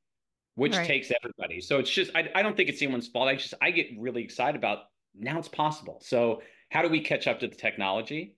which 0.57 0.77
right. 0.77 0.87
takes 0.87 1.11
everybody. 1.23 1.61
So 1.61 1.79
it's 1.79 1.91
just 1.91 2.11
I, 2.15 2.31
I 2.35 2.43
don't 2.43 2.57
think 2.57 2.69
it's 2.69 2.83
anyone's 2.83 3.09
fault. 3.09 3.29
I 3.29 3.37
just 3.37 3.55
I 3.61 3.71
get 3.71 3.89
really 3.99 4.23
excited 4.23 4.57
about 4.57 4.85
now 5.15 5.39
it's 5.39 5.49
possible. 5.49 6.01
So 6.03 6.43
how 6.71 6.83
do 6.83 6.89
we 6.89 7.01
catch 7.01 7.27
up 7.27 7.41
to 7.41 7.49
the 7.49 7.57
technology 7.57 8.37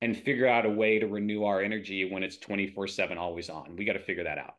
and 0.00 0.16
figure 0.16 0.46
out 0.46 0.66
a 0.66 0.70
way 0.70 0.98
to 0.98 1.06
renew 1.06 1.44
our 1.44 1.62
energy 1.62 2.10
when 2.10 2.22
it's 2.22 2.38
24/7 2.38 3.16
always 3.16 3.50
on? 3.50 3.76
We 3.76 3.84
got 3.84 3.94
to 3.94 4.00
figure 4.00 4.24
that 4.24 4.38
out. 4.38 4.54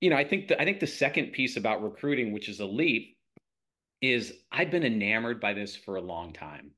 You 0.00 0.10
know, 0.10 0.16
I 0.16 0.24
think 0.24 0.48
the, 0.48 0.60
I 0.60 0.64
think 0.64 0.80
the 0.80 0.86
second 0.86 1.32
piece 1.32 1.56
about 1.56 1.82
recruiting, 1.82 2.32
which 2.32 2.48
is 2.48 2.60
a 2.60 2.66
leap, 2.66 3.16
is 4.00 4.32
I've 4.52 4.70
been 4.70 4.84
enamored 4.84 5.40
by 5.40 5.54
this 5.54 5.74
for 5.76 5.96
a 5.96 6.00
long 6.00 6.32
time. 6.32 6.70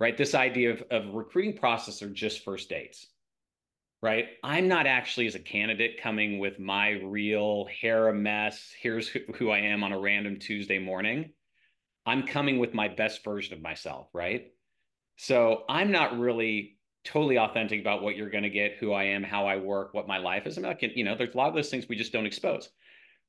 Right? 0.00 0.16
This 0.16 0.34
idea 0.34 0.72
of, 0.72 0.82
of 0.90 1.14
recruiting 1.14 1.56
process 1.56 2.02
are 2.02 2.08
just 2.08 2.42
first 2.42 2.68
dates 2.70 3.06
right? 4.02 4.28
I'm 4.42 4.68
not 4.68 4.86
actually 4.86 5.26
as 5.26 5.34
a 5.34 5.40
candidate 5.40 6.00
coming 6.00 6.38
with 6.38 6.58
my 6.58 6.90
real 7.04 7.66
hair 7.80 8.08
a 8.08 8.14
mess. 8.14 8.72
Here's 8.80 9.08
who, 9.08 9.20
who 9.36 9.50
I 9.50 9.58
am 9.58 9.84
on 9.84 9.92
a 9.92 9.98
random 9.98 10.38
Tuesday 10.38 10.78
morning. 10.78 11.32
I'm 12.06 12.26
coming 12.26 12.58
with 12.58 12.72
my 12.72 12.88
best 12.88 13.22
version 13.22 13.54
of 13.54 13.60
myself, 13.60 14.08
right? 14.14 14.52
So 15.16 15.64
I'm 15.68 15.92
not 15.92 16.18
really 16.18 16.78
totally 17.04 17.38
authentic 17.38 17.80
about 17.80 18.02
what 18.02 18.16
you're 18.16 18.30
going 18.30 18.44
to 18.44 18.50
get, 18.50 18.76
who 18.80 18.92
I 18.92 19.04
am, 19.04 19.22
how 19.22 19.46
I 19.46 19.56
work, 19.56 19.92
what 19.92 20.08
my 20.08 20.18
life 20.18 20.46
is. 20.46 20.56
I'm 20.56 20.62
not, 20.62 20.82
you 20.82 21.04
know, 21.04 21.14
there's 21.14 21.34
a 21.34 21.36
lot 21.36 21.48
of 21.48 21.54
those 21.54 21.68
things 21.68 21.88
we 21.88 21.96
just 21.96 22.12
don't 22.12 22.26
expose. 22.26 22.70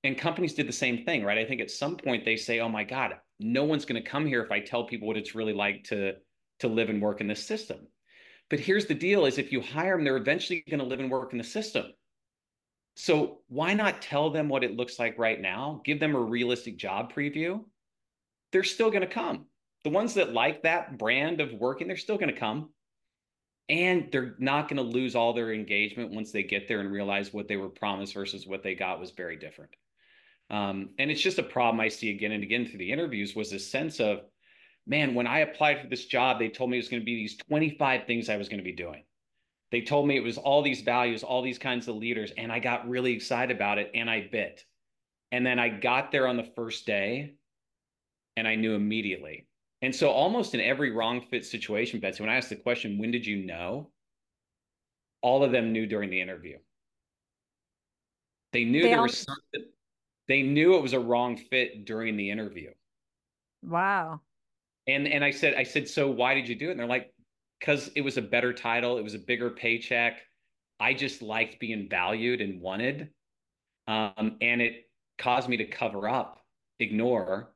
And 0.03 0.17
companies 0.17 0.53
did 0.53 0.67
the 0.67 0.73
same 0.73 1.03
thing, 1.03 1.23
right? 1.23 1.37
I 1.37 1.45
think 1.45 1.61
at 1.61 1.69
some 1.69 1.95
point 1.95 2.25
they 2.25 2.35
say, 2.35 2.59
"Oh 2.59 2.69
my 2.69 2.83
God, 2.83 3.17
no 3.39 3.65
one's 3.65 3.85
going 3.85 4.01
to 4.01 4.09
come 4.09 4.25
here 4.25 4.41
if 4.41 4.51
I 4.51 4.59
tell 4.59 4.85
people 4.85 5.07
what 5.07 5.17
it's 5.17 5.35
really 5.35 5.53
like 5.53 5.83
to 5.85 6.13
to 6.61 6.67
live 6.67 6.89
and 6.89 7.01
work 7.01 7.21
in 7.21 7.27
this 7.27 7.45
system." 7.45 7.87
But 8.49 8.59
here's 8.59 8.85
the 8.85 8.93
deal 8.93 9.25
is 9.25 9.37
if 9.37 9.53
you 9.53 9.61
hire 9.61 9.95
them, 9.95 10.03
they're 10.03 10.17
eventually 10.17 10.63
going 10.69 10.81
to 10.81 10.85
live 10.85 10.99
and 10.99 11.09
work 11.09 11.31
in 11.31 11.37
the 11.37 11.43
system. 11.43 11.85
So 12.95 13.39
why 13.47 13.73
not 13.73 14.01
tell 14.01 14.29
them 14.29 14.49
what 14.49 14.65
it 14.65 14.75
looks 14.75 14.99
like 14.99 15.17
right 15.17 15.39
now? 15.39 15.81
Give 15.85 15.99
them 15.99 16.15
a 16.15 16.19
realistic 16.19 16.77
job 16.77 17.13
preview. 17.13 17.63
They're 18.51 18.63
still 18.63 18.89
going 18.89 19.01
to 19.01 19.07
come. 19.07 19.45
The 19.85 19.89
ones 19.89 20.15
that 20.15 20.33
like 20.33 20.63
that 20.63 20.97
brand 20.97 21.39
of 21.39 21.53
working, 21.53 21.87
they're 21.87 21.95
still 21.95 22.17
going 22.17 22.33
to 22.33 22.39
come. 22.39 22.71
And 23.69 24.09
they're 24.11 24.35
not 24.37 24.67
going 24.67 24.77
to 24.77 24.83
lose 24.83 25.15
all 25.15 25.31
their 25.31 25.53
engagement 25.53 26.11
once 26.11 26.33
they 26.33 26.43
get 26.43 26.67
there 26.67 26.81
and 26.81 26.91
realize 26.91 27.31
what 27.31 27.47
they 27.47 27.55
were 27.55 27.69
promised 27.69 28.13
versus 28.13 28.45
what 28.45 28.63
they 28.63 28.75
got 28.75 28.99
was 28.99 29.11
very 29.11 29.37
different. 29.37 29.71
Um, 30.49 30.89
and 30.99 31.09
it's 31.09 31.21
just 31.21 31.39
a 31.39 31.43
problem 31.43 31.79
I 31.79 31.87
see 31.87 32.09
again 32.09 32.33
and 32.33 32.43
again 32.43 32.65
through 32.65 32.79
the 32.79 32.91
interviews 32.91 33.33
was 33.33 33.49
this 33.49 33.71
sense 33.71 34.01
of 34.01 34.23
man, 34.87 35.13
when 35.13 35.27
I 35.27 35.39
applied 35.39 35.81
for 35.81 35.87
this 35.87 36.05
job, 36.05 36.39
they 36.39 36.49
told 36.49 36.69
me 36.69 36.77
it 36.77 36.81
was 36.81 36.89
going 36.89 37.01
to 37.01 37.05
be 37.05 37.15
these 37.15 37.37
25 37.37 38.05
things 38.05 38.29
I 38.29 38.37
was 38.37 38.49
going 38.49 38.59
to 38.59 38.63
be 38.63 38.71
doing. 38.71 39.03
They 39.71 39.81
told 39.81 40.07
me 40.07 40.17
it 40.17 40.23
was 40.23 40.37
all 40.37 40.61
these 40.61 40.81
values, 40.81 41.23
all 41.23 41.41
these 41.41 41.59
kinds 41.59 41.87
of 41.87 41.95
leaders, 41.95 42.31
and 42.37 42.51
I 42.51 42.59
got 42.59 42.89
really 42.89 43.13
excited 43.13 43.55
about 43.55 43.77
it 43.77 43.91
and 43.95 44.09
I 44.09 44.27
bit. 44.29 44.65
And 45.31 45.45
then 45.45 45.59
I 45.59 45.69
got 45.69 46.11
there 46.11 46.27
on 46.27 46.35
the 46.35 46.51
first 46.55 46.85
day 46.85 47.35
and 48.35 48.47
I 48.47 48.55
knew 48.55 48.75
immediately. 48.75 49.47
And 49.81 49.95
so, 49.95 50.09
almost 50.09 50.53
in 50.53 50.61
every 50.61 50.91
wrong 50.91 51.21
fit 51.21 51.45
situation, 51.45 51.99
Betsy, 51.99 52.21
when 52.21 52.29
I 52.29 52.35
asked 52.35 52.49
the 52.49 52.55
question, 52.55 52.99
when 52.99 53.11
did 53.11 53.25
you 53.25 53.37
know? 53.37 53.89
All 55.23 55.43
of 55.43 55.51
them 55.51 55.71
knew 55.71 55.87
during 55.87 56.09
the 56.09 56.21
interview. 56.21 56.57
They 58.53 58.65
knew 58.65 58.81
they 58.81 58.89
there 58.89 58.97
all... 58.97 59.03
was 59.03 59.17
something, 59.17 59.71
they 60.27 60.41
knew 60.41 60.75
it 60.75 60.81
was 60.81 60.93
a 60.93 60.99
wrong 60.99 61.37
fit 61.37 61.85
during 61.85 62.17
the 62.17 62.29
interview. 62.29 62.71
Wow. 63.63 64.21
And 64.87 65.07
and 65.07 65.23
I 65.23 65.31
said, 65.31 65.55
I 65.55 65.63
said, 65.63 65.87
so 65.87 66.09
why 66.09 66.33
did 66.33 66.47
you 66.47 66.55
do 66.55 66.67
it? 66.67 66.71
And 66.71 66.79
they're 66.79 66.87
like, 66.87 67.13
because 67.59 67.89
it 67.95 68.01
was 68.01 68.17
a 68.17 68.21
better 68.21 68.53
title, 68.53 68.97
it 68.97 69.03
was 69.03 69.13
a 69.13 69.19
bigger 69.19 69.49
paycheck. 69.51 70.21
I 70.79 70.93
just 70.93 71.21
liked 71.21 71.59
being 71.59 71.87
valued 71.89 72.41
and 72.41 72.59
wanted. 72.59 73.09
Um, 73.87 74.37
and 74.41 74.61
it 74.61 74.89
caused 75.17 75.47
me 75.47 75.57
to 75.57 75.65
cover 75.65 76.09
up, 76.09 76.39
ignore 76.79 77.53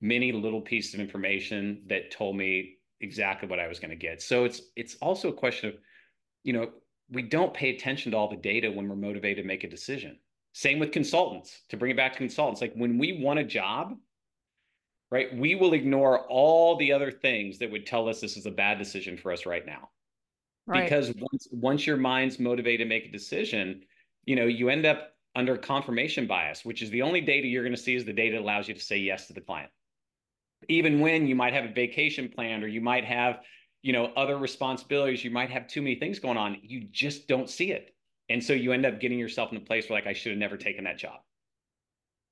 many 0.00 0.32
little 0.32 0.60
pieces 0.60 0.94
of 0.94 1.00
information 1.00 1.82
that 1.86 2.10
told 2.10 2.36
me 2.36 2.76
exactly 3.00 3.48
what 3.48 3.60
I 3.60 3.66
was 3.66 3.78
going 3.78 3.90
to 3.90 3.96
get. 3.96 4.20
So 4.20 4.44
it's 4.44 4.60
it's 4.76 4.96
also 4.96 5.30
a 5.30 5.32
question 5.32 5.70
of, 5.70 5.76
you 6.44 6.52
know, 6.52 6.70
we 7.10 7.22
don't 7.22 7.54
pay 7.54 7.74
attention 7.74 8.12
to 8.12 8.18
all 8.18 8.28
the 8.28 8.36
data 8.36 8.70
when 8.70 8.88
we're 8.88 8.96
motivated 8.96 9.44
to 9.44 9.48
make 9.48 9.64
a 9.64 9.70
decision. 9.70 10.18
Same 10.52 10.78
with 10.78 10.92
consultants. 10.92 11.62
To 11.70 11.76
bring 11.76 11.92
it 11.92 11.96
back 11.96 12.12
to 12.12 12.18
consultants, 12.18 12.60
like 12.60 12.74
when 12.74 12.98
we 12.98 13.22
want 13.22 13.38
a 13.38 13.44
job, 13.44 13.94
right? 15.10 15.34
We 15.36 15.54
will 15.54 15.72
ignore 15.72 16.20
all 16.26 16.76
the 16.76 16.92
other 16.92 17.10
things 17.10 17.58
that 17.58 17.70
would 17.70 17.86
tell 17.86 18.08
us 18.08 18.20
this 18.20 18.36
is 18.36 18.46
a 18.46 18.50
bad 18.50 18.78
decision 18.78 19.16
for 19.16 19.32
us 19.32 19.46
right 19.46 19.64
now. 19.64 19.90
Right. 20.66 20.84
Because 20.84 21.12
once 21.16 21.48
once 21.52 21.86
your 21.86 21.96
mind's 21.96 22.40
motivated 22.40 22.86
to 22.86 22.88
make 22.88 23.06
a 23.06 23.12
decision, 23.12 23.82
you 24.24 24.34
know, 24.34 24.46
you 24.46 24.68
end 24.68 24.84
up 24.84 25.12
under 25.36 25.56
confirmation 25.56 26.26
bias, 26.26 26.64
which 26.64 26.82
is 26.82 26.90
the 26.90 27.02
only 27.02 27.20
data 27.20 27.46
you're 27.46 27.62
going 27.62 27.74
to 27.74 27.80
see 27.80 27.94
is 27.94 28.04
the 28.04 28.12
data 28.12 28.36
that 28.36 28.42
allows 28.42 28.66
you 28.66 28.74
to 28.74 28.80
say 28.80 28.96
yes 28.96 29.28
to 29.28 29.32
the 29.32 29.40
client. 29.40 29.70
Even 30.68 30.98
when 31.00 31.26
you 31.26 31.36
might 31.36 31.52
have 31.52 31.66
a 31.66 31.72
vacation 31.72 32.28
planned 32.34 32.64
or 32.64 32.68
you 32.68 32.80
might 32.80 33.04
have, 33.04 33.40
you 33.82 33.92
know, 33.92 34.06
other 34.16 34.38
responsibilities, 34.38 35.22
you 35.22 35.30
might 35.30 35.50
have 35.50 35.68
too 35.68 35.82
many 35.82 35.94
things 35.94 36.18
going 36.18 36.38
on, 36.38 36.56
you 36.62 36.88
just 36.90 37.28
don't 37.28 37.48
see 37.48 37.70
it. 37.70 37.94
And 38.28 38.42
so 38.42 38.54
you 38.54 38.72
end 38.72 38.86
up 38.86 38.98
getting 38.98 39.18
yourself 39.18 39.52
in 39.52 39.58
a 39.58 39.60
place 39.60 39.88
where 39.88 39.98
like 39.98 40.08
I 40.08 40.14
should 40.14 40.32
have 40.32 40.38
never 40.38 40.56
taken 40.56 40.84
that 40.84 40.98
job 40.98 41.20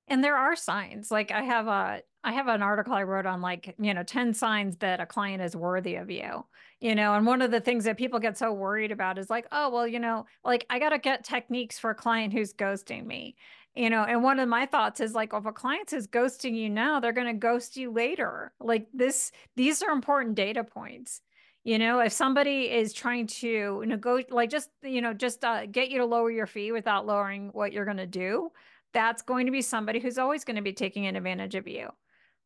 and 0.07 0.23
there 0.23 0.37
are 0.37 0.55
signs 0.55 1.11
like 1.11 1.31
i 1.31 1.41
have 1.41 1.67
a 1.67 2.01
i 2.23 2.31
have 2.31 2.47
an 2.47 2.61
article 2.61 2.93
i 2.93 3.03
wrote 3.03 3.25
on 3.25 3.41
like 3.41 3.75
you 3.79 3.93
know 3.93 4.03
10 4.03 4.33
signs 4.33 4.77
that 4.77 4.99
a 4.99 5.05
client 5.05 5.41
is 5.41 5.55
worthy 5.55 5.95
of 5.95 6.09
you 6.09 6.45
you 6.79 6.95
know 6.95 7.13
and 7.13 7.25
one 7.25 7.41
of 7.41 7.51
the 7.51 7.61
things 7.61 7.83
that 7.85 7.97
people 7.97 8.19
get 8.19 8.37
so 8.37 8.51
worried 8.53 8.91
about 8.91 9.17
is 9.17 9.29
like 9.29 9.47
oh 9.51 9.69
well 9.69 9.87
you 9.87 9.99
know 9.99 10.25
like 10.43 10.65
i 10.69 10.79
got 10.79 10.89
to 10.89 10.99
get 10.99 11.23
techniques 11.23 11.79
for 11.79 11.91
a 11.91 11.95
client 11.95 12.33
who's 12.33 12.53
ghosting 12.53 13.05
me 13.05 13.35
you 13.75 13.89
know 13.89 14.03
and 14.03 14.23
one 14.23 14.39
of 14.39 14.47
my 14.47 14.65
thoughts 14.65 14.99
is 14.99 15.13
like 15.13 15.33
if 15.33 15.45
a 15.45 15.51
client 15.51 15.93
is 15.93 16.07
ghosting 16.07 16.55
you 16.55 16.69
now 16.69 16.99
they're 16.99 17.11
going 17.11 17.27
to 17.27 17.33
ghost 17.33 17.77
you 17.77 17.91
later. 17.91 18.53
Like 18.59 18.87
this 18.93 19.31
these 19.55 19.83
are 19.83 19.91
important 19.91 20.35
data 20.35 20.63
points 20.63 21.21
you 21.63 21.77
know 21.77 21.99
if 21.99 22.13
somebody 22.13 22.71
is 22.71 22.93
trying 22.93 23.27
to 23.27 23.83
negotiate 23.85 24.31
like 24.31 24.49
just 24.49 24.69
you 24.81 25.01
know 25.01 25.13
just 25.13 25.43
uh, 25.43 25.65
get 25.65 25.89
you 25.89 25.97
to 25.97 26.05
lower 26.05 26.31
your 26.31 26.47
fee 26.47 26.71
without 26.71 27.05
lowering 27.05 27.49
what 27.51 27.73
you're 27.73 27.85
going 27.85 27.97
to 27.97 28.07
do 28.07 28.49
that's 28.93 29.21
going 29.21 29.45
to 29.45 29.51
be 29.51 29.61
somebody 29.61 29.99
who's 29.99 30.17
always 30.17 30.43
going 30.43 30.55
to 30.55 30.61
be 30.61 30.73
taking 30.73 31.07
advantage 31.07 31.55
of 31.55 31.67
you. 31.67 31.89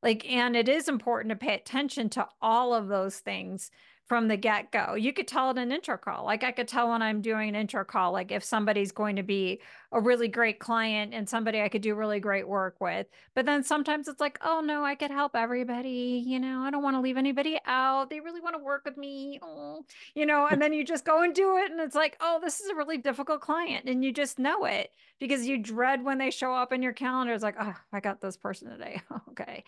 Like, 0.01 0.29
and 0.29 0.55
it 0.55 0.69
is 0.69 0.87
important 0.87 1.31
to 1.31 1.35
pay 1.35 1.55
attention 1.55 2.09
to 2.11 2.27
all 2.41 2.73
of 2.73 2.87
those 2.87 3.17
things 3.17 3.69
from 4.10 4.28
the 4.28 4.36
get 4.36 4.72
go. 4.72 4.95
You 4.95 5.14
could 5.14 5.28
tell 5.28 5.51
it 5.51 5.60
an 5.60 5.72
intro 5.72 5.95
call. 5.95 6.26
Like 6.26 6.43
I 6.43 6.51
could 6.51 6.68
tell 6.68 6.89
when 6.89 7.03
I'm 7.03 7.22
doing 7.22 7.49
an 7.49 7.55
intro 7.55 7.86
call, 7.86 8.12
like 8.12 8.32
if 8.32 8.43
somebody's 8.43 8.91
going 8.91 9.16
to 9.18 9.24
be 9.24 9.62
a 9.91 10.01
really 10.01 10.28
great 10.28 10.60
client 10.60 11.14
and 11.14 11.30
somebody 11.30 11.62
I 11.62 11.70
could 11.70 11.84
do 11.84 11.93
really 11.93 12.20
great 12.20 12.47
work 12.47 12.76
with. 12.82 13.05
But 13.36 13.45
then 13.45 13.64
sometimes 13.64 14.07
it's 14.07 14.20
like, 14.20 14.39
oh 14.41 14.62
no, 14.62 14.84
I 14.84 14.95
could 14.95 15.12
help 15.12 15.36
everybody. 15.36 16.24
You 16.26 16.39
know, 16.39 16.62
I 16.62 16.72
don't 16.72 16.82
want 16.82 16.95
to 16.95 17.01
leave 17.01 17.18
anybody 17.18 17.60
out. 17.68 18.10
They 18.10 18.20
really 18.20 18.41
want 18.41 18.55
to 18.55 18.64
work 18.64 18.84
with 18.84 18.97
me. 18.97 19.39
Oh, 19.43 19.86
you 20.16 20.26
know, 20.26 20.47
and 20.47 20.60
then 20.60 20.74
you 20.74 20.84
just 20.84 21.05
go 21.05 21.22
and 21.22 21.34
do 21.34 21.57
it. 21.57 21.70
And 21.72 21.80
it's 21.80 21.95
like, 21.95 22.18
oh, 22.20 22.39
this 22.41 22.60
is 22.62 22.70
a 22.72 22.76
really 22.76 22.97
difficult 22.97 23.41
client. 23.41 23.88
And 23.88 24.03
you 24.03 24.12
just 24.12 24.39
know 24.39 24.66
it 24.66 24.89
because 25.20 25.45
you 25.45 25.60
dread 25.60 26.03
when 26.03 26.18
they 26.18 26.32
show 26.32 26.51
up 26.51 26.74
in 26.74 26.82
your 26.82 26.93
calendar. 26.93 27.34
It's 27.34 27.43
like, 27.43 27.57
oh, 27.60 27.76
I 27.93 27.99
got 27.99 28.22
this 28.22 28.38
person 28.38 28.72
today. 28.72 29.01
okay. 29.30 29.64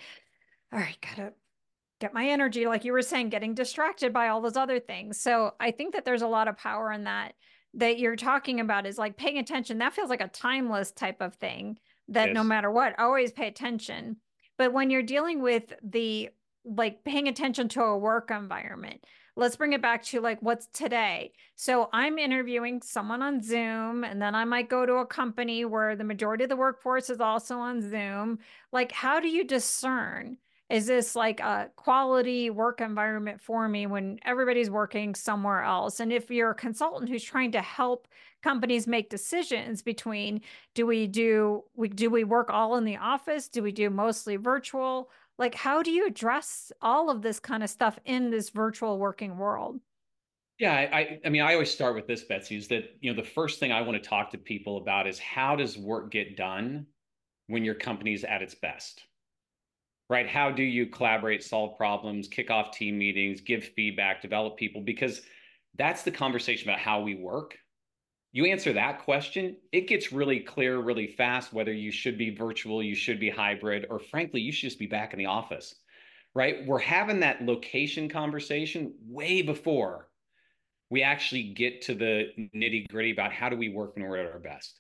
All 0.74 0.80
right, 0.80 0.98
gotta 1.02 1.34
get 2.02 2.14
my 2.14 2.28
energy 2.28 2.66
like 2.66 2.84
you 2.84 2.92
were 2.92 3.02
saying 3.02 3.30
getting 3.30 3.54
distracted 3.54 4.12
by 4.12 4.28
all 4.28 4.42
those 4.42 4.58
other 4.58 4.80
things 4.80 5.20
so 5.20 5.54
i 5.60 5.72
think 5.72 5.94
that 5.94 6.04
there's 6.04 6.22
a 6.22 6.28
lot 6.28 6.48
of 6.48 6.58
power 6.58 6.92
in 6.92 7.06
that 7.06 7.34
that 7.74 7.98
you're 7.98 8.18
talking 8.18 8.60
about 8.60 8.86
is 8.86 8.98
like 8.98 9.16
paying 9.16 9.38
attention 9.38 9.78
that 9.78 9.94
feels 9.94 10.10
like 10.10 10.22
a 10.22 10.28
timeless 10.28 10.92
type 10.92 11.22
of 11.22 11.36
thing 11.36 11.78
that 12.10 12.28
yes. 12.28 12.36
no 12.36 12.44
matter 12.44 12.70
what 12.70 13.00
always 13.00 13.32
pay 13.32 13.48
attention 13.48 14.18
But 14.58 14.74
when 14.74 14.92
you're 14.92 15.02
dealing 15.02 15.42
with 15.42 15.74
the 15.82 16.30
like 16.64 17.04
paying 17.04 17.28
attention 17.28 17.68
to 17.70 17.82
a 17.82 17.98
work 17.98 18.30
environment, 18.30 19.04
let's 19.36 19.56
bring 19.56 19.74
it 19.74 19.82
back 19.82 20.04
to 20.04 20.22
like 20.22 20.40
what's 20.42 20.68
today. 20.68 21.34
So 21.56 21.90
I'm 21.92 22.20
interviewing 22.20 22.82
someone 22.84 23.22
on 23.24 23.42
Zoom, 23.42 24.04
and 24.04 24.22
then 24.22 24.36
I 24.36 24.46
might 24.46 24.70
go 24.70 24.86
to 24.86 24.98
a 24.98 25.06
company 25.06 25.66
where 25.66 25.96
the 25.96 26.04
majority 26.04 26.44
of 26.44 26.50
the 26.52 26.56
workforce 26.56 27.10
is 27.10 27.20
also 27.20 27.58
on 27.58 27.82
Zoom. 27.82 28.40
Like, 28.72 28.92
how 28.92 29.20
do 29.20 29.28
you 29.28 29.44
discern? 29.44 30.38
Is 30.72 30.88
this 30.88 31.18
like 31.18 31.42
a 31.42 31.70
quality 31.76 32.50
work 32.50 32.80
environment 32.80 33.42
for 33.42 33.68
me 33.68 33.88
when 33.88 34.20
everybody's 34.24 34.70
working 34.70 35.16
somewhere 35.16 35.64
else? 35.64 36.00
And 36.00 36.14
if 36.14 36.32
you're 36.32 36.52
a 36.52 36.56
consultant 36.56 37.10
who's 37.10 37.26
trying 37.26 37.52
to 37.52 37.62
help 37.62 38.08
companies 38.42 38.88
make 38.88 39.10
decisions 39.10 39.82
between 39.82 40.40
do 40.74 40.86
we 40.86 41.08
do 41.08 41.66
we 41.76 41.90
do 41.90 42.10
we 42.10 42.24
work 42.24 42.50
all 42.50 42.78
in 42.78 42.86
the 42.86 42.96
office? 42.96 43.50
Do 43.50 43.62
we 43.62 43.74
do 43.74 43.90
mostly 43.90 44.38
virtual? 44.38 45.10
Like 45.38 45.56
how 45.56 45.84
do 45.84 45.92
you 45.92 46.08
address 46.08 46.72
all 46.82 47.10
of 47.10 47.22
this 47.22 47.38
kind 47.38 47.64
of 47.64 47.70
stuff 47.70 48.00
in 48.06 48.30
this 48.30 48.50
virtual 48.50 48.98
working 48.98 49.38
world? 49.38 49.82
Yeah, 50.58 50.74
I, 50.74 51.20
I 51.26 51.30
mean, 51.30 51.42
I 51.42 51.54
always 51.54 51.72
start 51.72 51.96
with 51.96 52.08
this, 52.08 52.24
Betsy, 52.24 52.56
is 52.56 52.70
that 52.70 52.96
you 53.02 53.12
know 53.12 53.22
the 53.22 53.28
first 53.28 53.60
thing 53.60 53.74
I 53.74 53.82
want 53.82 54.02
to 54.02 54.10
talk 54.10 54.32
to 54.32 54.38
people 54.38 54.78
about 54.78 55.06
is 55.06 55.20
how 55.20 55.58
does 55.58 55.78
work 55.78 56.12
get 56.12 56.38
done 56.38 56.86
when 57.48 57.66
your 57.66 57.76
company's 57.76 58.24
at 58.24 58.42
its 58.42 58.56
best 58.56 59.04
right? 60.12 60.28
How 60.28 60.52
do 60.52 60.62
you 60.62 60.88
collaborate, 60.88 61.42
solve 61.42 61.78
problems, 61.78 62.28
kick 62.28 62.52
off 62.52 62.72
team 62.72 62.98
meetings, 62.98 63.40
give 63.40 63.64
feedback, 63.64 64.22
develop 64.22 64.58
people? 64.58 64.82
Because 64.82 65.22
that's 65.78 66.04
the 66.04 66.12
conversation 66.12 66.70
about 66.70 66.82
how 66.82 67.00
we 67.00 67.16
work. 67.16 67.58
You 68.34 68.44
answer 68.44 68.74
that 68.74 69.06
question, 69.06 69.56
it 69.72 69.88
gets 69.88 70.12
really 70.12 70.42
clear 70.42 70.80
really 70.80 71.08
fast 71.08 71.54
whether 71.54 71.72
you 71.72 71.94
should 71.94 72.18
be 72.18 72.36
virtual, 72.36 72.84
you 72.84 72.94
should 72.94 73.22
be 73.22 73.30
hybrid, 73.30 73.88
or 73.90 74.00
frankly, 74.00 74.42
you 74.42 74.52
should 74.52 74.68
just 74.68 74.80
be 74.80 74.86
back 74.86 75.14
in 75.14 75.20
the 75.20 75.28
office, 75.28 75.76
right? 76.36 76.68
We're 76.68 76.80
having 76.80 77.22
that 77.22 77.42
location 77.42 78.10
conversation 78.10 78.94
way 79.08 79.42
before 79.42 80.10
we 80.90 81.04
actually 81.04 81.54
get 81.54 81.84
to 81.84 81.96
the 81.96 82.26
nitty 82.54 82.90
gritty 82.90 83.12
about 83.12 83.32
how 83.32 83.48
do 83.48 83.56
we 83.56 83.70
work 83.70 83.96
when 83.96 84.06
we're 84.06 84.18
at 84.18 84.30
our 84.30 84.40
best. 84.40 84.78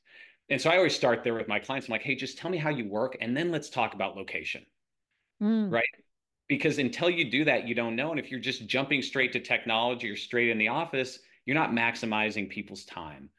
And 0.49 0.59
so 0.59 0.69
I 0.69 0.75
always 0.75 0.93
start 0.93 1.23
there 1.23 1.35
with 1.35 1.47
my 1.47 1.59
clients. 1.59 1.87
I'm 1.87 1.93
like, 1.93 2.01
hey, 2.01 2.15
just 2.15 2.37
tell 2.37 2.51
me 2.51 2.57
how 2.57 2.69
you 2.69 2.89
work, 2.89 3.15
and 3.21 3.35
then 3.35 3.49
let's 3.49 3.69
talk 3.69 3.93
about 3.93 4.17
location 4.17 4.65
mm. 5.41 5.71
right? 5.71 5.83
Because 6.47 6.77
until 6.77 7.09
you 7.09 7.31
do 7.31 7.45
that, 7.45 7.67
you 7.67 7.75
don't 7.75 7.95
know. 7.95 8.11
And 8.11 8.19
if 8.19 8.29
you're 8.29 8.39
just 8.39 8.67
jumping 8.67 9.01
straight 9.01 9.31
to 9.33 9.39
technology 9.39 10.09
or 10.09 10.15
straight 10.15 10.49
in 10.49 10.57
the 10.57 10.67
office, 10.67 11.19
you're 11.45 11.55
not 11.55 11.71
maximizing 11.71 12.49
people's 12.49 12.85
time. 12.85 13.29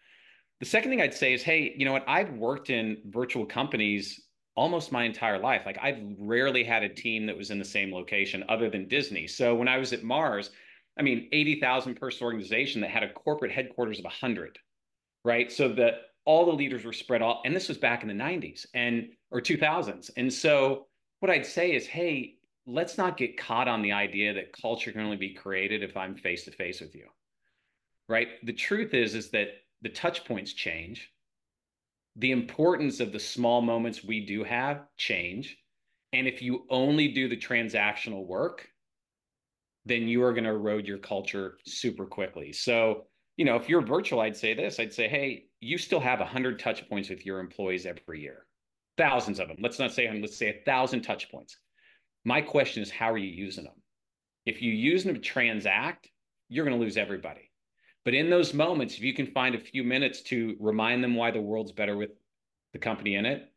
The 0.61 0.67
second 0.67 0.91
thing 0.91 1.01
I'd 1.01 1.15
say 1.15 1.33
is, 1.33 1.43
hey, 1.43 1.75
you 1.77 1.85
know 1.85 1.93
what? 1.93 2.05
I've 2.09 2.33
worked 2.35 2.71
in 2.71 2.99
virtual 3.07 3.45
companies 3.45 4.21
almost 4.55 4.93
my 4.93 5.05
entire 5.05 5.39
life. 5.39 5.63
Like 5.65 5.79
I've 5.83 6.01
rarely 6.19 6.63
had 6.63 6.83
a 6.83 6.89
team 6.89 7.27
that 7.27 7.37
was 7.37 7.51
in 7.51 7.59
the 7.59 7.65
same 7.65 7.93
location 7.93 8.45
other 8.49 8.69
than 8.69 8.89
Disney. 8.89 9.27
So 9.27 9.55
when 9.55 9.69
I 9.69 9.79
was 9.79 9.93
at 9.93 10.03
Mars, 10.03 10.51
I 10.99 11.03
mean, 11.03 11.29
80,000 11.33 11.95
person 11.95 12.25
organization 12.25 12.81
that 12.83 12.91
had 12.91 13.03
a 13.03 13.13
corporate 13.13 13.51
headquarters 13.51 13.99
of 13.99 14.05
100, 14.05 14.59
right? 15.25 15.51
So 15.51 15.69
that 15.71 15.95
all 16.25 16.45
the 16.47 16.53
leaders 16.53 16.85
were 16.85 16.93
spread 16.93 17.23
out. 17.23 17.39
And 17.45 17.57
this 17.57 17.69
was 17.69 17.79
back 17.79 18.03
in 18.03 18.09
the 18.09 18.15
90s 18.15 18.67
and 18.75 19.09
or 19.31 19.41
2000s. 19.41 20.11
And 20.17 20.33
so 20.33 20.87
what 21.23 21.31
I'd 21.31 21.47
say 21.47 21.73
is, 21.73 21.87
hey, 21.87 22.35
let's 22.67 22.99
not 22.99 23.17
get 23.17 23.37
caught 23.37 23.69
on 23.69 23.81
the 23.81 23.93
idea 23.93 24.35
that 24.35 24.53
culture 24.61 24.91
can 24.91 25.03
only 25.03 25.17
be 25.17 25.33
created 25.33 25.85
if 25.85 25.97
I'm 25.97 26.17
face 26.17 26.45
to 26.47 26.51
face 26.51 26.81
with 26.81 26.97
you. 26.97 27.07
Right? 28.09 28.27
The 28.43 28.53
truth 28.53 28.93
is 28.93 29.15
is 29.15 29.31
that 29.31 29.51
the 29.83 29.89
touch 29.89 30.25
points 30.25 30.53
change. 30.53 31.13
The 32.17 32.33
importance 32.33 32.99
of 32.99 33.13
the 33.13 33.21
small 33.21 33.63
moments 33.63 34.03
we 34.03 34.27
do 34.27 34.43
have 34.43 34.83
change. 34.97 35.57
And 36.13 36.27
if 36.27 36.43
you 36.43 36.67
only 36.71 37.07
do 37.07 37.29
the 37.29 37.37
transactional 37.37 38.27
work, 38.27 38.67
then 39.87 40.09
you 40.09 40.25
are 40.25 40.33
going 40.33 40.45
to 40.45 40.51
erode 40.51 40.89
your 40.89 40.99
culture 40.99 41.59
super 41.65 42.05
quickly. 42.05 42.53
So, 42.53 43.05
you 43.37 43.45
know, 43.45 43.55
if 43.55 43.69
you're 43.69 43.81
virtual, 43.81 44.19
I'd 44.19 44.37
say 44.37 44.55
this 44.55 44.81
I'd 44.81 44.93
say, 44.93 45.07
hey, 45.07 45.45
you 45.61 45.79
still 45.79 46.01
have 46.01 46.19
100 46.19 46.59
touch 46.59 46.89
points 46.89 47.11
with 47.11 47.25
your 47.25 47.39
employees 47.39 47.87
every 47.87 48.21
year 48.21 48.45
thousands 48.97 49.41
of 49.41 49.49
them. 49.49 49.59
Let's 49.61 49.79
not 49.79 49.93
say, 49.93 50.11
let's 50.21 50.37
say 50.37 50.49
a 50.49 50.65
thousand 50.65 51.03
touch 51.03 51.31
points. 51.31 51.57
My 52.25 52.41
question 52.41 52.83
is, 52.83 52.91
how 52.91 53.11
are 53.11 53.19
you 53.19 53.31
using 53.31 53.65
them? 53.65 53.75
If 54.47 54.63
you 54.63 54.73
use 54.73 55.05
them 55.05 55.15
to 55.15 55.21
transact, 55.21 56.09
you're 56.49 56.65
going 56.65 56.79
to 56.79 56.85
lose 56.85 56.97
everybody. 56.97 57.51
But 58.05 58.15
in 58.15 58.31
those 58.31 58.53
moments, 58.53 58.95
if 58.95 59.01
you 59.01 59.15
can 59.15 59.27
find 59.27 59.55
a 59.55 59.61
few 59.61 59.85
minutes 59.85 60.23
to 60.23 60.57
remind 60.61 61.03
them 61.03 61.15
why 61.15 61.31
the 61.31 61.41
world's 61.41 61.73
better 61.73 61.97
with 61.97 62.11
the 62.73 62.79
company 62.79 63.15
in 63.15 63.27
it, 63.27 63.51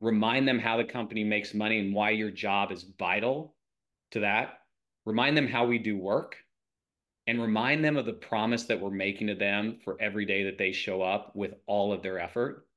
remind 0.00 0.46
them 0.46 0.58
how 0.58 0.76
the 0.76 0.84
company 0.84 1.24
makes 1.24 1.54
money 1.54 1.78
and 1.78 1.94
why 1.94 2.10
your 2.10 2.30
job 2.30 2.70
is 2.70 2.84
vital 2.98 3.56
to 4.12 4.20
that, 4.20 4.60
remind 5.04 5.36
them 5.36 5.48
how 5.48 5.66
we 5.66 5.78
do 5.78 5.96
work, 5.96 6.36
and 7.26 7.40
remind 7.40 7.84
them 7.84 7.96
of 7.96 8.06
the 8.06 8.12
promise 8.12 8.64
that 8.64 8.80
we're 8.80 8.90
making 8.90 9.26
to 9.26 9.34
them 9.34 9.78
for 9.84 10.00
every 10.00 10.24
day 10.24 10.44
that 10.44 10.58
they 10.58 10.72
show 10.72 11.02
up 11.02 11.34
with 11.34 11.54
all 11.66 11.92
of 11.92 12.02
their 12.02 12.18
effort 12.18 12.67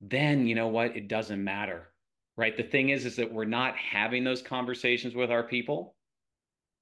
then 0.00 0.46
you 0.46 0.54
know 0.54 0.68
what? 0.68 0.96
It 0.96 1.08
doesn't 1.08 1.42
matter, 1.42 1.88
right? 2.36 2.56
The 2.56 2.62
thing 2.62 2.90
is, 2.90 3.04
is 3.04 3.16
that 3.16 3.32
we're 3.32 3.44
not 3.44 3.76
having 3.76 4.24
those 4.24 4.42
conversations 4.42 5.14
with 5.14 5.30
our 5.30 5.42
people 5.42 5.94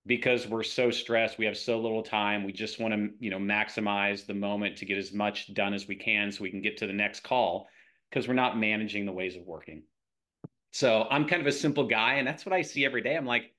because 0.07 0.47
we're 0.47 0.63
so 0.63 0.91
stressed. 0.91 1.39
We 1.39 1.47
have 1.47 1.57
so 1.57 1.81
little 1.81 2.03
time. 2.03 2.45
We 2.45 2.53
just 2.53 2.79
want 2.79 2.95
to, 2.95 3.11
you 3.19 3.31
know, 3.31 3.39
maximize 3.39 4.27
the 4.27 4.35
moment 4.35 4.77
to 4.79 4.85
get 4.85 4.99
as 4.99 5.13
much 5.13 5.53
done 5.55 5.75
as 5.75 5.89
we 5.89 5.97
can 5.97 6.31
so 6.31 6.43
we 6.43 6.51
can 6.51 6.63
get 6.63 6.77
to 6.79 6.87
the 6.87 6.93
next 6.93 7.21
call 7.21 7.69
because 8.11 8.29
we're 8.29 8.35
not 8.35 8.59
managing 8.59 9.05
the 9.05 9.13
ways 9.13 9.37
of 9.37 9.43
working. 9.47 9.83
So 10.73 11.07
I'm 11.11 11.27
kind 11.27 11.41
of 11.41 11.49
a 11.49 11.53
simple 11.53 11.89
guy, 11.89 12.15
and 12.15 12.29
that's 12.29 12.45
what 12.45 12.53
I 12.53 12.63
see 12.63 12.85
every 12.85 13.03
day. 13.03 13.17
I'm 13.17 13.27
like, 13.27 13.53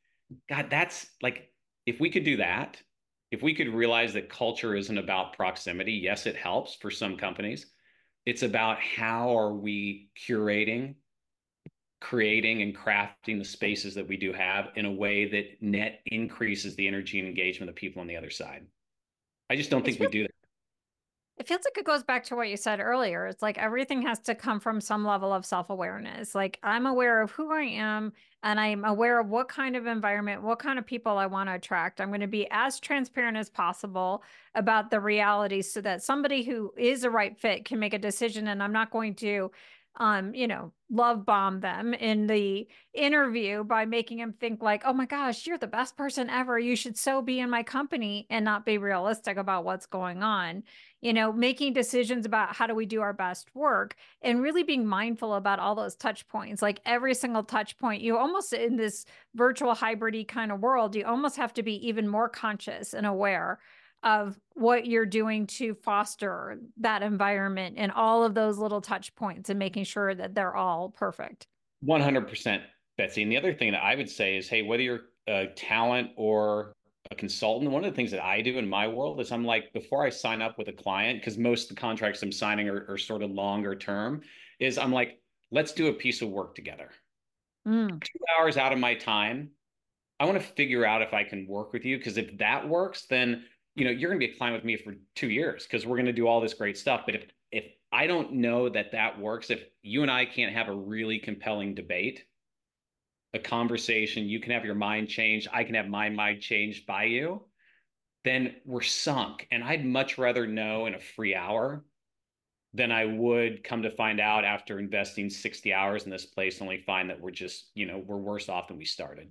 God, 0.49 0.67
that's 0.69 1.07
like, 1.21 1.51
if 1.85 1.99
we 1.99 2.09
could 2.09 2.23
do 2.23 2.37
that, 2.37 2.81
if 3.31 3.41
we 3.41 3.55
could 3.55 3.73
realize 3.73 4.13
that 4.13 4.29
culture 4.29 4.75
isn't 4.75 4.97
about 4.97 5.33
proximity, 5.33 5.93
yes, 5.93 6.27
it 6.27 6.35
helps 6.35 6.75
for 6.75 6.91
some 6.91 7.17
companies 7.17 7.65
it's 8.27 8.43
about 8.43 8.77
how 8.81 9.37
are 9.37 9.53
we 9.53 10.09
curating, 10.19 10.95
creating, 12.01 12.61
and 12.61 12.75
crafting 12.75 13.39
the 13.39 13.45
spaces 13.45 13.95
that 13.95 14.05
we 14.05 14.17
do 14.17 14.33
have 14.33 14.67
in 14.75 14.83
a 14.83 14.91
way 14.91 15.29
that 15.29 15.45
net 15.61 16.01
increases 16.07 16.75
the 16.75 16.85
energy 16.89 17.19
and 17.19 17.27
engagement 17.29 17.69
of 17.69 17.75
people 17.77 18.01
on 18.01 18.07
the 18.07 18.17
other 18.17 18.29
side. 18.29 18.67
I 19.49 19.55
just 19.55 19.69
don't 19.69 19.85
think 19.85 20.01
we 20.01 20.09
do 20.09 20.23
that. 20.23 20.31
It 21.37 21.47
feels 21.47 21.61
like 21.65 21.77
it 21.77 21.85
goes 21.85 22.01
back 22.01 22.23
to 22.25 22.35
what 22.35 22.49
you 22.49 22.57
said 22.57 22.79
earlier. 22.79 23.27
It's 23.27 23.43
like 23.43 23.59
everything 23.59 24.01
has 24.01 24.17
to 24.21 24.33
come 24.33 24.59
from 24.59 24.81
some 24.81 25.05
level 25.05 25.31
of 25.31 25.45
self 25.45 25.69
awareness. 25.69 26.33
Like 26.33 26.57
I'm 26.63 26.87
aware 26.87 27.21
of 27.21 27.29
who 27.29 27.51
I 27.53 27.61
am 27.61 28.13
and 28.41 28.59
I'm 28.59 28.83
aware 28.83 29.19
of 29.19 29.29
what 29.29 29.47
kind 29.47 29.75
of 29.75 29.85
environment, 29.85 30.41
what 30.41 30.57
kind 30.57 30.79
of 30.79 30.85
people 30.85 31.17
I 31.17 31.27
want 31.27 31.49
to 31.49 31.53
attract. 31.53 32.01
I'm 32.01 32.07
going 32.09 32.21
to 32.21 32.27
be 32.27 32.47
as 32.49 32.79
transparent 32.79 33.37
as 33.37 33.49
possible 33.49 34.23
about 34.55 34.89
the 34.89 34.99
reality 34.99 35.61
so 35.61 35.79
that 35.81 36.01
somebody 36.01 36.43
who 36.43 36.73
is 36.75 37.03
a 37.03 37.09
right 37.11 37.37
fit 37.37 37.65
can 37.65 37.77
make 37.77 37.93
a 37.93 37.99
decision. 37.99 38.47
And 38.47 38.63
I'm 38.63 38.73
not 38.73 38.89
going 38.89 39.13
to 39.15 39.51
um, 39.97 40.33
you 40.33 40.47
know, 40.47 40.71
love 40.89 41.25
bomb 41.25 41.59
them 41.59 41.93
in 41.93 42.27
the 42.27 42.67
interview 42.93 43.63
by 43.63 43.85
making 43.85 44.19
them 44.19 44.33
think 44.33 44.61
like, 44.61 44.83
oh 44.85 44.93
my 44.93 45.05
gosh, 45.05 45.45
you're 45.45 45.57
the 45.57 45.67
best 45.67 45.97
person 45.97 46.29
ever. 46.29 46.57
You 46.57 46.75
should 46.75 46.97
so 46.97 47.21
be 47.21 47.39
in 47.39 47.49
my 47.49 47.63
company 47.63 48.25
and 48.29 48.45
not 48.45 48.65
be 48.65 48.77
realistic 48.77 49.37
about 49.37 49.65
what's 49.65 49.85
going 49.85 50.23
on. 50.23 50.63
You 51.01 51.13
know, 51.13 51.31
making 51.33 51.73
decisions 51.73 52.25
about 52.25 52.55
how 52.55 52.67
do 52.67 52.73
we 52.73 52.85
do 52.85 53.01
our 53.01 53.13
best 53.13 53.53
work 53.53 53.95
and 54.21 54.41
really 54.41 54.63
being 54.63 54.85
mindful 54.85 55.33
about 55.33 55.59
all 55.59 55.75
those 55.75 55.95
touch 55.95 56.27
points. 56.27 56.61
Like 56.61 56.79
every 56.85 57.13
single 57.13 57.43
touch 57.43 57.77
point, 57.77 58.01
you 58.01 58.17
almost 58.17 58.53
in 58.53 58.77
this 58.77 59.05
virtual 59.35 59.75
hybridy 59.75 60.27
kind 60.27 60.51
of 60.51 60.59
world, 60.59 60.95
you 60.95 61.05
almost 61.05 61.37
have 61.37 61.53
to 61.55 61.63
be 61.63 61.87
even 61.87 62.07
more 62.07 62.29
conscious 62.29 62.93
and 62.93 63.05
aware 63.05 63.59
of 64.03 64.39
what 64.53 64.85
you're 64.85 65.05
doing 65.05 65.47
to 65.47 65.73
foster 65.73 66.59
that 66.77 67.01
environment 67.01 67.75
and 67.77 67.91
all 67.91 68.23
of 68.23 68.33
those 68.33 68.57
little 68.57 68.81
touch 68.81 69.13
points 69.15 69.49
and 69.49 69.59
making 69.59 69.83
sure 69.83 70.13
that 70.13 70.35
they're 70.35 70.55
all 70.55 70.89
perfect. 70.89 71.47
100%, 71.85 72.61
Betsy. 72.97 73.23
And 73.23 73.31
the 73.31 73.37
other 73.37 73.53
thing 73.53 73.71
that 73.71 73.83
I 73.83 73.95
would 73.95 74.09
say 74.09 74.37
is 74.37 74.47
hey, 74.47 74.61
whether 74.61 74.83
you're 74.83 75.01
a 75.27 75.47
talent 75.47 76.11
or 76.15 76.73
a 77.11 77.15
consultant, 77.15 77.71
one 77.71 77.83
of 77.83 77.91
the 77.91 77.95
things 77.95 78.11
that 78.11 78.23
I 78.23 78.41
do 78.41 78.57
in 78.57 78.67
my 78.67 78.87
world 78.87 79.19
is 79.19 79.31
I'm 79.31 79.45
like, 79.45 79.73
before 79.73 80.05
I 80.05 80.09
sign 80.09 80.41
up 80.41 80.57
with 80.57 80.67
a 80.67 80.73
client, 80.73 81.19
because 81.19 81.37
most 81.37 81.69
of 81.69 81.75
the 81.75 81.81
contracts 81.81 82.21
I'm 82.21 82.31
signing 82.31 82.69
are, 82.69 82.85
are, 82.89 82.97
sort 82.97 83.23
of 83.23 83.31
longer 83.31 83.75
term, 83.75 84.21
is 84.59 84.77
I'm 84.77 84.91
like, 84.91 85.19
let's 85.51 85.71
do 85.71 85.87
a 85.87 85.93
piece 85.93 86.21
of 86.21 86.29
work 86.29 86.55
together. 86.55 86.89
Mm. 87.67 88.01
Two 88.01 88.19
hours 88.37 88.57
out 88.57 88.73
of 88.73 88.79
my 88.79 88.95
time, 88.95 89.51
I 90.19 90.25
want 90.25 90.39
to 90.39 90.43
figure 90.43 90.85
out 90.85 91.01
if 91.01 91.13
I 91.13 91.23
can 91.23 91.47
work 91.47 91.73
with 91.73 91.85
you. 91.85 91.97
Because 91.97 92.17
if 92.17 92.37
that 92.37 92.67
works, 92.67 93.05
then 93.09 93.43
you 93.77 93.85
know, 93.85 93.91
you're 93.91 94.09
going 94.09 94.19
to 94.19 94.27
be 94.27 94.33
a 94.33 94.37
client 94.37 94.55
with 94.55 94.65
me 94.65 94.75
for 94.75 94.95
two 95.15 95.29
years 95.29 95.63
because 95.63 95.85
we're 95.85 95.95
going 95.95 96.07
to 96.07 96.11
do 96.11 96.27
all 96.27 96.41
this 96.41 96.55
great 96.55 96.77
stuff. 96.77 97.03
But 97.05 97.15
if 97.15 97.25
if 97.51 97.65
I 97.91 98.07
don't 98.07 98.33
know 98.33 98.67
that 98.69 98.91
that 98.91 99.19
works, 99.19 99.51
if 99.51 99.63
you 99.83 100.01
and 100.01 100.11
I 100.11 100.25
can't 100.25 100.53
have 100.53 100.67
a 100.67 100.73
really 100.73 101.19
compelling 101.19 101.75
debate, 101.75 102.25
a 103.33 103.39
conversation, 103.39 104.25
you 104.25 104.39
can 104.39 104.51
have 104.51 104.65
your 104.65 104.75
mind 104.75 105.09
changed, 105.09 105.47
I 105.53 105.63
can 105.63 105.75
have 105.75 105.87
my 105.87 106.09
mind 106.09 106.41
changed 106.41 106.87
by 106.87 107.03
you, 107.03 107.45
then 108.25 108.55
we're 108.65 108.81
sunk. 108.81 109.47
And 109.51 109.63
I'd 109.63 109.85
much 109.85 110.17
rather 110.17 110.47
know 110.47 110.87
in 110.87 110.95
a 110.95 110.99
free 110.99 111.35
hour 111.35 111.85
than 112.73 112.91
I 112.91 113.05
would 113.05 113.63
come 113.63 113.83
to 113.83 113.91
find 113.91 114.19
out 114.19 114.43
after 114.43 114.79
investing 114.79 115.29
60 115.29 115.71
hours 115.71 116.03
in 116.03 116.11
this 116.11 116.25
place, 116.25 116.59
and 116.59 116.67
only 116.67 116.81
find 116.81 117.09
that 117.09 117.21
we're 117.21 117.31
just, 117.31 117.71
you 117.75 117.85
know, 117.85 118.03
we're 118.05 118.17
worse 118.17 118.49
off 118.49 118.67
than 118.67 118.77
we 118.77 118.85
started. 118.85 119.29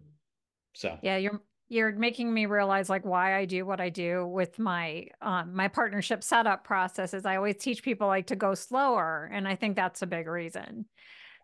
So 0.73 0.99
yeah, 1.03 1.17
you're 1.17 1.43
you're 1.69 1.93
making 1.93 2.33
me 2.33 2.47
realize 2.47 2.89
like 2.89 3.05
why 3.05 3.37
I 3.37 3.45
do 3.45 3.67
what 3.67 3.81
I 3.81 3.89
do 3.89 4.27
with 4.27 4.59
my 4.59 5.07
um, 5.21 5.55
my 5.55 5.69
partnership 5.69 6.23
setup 6.23 6.65
processes. 6.65 7.27
I 7.27 7.37
always 7.37 7.57
teach 7.57 7.83
people 7.83 8.07
like 8.07 8.29
to 8.29 8.37
go 8.37 8.55
slower, 8.55 9.29
and 9.33 9.49
I 9.49 9.57
think 9.57 9.77
that's 9.77 10.03
a 10.03 10.07
big 10.07 10.27
reason. 10.27 10.87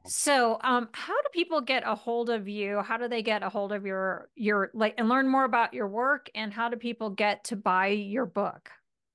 So, 0.06 0.58
um, 0.62 0.88
how 0.92 1.14
do 1.14 1.28
people 1.32 1.60
get 1.60 1.84
a 1.86 1.94
hold 1.94 2.28
of 2.28 2.48
you? 2.48 2.80
How 2.82 2.96
do 2.96 3.08
they 3.08 3.22
get 3.22 3.42
a 3.42 3.48
hold 3.48 3.72
of 3.72 3.84
your 3.84 4.28
your 4.36 4.70
like 4.74 4.94
and 4.98 5.08
learn 5.08 5.28
more 5.28 5.44
about 5.44 5.74
your 5.74 5.88
work? 5.88 6.30
And 6.34 6.52
how 6.52 6.68
do 6.68 6.76
people 6.76 7.10
get 7.10 7.44
to 7.44 7.56
buy 7.56 7.88
your 7.88 8.26
book? 8.26 8.70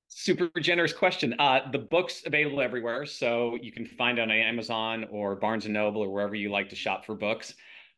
Super 0.09 0.49
generous 0.59 0.93
question. 0.93 1.35
Uh, 1.39 1.69
the 1.71 1.79
book's 1.79 2.25
available 2.25 2.61
everywhere, 2.61 3.05
so 3.05 3.57
you 3.61 3.71
can 3.71 3.85
find 3.85 4.19
it 4.19 4.21
on 4.21 4.31
Amazon 4.31 5.05
or 5.11 5.35
Barnes 5.35 5.65
and 5.65 5.73
Noble 5.73 6.01
or 6.01 6.09
wherever 6.09 6.35
you 6.35 6.49
like 6.49 6.69
to 6.69 6.75
shop 6.75 7.05
for 7.05 7.15
books. 7.15 7.53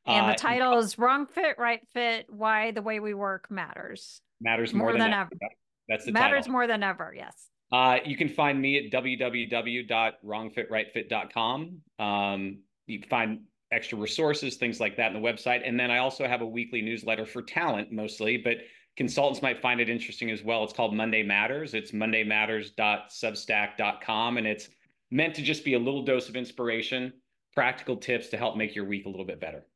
And 0.06 0.28
the 0.28 0.34
uh, 0.34 0.36
title 0.36 0.74
uh, 0.74 0.80
is 0.80 0.98
Wrong 0.98 1.28
Fit, 1.28 1.58
Right 1.60 1.82
Fit 1.94 2.26
Why 2.30 2.72
the 2.72 2.82
Way 2.82 3.00
We 3.00 3.14
Work 3.14 3.52
Matters. 3.52 4.22
Matters 4.42 4.74
more, 4.74 4.88
more 4.88 4.94
than, 4.94 5.12
than, 5.12 5.14
ever. 5.14 5.30
ever. 5.42 5.54
That's 5.88 6.06
the 6.06 6.12
Matters 6.12 6.46
title. 6.46 6.54
more 6.54 6.66
than 6.68 6.84
ever, 6.84 7.14
yes. 7.16 7.48
Uh, 7.72 8.00
you 8.04 8.18
can 8.18 8.30
find 8.30 8.60
me 8.60 8.78
at 8.78 8.92
www.wrongfitrightfit.com. 8.92 11.78
Um, 12.00 12.58
you 12.88 13.00
can 13.00 13.10
find 13.10 13.42
extra 13.72 13.96
resources, 13.98 14.56
things 14.56 14.80
like 14.80 14.98
that 14.98 15.14
in 15.14 15.22
the 15.22 15.28
website. 15.28 15.62
And 15.68 15.80
then 15.80 15.92
I 15.92 16.00
also 16.00 16.28
have 16.28 16.42
a 16.42 16.46
weekly 16.46 16.82
newsletter 16.82 17.26
for 17.26 17.44
talent 17.44 17.92
mostly, 17.92 18.38
but 18.38 18.58
consultants 18.98 19.44
might 19.44 19.62
find 19.62 19.80
it 19.80 19.90
interesting 19.90 20.32
as 20.32 20.44
well. 20.44 20.64
It's 20.64 20.74
called 20.74 20.96
Monday 20.96 21.22
Matters. 21.22 21.76
It's 21.76 21.92
mondaymatters.substack.com. 21.92 24.38
And 24.38 24.48
it's 24.48 24.70
meant 25.12 25.36
to 25.36 25.44
just 25.44 25.64
be 25.64 25.76
a 25.76 25.80
little 25.80 26.04
dose 26.04 26.28
of 26.30 26.36
inspiration, 26.36 27.14
practical 27.54 27.98
tips 27.98 28.30
to 28.30 28.38
help 28.38 28.58
make 28.58 28.74
your 28.76 28.86
week 28.86 29.06
a 29.06 29.10
little 29.10 29.26
bit 29.26 29.40
better. 29.40 29.68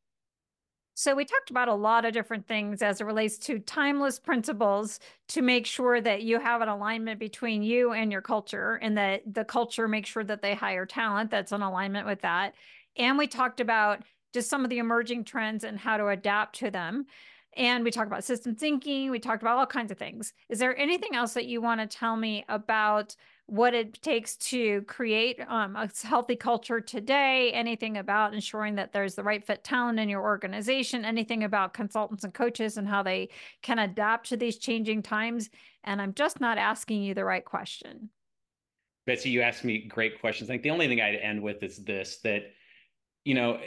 So 0.96 1.16
we 1.16 1.26
talked 1.26 1.50
about 1.50 1.70
a 1.70 1.74
lot 1.74 2.06
of 2.06 2.14
different 2.14 2.48
things 2.48 2.84
as 2.84 3.02
it 3.02 3.06
relates 3.06 3.38
to 3.40 3.58
timeless 3.58 4.20
principles 4.20 5.00
to 5.30 5.42
make 5.42 5.66
sure 5.66 6.00
that 6.00 6.22
you 6.22 6.40
have 6.40 6.62
an 6.62 6.70
alignment 6.70 7.20
between 7.20 7.64
you 7.64 7.94
and 7.94 8.12
your 8.12 8.22
culture 8.22 8.76
and 8.76 8.96
that 8.98 9.22
the 9.32 9.44
culture 9.44 9.88
makes 9.88 10.10
sure 10.10 10.24
that 10.24 10.44
they 10.44 10.54
hire 10.54 10.86
talent 10.86 11.32
that's 11.32 11.52
in 11.52 11.64
alignment 11.64 12.06
with 12.06 12.22
that. 12.22 12.54
And 12.96 13.18
we 13.18 13.26
talked 13.26 13.60
about 13.60 14.04
just 14.34 14.50
some 14.50 14.64
of 14.64 14.70
the 14.70 14.78
emerging 14.78 15.24
trends 15.26 15.64
and 15.64 15.80
how 15.80 15.98
to 15.98 16.08
adapt 16.08 16.60
to 16.60 16.70
them. 16.70 17.08
And 17.56 17.84
we 17.84 17.92
talked 17.92 18.08
about 18.08 18.24
system 18.24 18.56
thinking. 18.56 19.12
We 19.12 19.20
talked 19.20 19.44
about 19.44 19.58
all 19.58 19.66
kinds 19.66 19.92
of 19.92 19.98
things. 19.98 20.34
Is 20.50 20.60
there 20.60 20.78
anything 20.78 21.16
else 21.16 21.34
that 21.34 21.46
you 21.46 21.62
want 21.62 21.82
to 21.82 21.98
tell 21.98 22.16
me 22.16 22.46
about 22.50 23.16
what 23.46 23.74
it 23.74 24.02
takes 24.02 24.38
to 24.38 24.82
create 24.84 25.40
um, 25.48 25.76
a 25.76 25.90
healthy 26.04 26.36
culture 26.36 26.80
today, 26.80 27.52
anything 27.52 27.98
about 27.98 28.34
ensuring 28.34 28.76
that 28.76 28.94
there's 28.94 29.16
the 29.16 29.24
right 29.24 29.46
fit 29.46 29.64
talent 29.64 30.00
in 30.00 30.08
your 30.08 30.22
organization, 30.22 31.04
anything 31.04 31.44
about 31.44 31.74
consultants 31.74 32.24
and 32.24 32.34
coaches 32.34 32.78
and 32.78 32.88
how 32.88 33.04
they 33.04 33.30
can 33.62 33.80
adapt 33.80 34.30
to 34.30 34.38
these 34.38 34.58
changing 34.58 35.04
times. 35.04 35.50
And 35.84 36.02
I'm 36.02 36.14
just 36.14 36.40
not 36.40 36.58
asking 36.58 37.04
you 37.04 37.14
the 37.14 37.26
right 37.26 37.44
question. 37.44 38.10
Betsy, 39.06 39.30
you 39.30 39.42
asked 39.42 39.66
me 39.66 39.80
great 39.80 40.22
questions. 40.22 40.50
I 40.50 40.54
think 40.54 40.64
the 40.64 40.72
only 40.72 40.88
thing 40.88 41.02
I'd 41.02 41.16
end 41.16 41.44
with 41.44 41.62
is 41.62 41.84
this 41.84 42.20
that, 42.24 42.44
you 43.26 43.34
know, 43.36 43.60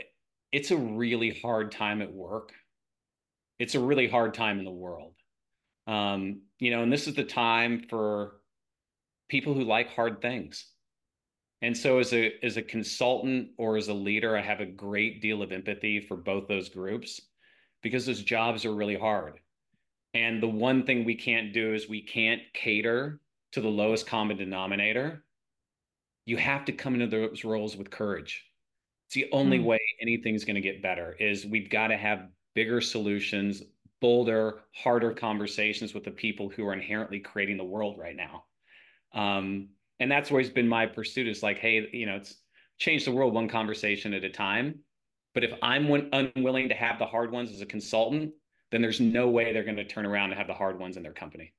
it's 0.52 0.70
a 0.70 0.76
really 0.76 1.38
hard 1.42 1.70
time 1.70 2.00
at 2.00 2.12
work. 2.12 2.54
It's 3.58 3.74
a 3.74 3.80
really 3.80 4.08
hard 4.08 4.34
time 4.34 4.58
in 4.58 4.64
the 4.64 4.70
world. 4.70 5.14
Um, 5.86 6.42
you 6.58 6.70
know, 6.70 6.82
and 6.82 6.92
this 6.92 7.06
is 7.06 7.14
the 7.14 7.24
time 7.24 7.86
for 7.88 8.40
people 9.28 9.54
who 9.54 9.64
like 9.64 9.94
hard 9.94 10.20
things. 10.20 10.66
And 11.62 11.76
so 11.76 11.98
as 11.98 12.12
a 12.12 12.32
as 12.42 12.56
a 12.56 12.62
consultant 12.62 13.48
or 13.56 13.76
as 13.76 13.88
a 13.88 13.94
leader, 13.94 14.36
I 14.36 14.42
have 14.42 14.60
a 14.60 14.66
great 14.66 15.22
deal 15.22 15.42
of 15.42 15.52
empathy 15.52 16.00
for 16.00 16.16
both 16.16 16.48
those 16.48 16.68
groups 16.68 17.20
because 17.82 18.04
those 18.04 18.22
jobs 18.22 18.64
are 18.64 18.74
really 18.74 18.98
hard. 18.98 19.40
And 20.12 20.42
the 20.42 20.48
one 20.48 20.84
thing 20.84 21.04
we 21.04 21.14
can't 21.14 21.52
do 21.52 21.74
is 21.74 21.88
we 21.88 22.02
can't 22.02 22.42
cater 22.52 23.20
to 23.52 23.60
the 23.60 23.68
lowest 23.68 24.06
common 24.06 24.36
denominator. 24.36 25.24
You 26.24 26.36
have 26.36 26.64
to 26.66 26.72
come 26.72 26.94
into 26.94 27.06
those 27.06 27.44
roles 27.44 27.76
with 27.76 27.90
courage. 27.90 28.44
It's 29.06 29.14
the 29.14 29.28
only 29.32 29.58
mm. 29.58 29.64
way 29.64 29.80
anything's 30.02 30.44
going 30.44 30.56
to 30.56 30.60
get 30.60 30.82
better 30.82 31.14
is 31.18 31.46
we've 31.46 31.70
got 31.70 31.88
to 31.88 31.96
have 31.96 32.28
bigger 32.56 32.80
solutions, 32.80 33.62
bolder, 34.00 34.62
harder 34.74 35.12
conversations 35.12 35.94
with 35.94 36.02
the 36.02 36.10
people 36.10 36.48
who 36.48 36.66
are 36.66 36.72
inherently 36.72 37.20
creating 37.20 37.58
the 37.58 37.64
world 37.64 37.98
right 37.98 38.16
now. 38.16 38.44
Um, 39.14 39.68
and 40.00 40.10
that's 40.10 40.30
always 40.30 40.50
been 40.50 40.66
my 40.66 40.86
pursuit 40.86 41.28
is 41.28 41.42
like, 41.42 41.58
hey, 41.58 41.86
you 41.92 42.06
know, 42.06 42.16
it's 42.16 42.34
change 42.78 43.04
the 43.04 43.12
world 43.12 43.32
one 43.32 43.48
conversation 43.48 44.12
at 44.14 44.24
a 44.24 44.30
time. 44.30 44.80
But 45.34 45.44
if 45.44 45.52
I'm 45.62 45.86
unwilling 46.12 46.70
to 46.70 46.74
have 46.74 46.98
the 46.98 47.06
hard 47.06 47.30
ones 47.30 47.52
as 47.52 47.60
a 47.60 47.66
consultant, 47.66 48.32
then 48.72 48.80
there's 48.82 49.00
no 49.00 49.28
way 49.28 49.52
they're 49.52 49.62
going 49.62 49.76
to 49.76 49.84
turn 49.84 50.06
around 50.06 50.30
and 50.30 50.38
have 50.38 50.48
the 50.48 50.54
hard 50.54 50.78
ones 50.78 50.96
in 50.96 51.02
their 51.02 51.12
company. 51.12 51.52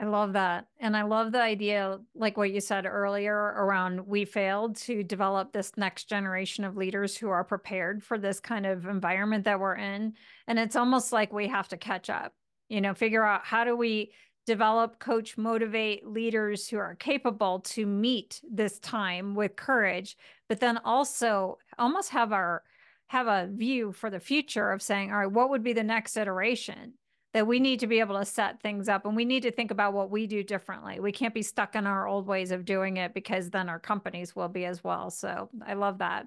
I 0.00 0.06
love 0.06 0.32
that. 0.32 0.66
And 0.78 0.96
I 0.96 1.02
love 1.02 1.30
the 1.30 1.42
idea, 1.42 1.98
like 2.14 2.38
what 2.38 2.50
you 2.50 2.60
said 2.62 2.86
earlier, 2.86 3.36
around 3.36 4.06
we 4.06 4.24
failed 4.24 4.76
to 4.76 5.04
develop 5.04 5.52
this 5.52 5.76
next 5.76 6.08
generation 6.08 6.64
of 6.64 6.74
leaders 6.74 7.18
who 7.18 7.28
are 7.28 7.44
prepared 7.44 8.02
for 8.02 8.16
this 8.16 8.40
kind 8.40 8.64
of 8.64 8.86
environment 8.86 9.44
that 9.44 9.60
we're 9.60 9.76
in. 9.76 10.14
And 10.46 10.58
it's 10.58 10.74
almost 10.74 11.12
like 11.12 11.34
we 11.34 11.48
have 11.48 11.68
to 11.68 11.76
catch 11.76 12.08
up, 12.08 12.32
you 12.70 12.80
know, 12.80 12.94
figure 12.94 13.26
out 13.26 13.44
how 13.44 13.64
do 13.64 13.76
we 13.76 14.12
develop, 14.46 14.98
coach, 15.00 15.36
motivate 15.36 16.06
leaders 16.06 16.66
who 16.66 16.78
are 16.78 16.94
capable 16.94 17.60
to 17.60 17.84
meet 17.84 18.40
this 18.50 18.78
time 18.78 19.34
with 19.34 19.54
courage, 19.54 20.16
but 20.48 20.60
then 20.60 20.78
also 20.78 21.58
almost 21.78 22.08
have 22.08 22.32
our 22.32 22.62
have 23.08 23.26
a 23.26 23.50
view 23.52 23.92
for 23.92 24.08
the 24.08 24.20
future 24.20 24.70
of 24.70 24.80
saying, 24.80 25.12
all 25.12 25.18
right, 25.18 25.30
what 25.30 25.50
would 25.50 25.64
be 25.64 25.72
the 25.72 25.82
next 25.82 26.16
iteration? 26.16 26.94
That 27.32 27.46
we 27.46 27.60
need 27.60 27.78
to 27.80 27.86
be 27.86 28.00
able 28.00 28.18
to 28.18 28.24
set 28.24 28.60
things 28.60 28.88
up 28.88 29.06
and 29.06 29.14
we 29.14 29.24
need 29.24 29.44
to 29.44 29.52
think 29.52 29.70
about 29.70 29.92
what 29.92 30.10
we 30.10 30.26
do 30.26 30.42
differently. 30.42 30.98
We 30.98 31.12
can't 31.12 31.32
be 31.32 31.42
stuck 31.42 31.76
in 31.76 31.86
our 31.86 32.08
old 32.08 32.26
ways 32.26 32.50
of 32.50 32.64
doing 32.64 32.96
it 32.96 33.14
because 33.14 33.50
then 33.50 33.68
our 33.68 33.78
companies 33.78 34.34
will 34.34 34.48
be 34.48 34.64
as 34.64 34.82
well. 34.82 35.10
So 35.10 35.48
I 35.64 35.74
love 35.74 35.98
that. 35.98 36.26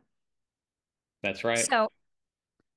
That's 1.22 1.44
right. 1.44 1.60
So 1.60 1.90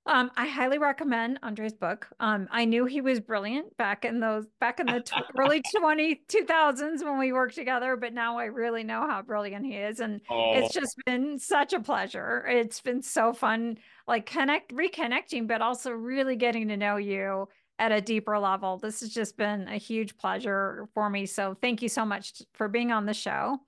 um, 0.07 0.31
I 0.37 0.47
highly 0.47 0.79
recommend 0.79 1.41
Andre's 1.43 1.73
book. 1.73 2.07
Um, 2.21 2.47
I 2.53 2.65
knew 2.65 2.85
he 2.85 3.01
was 3.01 3.19
brilliant 3.19 3.77
back 3.77 4.05
in 4.05 4.21
those 4.21 4.47
back 4.61 4.79
in 4.79 4.87
the 4.87 5.01
t- 5.01 5.17
early 5.39 5.63
20 5.77 6.23
2000s 6.29 7.05
when 7.05 7.19
we 7.19 7.33
worked 7.33 7.57
together, 7.57 7.97
but 7.97 8.15
now 8.15 8.39
I 8.39 8.45
really 8.45 8.85
know 8.85 9.07
how 9.09 9.23
brilliant 9.23 9.67
he 9.67 9.75
is 9.75 9.99
and 9.99 10.21
oh. 10.31 10.53
it's 10.55 10.73
just 10.73 10.97
been 11.07 11.39
such 11.39 11.73
a 11.73 11.81
pleasure. 11.81 12.47
It's 12.49 12.81
been 12.81 13.03
so 13.03 13.33
fun 13.33 13.79
like 14.07 14.27
connect 14.27 14.73
reconnecting 14.73 15.49
but 15.49 15.61
also 15.61 15.91
really 15.91 16.37
getting 16.37 16.69
to 16.69 16.77
know 16.77 16.97
you 16.97 17.49
at 17.79 17.93
a 17.93 18.01
deeper 18.01 18.39
level. 18.39 18.79
This 18.79 19.01
has 19.01 19.11
just 19.11 19.37
been 19.37 19.69
a 19.69 19.77
huge 19.77 20.17
pleasure 20.17 20.89
for 20.95 21.11
me. 21.11 21.27
So 21.27 21.57
thank 21.61 21.83
you 21.83 21.89
so 21.89 22.05
much 22.05 22.43
for 22.55 22.69
being 22.69 22.93
on 22.93 23.07
the 23.07 23.15
show. 23.15 23.61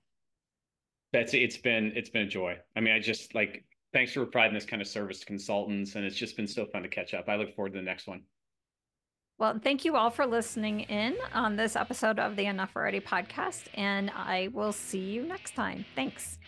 Betsy, 1.12 1.42
it's 1.42 1.56
been 1.56 1.92
it's 1.94 2.11
been 2.11 2.22
a 2.22 2.28
joy. 2.28 2.56
I 2.76 2.80
mean, 2.80 2.94
I 2.94 3.00
just 3.00 3.34
like 3.34 3.64
thanks 3.92 4.12
for 4.12 4.24
providing 4.26 4.54
this 4.54 4.66
kind 4.66 4.82
of 4.82 4.88
service 4.88 5.20
to 5.20 5.26
consultants. 5.26 5.94
And 5.94 6.04
it's 6.04 6.16
just 6.16 6.36
been 6.36 6.46
so 6.46 6.66
fun 6.66 6.82
to 6.82 6.88
catch 6.88 7.14
up. 7.14 7.28
I 7.28 7.36
look 7.36 7.54
forward 7.54 7.72
to 7.72 7.78
the 7.78 7.84
next 7.84 8.06
one. 8.06 8.22
Well, 9.38 9.61
thank 9.62 9.84
you 9.84 9.96
all 9.96 10.11
for 10.11 10.26
listening 10.26 10.80
in 10.80 11.16
on 11.32 11.54
this 11.54 11.76
episode 11.76 12.18
of 12.18 12.34
the 12.34 12.46
Enough 12.46 12.72
Already 12.74 13.00
podcast. 13.00 13.66
And 13.74 14.11
I 14.11 14.48
will 14.52 14.72
see 14.72 14.98
you 14.98 15.22
next 15.22 15.54
time. 15.54 15.84
Thanks. 15.94 16.38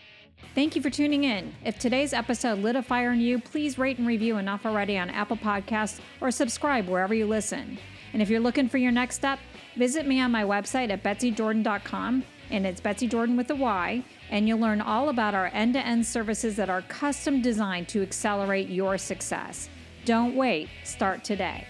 Thank 0.53 0.75
you 0.75 0.81
for 0.81 0.89
tuning 0.89 1.23
in. 1.23 1.53
If 1.63 1.79
today's 1.79 2.13
episode 2.13 2.59
lit 2.59 2.75
a 2.75 2.81
fire 2.83 3.11
in 3.11 3.21
you, 3.21 3.39
please 3.39 3.77
rate 3.77 3.97
and 3.97 4.07
review 4.07 4.37
Enough 4.37 4.65
Already 4.65 4.97
on 4.97 5.09
Apple 5.09 5.37
Podcasts 5.37 5.99
or 6.19 6.31
subscribe 6.31 6.87
wherever 6.87 7.13
you 7.13 7.25
listen. 7.25 7.77
And 8.13 8.21
if 8.21 8.29
you're 8.29 8.39
looking 8.39 8.67
for 8.67 8.77
your 8.77 8.91
next 8.91 9.15
step, 9.15 9.39
visit 9.75 10.05
me 10.05 10.19
on 10.19 10.31
my 10.31 10.43
website 10.43 10.89
at 10.89 11.03
betsyjordan.com, 11.03 12.23
and 12.49 12.65
it's 12.65 12.81
Betsy 12.81 13.07
Jordan 13.07 13.37
with 13.37 13.49
a 13.49 13.55
Y 13.55 14.03
and 14.31 14.47
you'll 14.47 14.59
learn 14.59 14.81
all 14.81 15.09
about 15.09 15.35
our 15.35 15.51
end 15.53 15.73
to 15.73 15.85
end 15.85 16.05
services 16.05 16.55
that 16.55 16.69
are 16.69 16.81
custom 16.83 17.41
designed 17.41 17.87
to 17.89 18.01
accelerate 18.01 18.69
your 18.69 18.97
success. 18.97 19.69
Don't 20.05 20.35
wait, 20.35 20.69
start 20.83 21.23
today. 21.23 21.67